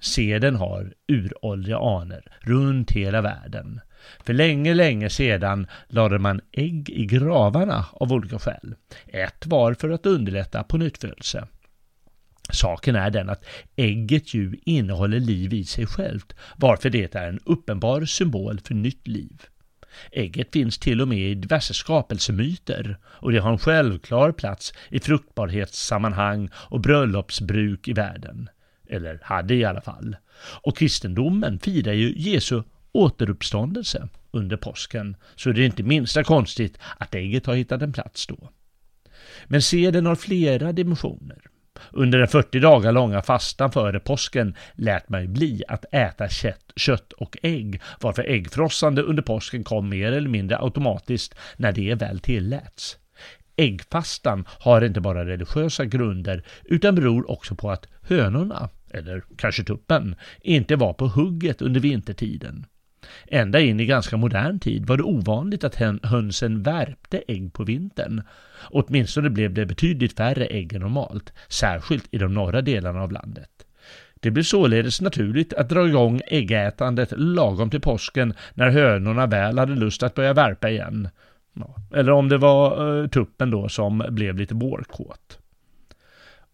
Seden 0.00 0.56
har 0.56 0.92
uråldriga 1.08 1.78
aner 1.78 2.22
runt 2.40 2.90
hela 2.90 3.20
världen. 3.20 3.80
För 4.24 4.32
länge, 4.32 4.74
länge 4.74 5.10
sedan 5.10 5.66
lade 5.88 6.18
man 6.18 6.40
ägg 6.52 6.90
i 6.90 7.06
gravarna 7.06 7.86
av 7.92 8.12
olika 8.12 8.38
skäl. 8.38 8.74
Ett 9.06 9.46
var 9.46 9.74
för 9.74 9.90
att 9.90 10.06
underlätta 10.06 10.62
på 10.62 10.76
nyttfödelse. 10.76 11.46
Saken 12.52 12.96
är 12.96 13.10
den 13.10 13.28
att 13.28 13.44
ägget 13.76 14.34
ju 14.34 14.58
innehåller 14.64 15.20
liv 15.20 15.54
i 15.54 15.64
sig 15.64 15.86
självt, 15.86 16.34
varför 16.56 16.90
det 16.90 17.14
är 17.14 17.28
en 17.28 17.40
uppenbar 17.44 18.04
symbol 18.04 18.60
för 18.60 18.74
nytt 18.74 19.06
liv. 19.06 19.42
Ägget 20.12 20.52
finns 20.52 20.78
till 20.78 21.00
och 21.00 21.08
med 21.08 21.18
i 21.18 21.34
diverse 21.34 21.74
skapelsemyter 21.74 22.98
och 23.04 23.32
det 23.32 23.38
har 23.38 23.52
en 23.52 23.58
självklar 23.58 24.32
plats 24.32 24.74
i 24.90 25.00
fruktbarhetssammanhang 25.00 26.50
och 26.54 26.80
bröllopsbruk 26.80 27.88
i 27.88 27.92
världen. 27.92 28.48
Eller 28.88 29.20
hade 29.22 29.54
i 29.54 29.64
alla 29.64 29.80
fall. 29.80 30.16
Och 30.62 30.76
kristendomen 30.76 31.58
firar 31.58 31.92
ju 31.92 32.14
Jesu 32.16 32.62
återuppståndelse 32.92 34.08
under 34.30 34.56
påsken, 34.56 35.16
så 35.36 35.52
det 35.52 35.62
är 35.62 35.66
inte 35.66 35.82
minsta 35.82 36.24
konstigt 36.24 36.78
att 36.98 37.14
ägget 37.14 37.46
har 37.46 37.54
hittat 37.54 37.82
en 37.82 37.92
plats 37.92 38.26
då. 38.26 38.50
Men 39.46 39.62
seden 39.62 40.06
har 40.06 40.14
flera 40.14 40.72
dimensioner. 40.72 41.38
Under 41.92 42.18
den 42.18 42.28
40 42.28 42.60
dagar 42.60 42.92
långa 42.92 43.22
fastan 43.22 43.72
före 43.72 44.00
påsken 44.00 44.54
lät 44.74 45.08
man 45.08 45.32
bli 45.32 45.62
att 45.68 45.84
äta 45.92 46.28
kött, 46.28 46.72
kött 46.76 47.12
och 47.12 47.36
ägg, 47.42 47.80
varför 48.00 48.22
äggfrossande 48.22 49.02
under 49.02 49.22
påsken 49.22 49.64
kom 49.64 49.88
mer 49.88 50.12
eller 50.12 50.28
mindre 50.28 50.58
automatiskt 50.58 51.34
när 51.56 51.72
det 51.72 51.94
väl 51.94 52.20
tilläts. 52.20 52.98
Äggfastan 53.56 54.44
har 54.48 54.84
inte 54.84 55.00
bara 55.00 55.24
religiösa 55.24 55.84
grunder 55.84 56.42
utan 56.64 56.94
beror 56.94 57.30
också 57.30 57.54
på 57.54 57.70
att 57.70 57.86
hönorna, 58.02 58.68
eller 58.90 59.22
kanske 59.36 59.64
tuppen, 59.64 60.16
inte 60.40 60.76
var 60.76 60.92
på 60.92 61.06
hugget 61.06 61.62
under 61.62 61.80
vintertiden. 61.80 62.66
Ända 63.26 63.60
in 63.60 63.80
i 63.80 63.86
ganska 63.86 64.16
modern 64.16 64.58
tid 64.58 64.86
var 64.86 64.96
det 64.96 65.02
ovanligt 65.02 65.64
att 65.64 65.82
hönsen 66.02 66.62
värpte 66.62 67.22
ägg 67.28 67.52
på 67.52 67.64
vintern. 67.64 68.22
Åtminstone 68.70 69.30
blev 69.30 69.54
det 69.54 69.66
betydligt 69.66 70.16
färre 70.16 70.46
ägg 70.46 70.72
än 70.72 70.80
normalt, 70.80 71.32
särskilt 71.48 72.08
i 72.10 72.18
de 72.18 72.34
norra 72.34 72.62
delarna 72.62 73.02
av 73.02 73.12
landet. 73.12 73.50
Det 74.20 74.30
blev 74.30 74.42
således 74.42 75.00
naturligt 75.00 75.52
att 75.52 75.68
dra 75.68 75.88
igång 75.88 76.20
äggätandet 76.26 77.12
lagom 77.16 77.70
till 77.70 77.80
påsken 77.80 78.34
när 78.54 78.70
hönorna 78.70 79.26
väl 79.26 79.58
hade 79.58 79.74
lust 79.74 80.02
att 80.02 80.14
börja 80.14 80.32
värpa 80.32 80.70
igen. 80.70 81.08
Eller 81.94 82.12
om 82.12 82.28
det 82.28 82.38
var 82.38 83.00
eh, 83.02 83.08
tuppen 83.08 83.50
då 83.50 83.68
som 83.68 84.04
blev 84.10 84.36
lite 84.36 84.54
vårkåt. 84.54 85.38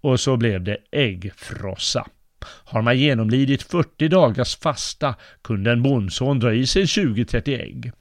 Och 0.01 0.21
så 0.21 0.37
blev 0.37 0.63
det 0.65 0.77
äggfrossa. 0.91 2.07
Har 2.47 2.83
man 2.83 2.99
genomlidit 2.99 3.63
40 3.63 4.09
dagars 4.09 4.57
fasta 4.57 5.15
kunde 5.43 5.73
en 5.73 5.83
bondson 5.83 6.41
dra 6.41 6.55
i 6.55 6.67
sig 6.67 6.85
20-30 6.85 7.61
ägg. 7.61 7.93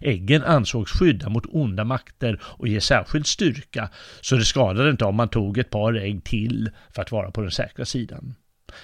Äggen 0.00 0.44
ansågs 0.44 0.92
skydda 0.92 1.28
mot 1.28 1.46
onda 1.48 1.84
makter 1.84 2.40
och 2.42 2.68
ge 2.68 2.80
särskild 2.80 3.26
styrka, 3.26 3.88
så 4.20 4.36
det 4.36 4.44
skadade 4.44 4.90
inte 4.90 5.04
om 5.04 5.14
man 5.14 5.28
tog 5.28 5.58
ett 5.58 5.70
par 5.70 5.94
ägg 5.94 6.24
till 6.24 6.70
för 6.94 7.02
att 7.02 7.12
vara 7.12 7.30
på 7.30 7.40
den 7.40 7.50
säkra 7.50 7.84
sidan. 7.84 8.34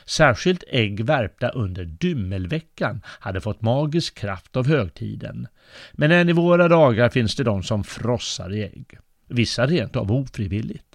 Särskilt 0.05 0.65
ägg 0.69 1.05
värpta 1.05 1.49
under 1.49 1.85
dymmelveckan 1.85 3.01
hade 3.07 3.41
fått 3.41 3.63
magisk 3.63 4.19
kraft 4.19 4.57
av 4.57 4.67
högtiden. 4.67 5.49
Men 5.93 6.13
än 6.13 6.29
i 6.29 6.33
våra 6.33 6.69
dagar 6.69 7.09
finns 7.09 7.37
det 7.37 7.45
de 7.45 7.63
som 7.63 7.85
frossar 7.85 8.55
i 8.55 8.63
ägg. 8.63 8.99
Vissa 9.29 9.67
rent 9.67 9.97
av 9.97 10.13
ofrivilligt. 10.13 10.86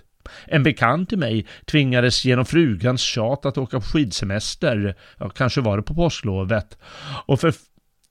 En 0.46 0.64
bekant 0.64 1.10
till 1.10 1.18
mig 1.18 1.46
tvingades 1.66 2.26
genom 2.26 2.46
frugans 2.46 3.02
tjat 3.02 3.46
att 3.46 3.58
åka 3.58 3.80
på 3.80 3.86
skidsemester, 3.86 4.96
ja, 5.18 5.30
kanske 5.30 5.62
var 5.62 5.78
det 5.78 5.84
på 5.84 5.94
påsklovet, 5.94 6.78
och 7.26 7.40
för, 7.40 7.54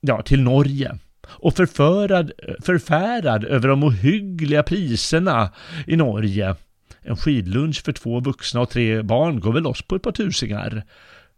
ja, 0.00 0.22
till 0.22 0.42
Norge. 0.42 0.98
Och 1.28 1.54
förförad, 1.54 2.32
förfärad 2.62 3.44
över 3.44 3.68
de 3.68 3.84
ohyggliga 3.84 4.62
priserna 4.62 5.52
i 5.86 5.96
Norge. 5.96 6.54
En 7.02 7.16
skidlunch 7.16 7.84
för 7.84 7.92
två 7.92 8.20
vuxna 8.20 8.60
och 8.60 8.70
tre 8.70 9.02
barn 9.02 9.40
går 9.40 9.52
väl 9.52 9.62
loss 9.62 9.82
på 9.82 9.96
ett 9.96 10.02
par 10.02 10.12
tusingar. 10.12 10.82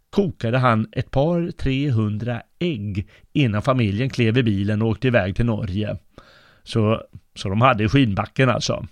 Kokade 0.09 0.57
han 0.57 0.87
ett 0.91 1.11
par 1.11 1.51
300 1.51 2.41
ägg 2.59 3.09
innan 3.33 3.61
familjen 3.61 4.09
klev 4.09 4.37
i 4.37 4.43
bilen 4.43 4.81
och 4.81 4.87
åkte 4.87 5.07
iväg 5.07 5.35
till 5.35 5.45
Norge. 5.45 5.97
Så, 6.63 7.01
så 7.35 7.49
de 7.49 7.61
hade 7.61 7.83
i 7.83 7.89
skidbacken 7.89 8.49
alltså. 8.49 8.85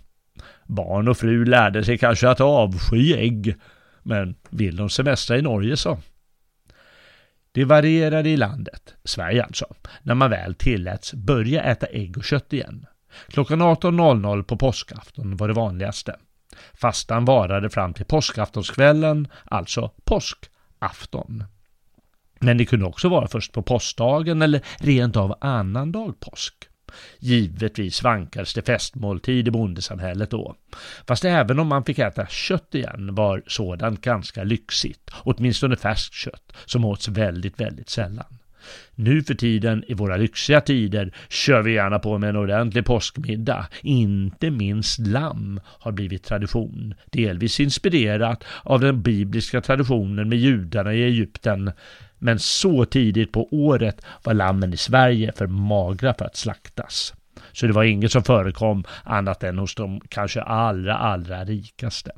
Barn 0.66 1.08
och 1.08 1.18
fru 1.18 1.46
lärde 1.46 1.84
sig 1.84 1.98
kanske 1.98 2.30
att 2.30 2.42
avsky 2.42 3.14
ägg, 3.14 3.56
men 4.04 4.36
vill 4.50 4.76
de 4.76 4.90
semestra 4.90 5.38
i 5.38 5.42
Norge 5.42 5.78
så. 5.78 5.98
Det 7.52 7.66
varierade 7.66 8.30
i 8.30 8.38
landet, 8.38 8.96
Sverige 9.04 9.44
alltså, 9.44 9.66
när 10.02 10.16
man 10.16 10.30
väl 10.30 10.56
tilläts 10.56 11.14
börja 11.14 11.64
äta 11.64 11.86
ägg 11.86 12.18
och 12.18 12.24
kött 12.24 12.54
igen. 12.54 12.86
Klockan 13.28 13.62
18.00 13.62 14.44
på 14.44 14.58
påskafton 14.58 15.38
var 15.38 15.48
det 15.48 15.54
vanligaste. 15.54 16.16
Fastan 16.74 17.26
varade 17.26 17.70
fram 17.70 17.94
till 17.94 18.06
påskaftonskvällen, 18.06 19.28
alltså 19.46 19.92
påskafton. 20.04 21.44
Men 22.40 22.58
det 22.58 22.66
kunde 22.66 22.86
också 22.86 23.10
vara 23.10 23.28
först 23.28 23.54
på 23.54 23.62
påskdagen 23.62 24.42
eller 24.42 24.62
rent 24.78 25.16
av 25.16 25.38
annandag 25.42 26.14
påsk. 26.20 26.56
Givetvis 27.20 28.04
vankades 28.04 28.54
det 28.54 28.62
festmåltid 28.62 29.48
i 29.48 29.52
bondesamhället 29.52 30.32
då. 30.32 30.56
Fast 31.08 31.26
även 31.26 31.60
om 31.60 31.68
man 31.68 31.86
fick 31.86 32.00
äta 32.00 32.28
kött 32.28 32.76
igen 32.76 33.16
var 33.16 33.44
sådant 33.48 34.02
ganska 34.02 34.44
lyxigt, 34.44 35.12
åtminstone 35.24 35.76
färskt 35.76 36.14
kött, 36.14 36.54
som 36.66 36.86
åts 36.86 37.08
väldigt, 37.08 37.60
väldigt 37.60 37.90
sällan. 37.90 38.38
Nu 38.96 39.24
för 39.24 39.34
tiden, 39.34 39.84
i 39.88 39.94
våra 39.94 40.18
lyxiga 40.18 40.62
tider, 40.62 41.14
kör 41.30 41.62
vi 41.62 41.74
gärna 41.74 42.00
på 42.00 42.18
med 42.18 42.30
en 42.30 42.36
ordentlig 42.36 42.86
påskmiddag. 42.86 43.68
Inte 43.82 44.52
minst 44.52 45.00
lamm 45.00 45.60
har 45.66 45.92
blivit 45.92 46.24
tradition, 46.24 46.94
delvis 47.12 47.60
inspirerat 47.60 48.44
av 48.64 48.80
den 48.80 49.02
bibliska 49.02 49.62
traditionen 49.62 50.30
med 50.30 50.38
judarna 50.38 50.94
i 50.94 51.04
Egypten, 51.04 51.72
men 52.22 52.40
så 52.40 52.86
tidigt 52.86 53.32
på 53.32 53.48
året 53.52 54.06
var 54.24 54.34
lammen 54.34 54.74
i 54.74 54.78
Sverige 54.78 55.32
för 55.36 55.48
magra 55.48 56.14
för 56.14 56.26
att 56.26 56.36
slaktas. 56.36 57.14
Så 57.52 57.68
det 57.68 57.74
var 57.74 57.84
inget 57.84 58.12
som 58.12 58.24
förekom 58.24 58.84
annat 59.04 59.44
än 59.44 59.58
hos 59.58 59.76
de 59.76 60.02
kanske 60.10 60.42
allra, 60.42 60.98
allra 60.98 61.46
rikaste. 61.46 62.12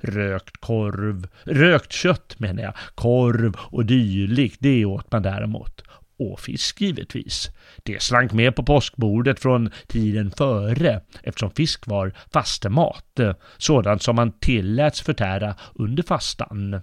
Rökt 0.00 0.56
korv, 0.56 1.28
rökt 1.44 1.92
kött 1.92 2.34
menar 2.38 2.62
jag, 2.62 2.74
korv 2.94 3.54
och 3.58 3.86
dylikt, 3.86 4.56
det 4.60 4.84
åt 4.84 5.12
man 5.12 5.22
däremot. 5.22 5.82
Och 6.18 6.40
fisk 6.40 6.80
givetvis. 6.80 7.50
Det 7.82 8.02
slank 8.02 8.32
med 8.32 8.56
på 8.56 8.62
påskbordet 8.62 9.40
från 9.40 9.70
tiden 9.86 10.30
före 10.30 11.00
eftersom 11.22 11.50
fisk 11.50 11.86
var 11.86 12.12
fastemat, 12.32 13.20
sådant 13.58 14.02
som 14.02 14.16
man 14.16 14.32
tilläts 14.38 15.00
förtära 15.00 15.54
under 15.74 16.02
fastan. 16.02 16.80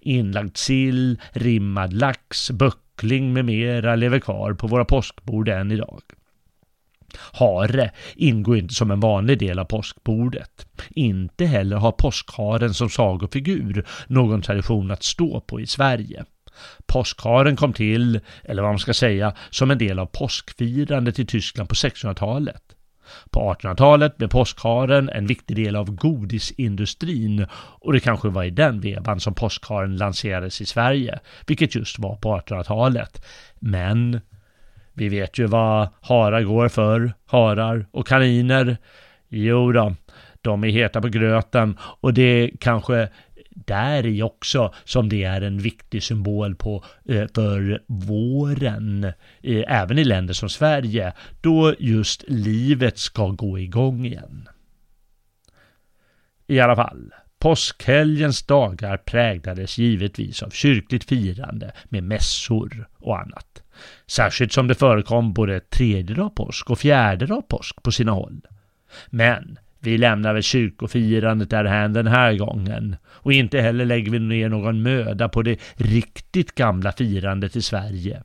Inlagd 0.00 0.56
sill, 0.56 1.20
rimmad 1.32 1.92
lax, 1.92 2.50
böckling 2.50 3.32
med 3.32 3.44
mera 3.44 3.96
lever 3.96 4.18
kvar 4.18 4.54
på 4.54 4.66
våra 4.66 4.84
påskbord 4.84 5.48
än 5.48 5.70
idag. 5.70 6.02
Hare 7.32 7.90
ingår 8.14 8.58
inte 8.58 8.74
som 8.74 8.90
en 8.90 9.00
vanlig 9.00 9.38
del 9.38 9.58
av 9.58 9.64
påskbordet. 9.64 10.66
Inte 10.90 11.46
heller 11.46 11.76
har 11.76 11.92
påskharen 11.92 12.74
som 12.74 12.90
sagofigur 12.90 13.86
någon 14.06 14.42
tradition 14.42 14.90
att 14.90 15.02
stå 15.02 15.40
på 15.40 15.60
i 15.60 15.66
Sverige. 15.66 16.24
Påskharen 16.86 17.56
kom 17.56 17.72
till, 17.72 18.20
eller 18.44 18.62
vad 18.62 18.70
man 18.70 18.78
ska 18.78 18.94
säga, 18.94 19.34
som 19.50 19.70
en 19.70 19.78
del 19.78 19.98
av 19.98 20.06
påskfirandet 20.06 21.18
i 21.18 21.26
Tyskland 21.26 21.68
på 21.68 21.74
1600-talet. 21.74 22.62
På 23.30 23.54
1800-talet 23.54 24.16
blev 24.16 24.28
påskharen 24.28 25.08
en 25.08 25.26
viktig 25.26 25.56
del 25.56 25.76
av 25.76 25.90
godisindustrin 25.90 27.46
och 27.52 27.92
det 27.92 28.00
kanske 28.00 28.28
var 28.28 28.44
i 28.44 28.50
den 28.50 28.80
vevan 28.80 29.20
som 29.20 29.34
påskharen 29.34 29.96
lanserades 29.96 30.60
i 30.60 30.66
Sverige, 30.66 31.18
vilket 31.46 31.74
just 31.74 31.98
var 31.98 32.16
på 32.16 32.36
1800-talet. 32.36 33.24
Men 33.58 34.20
Vi 34.92 35.08
vet 35.08 35.38
ju 35.38 35.46
vad 35.46 35.88
harar 36.00 36.42
går 36.42 36.68
för, 36.68 37.12
harar 37.26 37.86
och 37.90 38.06
kaniner. 38.06 38.76
Jo 39.28 39.72
då, 39.72 39.94
de 40.40 40.64
är 40.64 40.68
heta 40.68 41.00
på 41.00 41.08
gröten 41.08 41.78
och 42.00 42.14
det 42.14 42.50
kanske 42.60 43.08
där 43.50 44.06
i 44.06 44.22
också 44.22 44.74
som 44.84 45.08
det 45.08 45.24
är 45.24 45.40
en 45.40 45.58
viktig 45.58 46.02
symbol 46.02 46.54
på 46.54 46.84
eh, 47.08 47.26
för 47.34 47.82
våren, 47.86 49.04
eh, 49.42 49.64
även 49.66 49.98
i 49.98 50.04
länder 50.04 50.34
som 50.34 50.48
Sverige, 50.48 51.12
då 51.40 51.74
just 51.78 52.24
livet 52.28 52.98
ska 52.98 53.28
gå 53.28 53.58
igång 53.58 54.06
igen. 54.06 54.48
I 56.46 56.60
alla 56.60 56.76
fall, 56.76 57.12
påskhelgens 57.38 58.42
dagar 58.42 58.96
präglades 58.96 59.78
givetvis 59.78 60.42
av 60.42 60.50
kyrkligt 60.50 61.04
firande 61.04 61.72
med 61.84 62.02
mässor 62.02 62.88
och 62.98 63.18
annat. 63.18 63.62
Särskilt 64.06 64.52
som 64.52 64.68
det 64.68 64.74
förekom 64.74 65.32
både 65.32 65.60
tredje 65.60 66.16
dag 66.16 66.34
påsk 66.34 66.70
och 66.70 66.78
fjärde 66.78 67.26
dag 67.26 67.48
påsk 67.48 67.82
på 67.82 67.92
sina 67.92 68.12
håll. 68.12 68.40
Men 69.06 69.58
vi 69.80 69.98
lämnar 69.98 70.34
väl 70.34 70.42
kyrkofirandet 70.42 71.50
därhän 71.50 71.92
den 71.92 72.06
här 72.06 72.34
gången 72.34 72.96
och 73.06 73.32
inte 73.32 73.60
heller 73.60 73.84
lägger 73.84 74.12
vi 74.12 74.18
ner 74.18 74.48
någon 74.48 74.82
möda 74.82 75.28
på 75.28 75.42
det 75.42 75.60
riktigt 75.74 76.54
gamla 76.54 76.92
firandet 76.92 77.56
i 77.56 77.62
Sverige. 77.62 78.22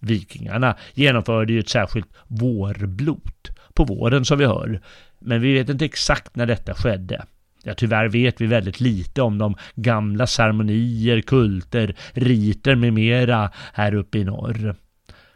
Vikingarna 0.00 0.76
genomförde 0.94 1.52
ju 1.52 1.58
ett 1.58 1.68
särskilt 1.68 2.08
vårblot 2.26 3.50
på 3.74 3.84
våren 3.84 4.24
som 4.24 4.38
vi 4.38 4.44
hör, 4.44 4.80
men 5.18 5.40
vi 5.40 5.54
vet 5.54 5.68
inte 5.68 5.84
exakt 5.84 6.36
när 6.36 6.46
detta 6.46 6.74
skedde. 6.74 7.24
Ja, 7.62 7.74
tyvärr 7.74 8.08
vet 8.08 8.40
vi 8.40 8.46
väldigt 8.46 8.80
lite 8.80 9.22
om 9.22 9.38
de 9.38 9.54
gamla 9.74 10.26
ceremonier, 10.26 11.20
kulter, 11.20 11.94
riter 12.12 12.74
med 12.74 12.92
mera 12.92 13.50
här 13.72 13.94
uppe 13.94 14.18
i 14.18 14.24
norr. 14.24 14.76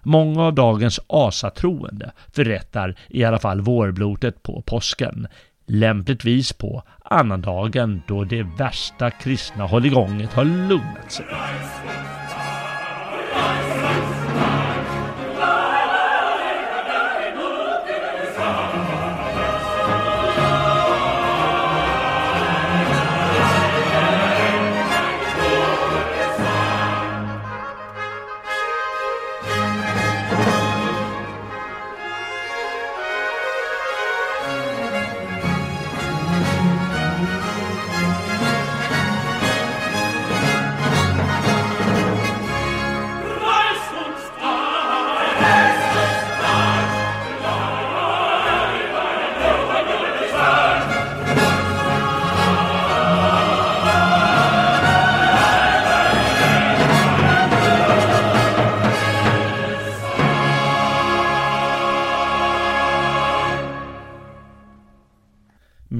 Många 0.03 0.43
av 0.43 0.55
dagens 0.55 1.01
asatroende 1.07 2.12
förrättar 2.33 2.95
i 3.09 3.25
alla 3.25 3.39
fall 3.39 3.61
vårblotet 3.61 4.43
på 4.43 4.62
påsken, 4.62 5.27
lämpligtvis 5.71 6.53
på 6.53 6.83
annandagen 7.05 8.03
då 8.07 8.25
det 8.25 8.43
värsta 8.43 9.11
kristna 9.11 9.66
hålligånget 9.66 10.33
har 10.33 10.45
lugnat 10.45 11.12
sig. 11.12 11.27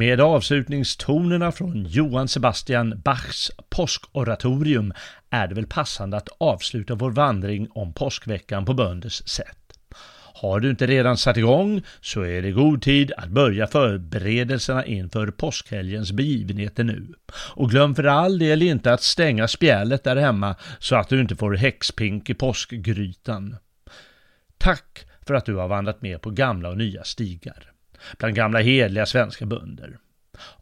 Med 0.01 0.21
avslutningstonerna 0.21 1.53
från 1.53 1.85
Johann 1.85 2.29
Sebastian 2.29 3.01
Bachs 3.05 3.51
påskoratorium 3.71 4.93
är 5.31 5.49
det 5.49 5.55
väl 5.55 5.67
passande 5.67 6.17
att 6.17 6.29
avsluta 6.39 6.95
vår 6.95 7.11
vandring 7.11 7.69
om 7.71 7.93
påskveckan 7.93 8.65
på 8.65 8.75
bönders 8.75 9.23
sätt. 9.29 9.79
Har 10.35 10.61
du 10.61 10.71
inte 10.71 10.87
redan 10.87 11.17
satt 11.17 11.37
igång 11.37 11.83
så 12.01 12.23
är 12.23 12.43
det 12.43 12.51
god 12.51 12.83
tid 12.83 13.13
att 13.17 13.29
börja 13.29 13.67
förberedelserna 13.67 14.85
inför 14.85 15.31
påskhelgens 15.31 16.13
begivenheter 16.13 16.85
nu. 16.85 17.15
Och 17.33 17.71
glöm 17.71 17.95
för 17.95 18.05
all 18.05 18.39
del 18.39 18.63
inte 18.63 18.93
att 18.93 19.03
stänga 19.03 19.49
spjället 19.49 20.05
där 20.05 20.17
hemma 20.17 20.57
så 20.79 20.97
att 20.97 21.09
du 21.09 21.21
inte 21.21 21.37
får 21.37 21.55
häxpink 21.55 22.31
i 22.31 22.35
påskgrytan. 22.35 23.57
Tack 24.59 25.07
för 25.27 25.35
att 25.35 25.47
du 25.47 25.55
har 25.55 25.69
vandrat 25.69 26.03
med 26.03 26.23
på 26.23 26.31
gamla 26.31 26.69
och 26.69 26.79
nya 26.79 27.05
stigar 27.05 27.71
bland 28.19 28.35
gamla 28.35 28.61
hedliga 28.61 29.07
svenska 29.07 29.47
bönder. 29.47 29.99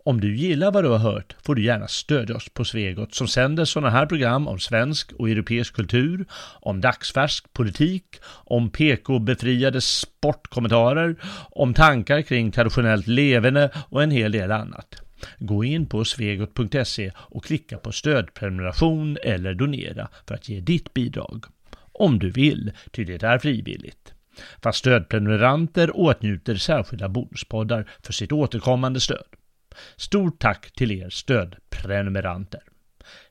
Om 0.05 0.21
du 0.21 0.37
gillar 0.37 0.73
vad 0.73 0.85
du 0.85 0.89
har 0.89 0.99
hört 0.99 1.37
får 1.43 1.55
du 1.55 1.65
gärna 1.65 1.89
stödja 1.89 2.37
oss 2.37 2.49
på 2.49 2.65
Svegot 2.65 3.15
som 3.15 3.29
sänder 3.29 3.65
sådana 3.65 3.91
här 3.91 4.07
program 4.07 4.49
om 4.49 4.59
svensk 4.59 5.13
och 5.13 5.31
europeisk 5.31 5.75
kultur, 5.75 6.27
om 6.61 6.81
dagsfärsk 6.81 7.53
politik, 7.53 8.05
om 8.27 8.71
PK-befriade 8.71 9.81
sportkommentarer, 9.81 11.17
om 11.51 11.75
tankar 11.75 12.23
kring 12.23 12.53
traditionellt 12.53 13.07
levande 13.07 13.71
och 13.91 14.03
en 14.03 14.11
hel 14.11 14.33
del 14.33 14.53
annat. 14.53 15.03
Gå 15.39 15.65
in 15.65 15.87
på 15.87 16.05
svegot.se 16.05 17.13
och 17.17 17.45
klicka 17.45 17.79
på 17.79 17.93
stödprenumeration 17.93 19.19
eller 19.23 19.55
donera 19.55 20.09
för 20.29 20.35
att 20.35 20.49
ge 20.49 20.61
ditt 20.61 20.95
bidrag. 20.95 21.45
Om 21.93 22.19
du 22.19 22.31
vill, 22.31 22.73
ty 22.91 23.05
det 23.05 23.23
är 23.23 23.39
frivilligt 23.39 24.15
fast 24.63 24.79
stödprenumeranter 24.79 25.97
åtnjuter 25.97 26.55
särskilda 26.55 27.09
bonuspoddar 27.09 27.91
för 28.03 28.13
sitt 28.13 28.33
återkommande 28.33 29.01
stöd. 29.01 29.25
Stort 29.97 30.39
tack 30.39 30.71
till 30.73 30.91
er 30.91 31.11
stödprenumeranter! 31.11 32.61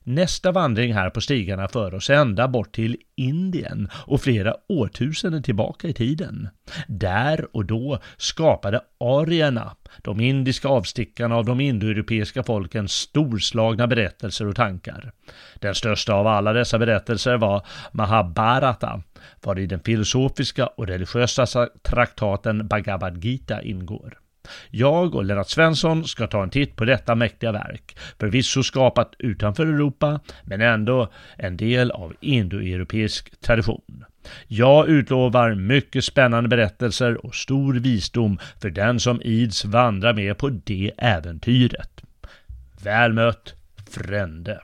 Nästa 0.09 0.51
vandring 0.51 0.93
här 0.93 1.09
på 1.09 1.21
stigarna 1.21 1.67
för 1.67 1.93
oss 1.93 2.09
ända 2.09 2.47
bort 2.47 2.75
till 2.75 2.97
Indien 3.15 3.89
och 3.93 4.21
flera 4.21 4.55
årtusenden 4.69 5.43
tillbaka 5.43 5.87
i 5.87 5.93
tiden. 5.93 6.49
Där 6.87 7.55
och 7.55 7.65
då 7.65 7.99
skapade 8.17 8.81
arierna, 8.99 9.75
de 10.01 10.19
indiska 10.19 10.67
avstickarna 10.67 11.35
av 11.35 11.45
de 11.45 11.61
indoeuropeiska 11.61 12.43
folken, 12.43 12.87
storslagna 12.87 13.87
berättelser 13.87 14.47
och 14.47 14.55
tankar. 14.55 15.11
Den 15.59 15.75
största 15.75 16.13
av 16.13 16.27
alla 16.27 16.53
dessa 16.53 16.79
berättelser 16.79 17.37
var 17.37 17.65
Mahabharata, 17.91 19.01
var 19.43 19.59
i 19.59 19.65
den 19.65 19.79
filosofiska 19.79 20.67
och 20.67 20.87
religiösa 20.87 21.67
traktaten 21.81 22.67
Bhagavad 22.67 23.23
Gita 23.23 23.61
ingår. 23.61 24.17
Jag 24.69 25.15
och 25.15 25.25
Lennart 25.25 25.49
Svensson 25.49 26.05
ska 26.05 26.27
ta 26.27 26.43
en 26.43 26.49
titt 26.49 26.75
på 26.75 26.85
detta 26.85 27.15
mäktiga 27.15 27.51
verk, 27.51 27.97
förvisso 28.19 28.63
skapat 28.63 29.13
utanför 29.19 29.65
Europa, 29.65 30.19
men 30.43 30.61
ändå 30.61 31.11
en 31.37 31.57
del 31.57 31.91
av 31.91 32.13
indoeuropeisk 32.19 33.41
tradition. 33.41 34.05
Jag 34.47 34.89
utlovar 34.89 35.55
mycket 35.55 36.03
spännande 36.03 36.49
berättelser 36.49 37.25
och 37.25 37.35
stor 37.35 37.73
visdom 37.73 38.39
för 38.61 38.69
den 38.69 38.99
som 38.99 39.21
ids 39.21 39.65
vandra 39.65 40.13
med 40.13 40.37
på 40.37 40.49
det 40.49 40.91
äventyret. 40.97 42.01
Väl 42.83 43.13
mött, 43.13 43.53
Frände. 43.89 44.61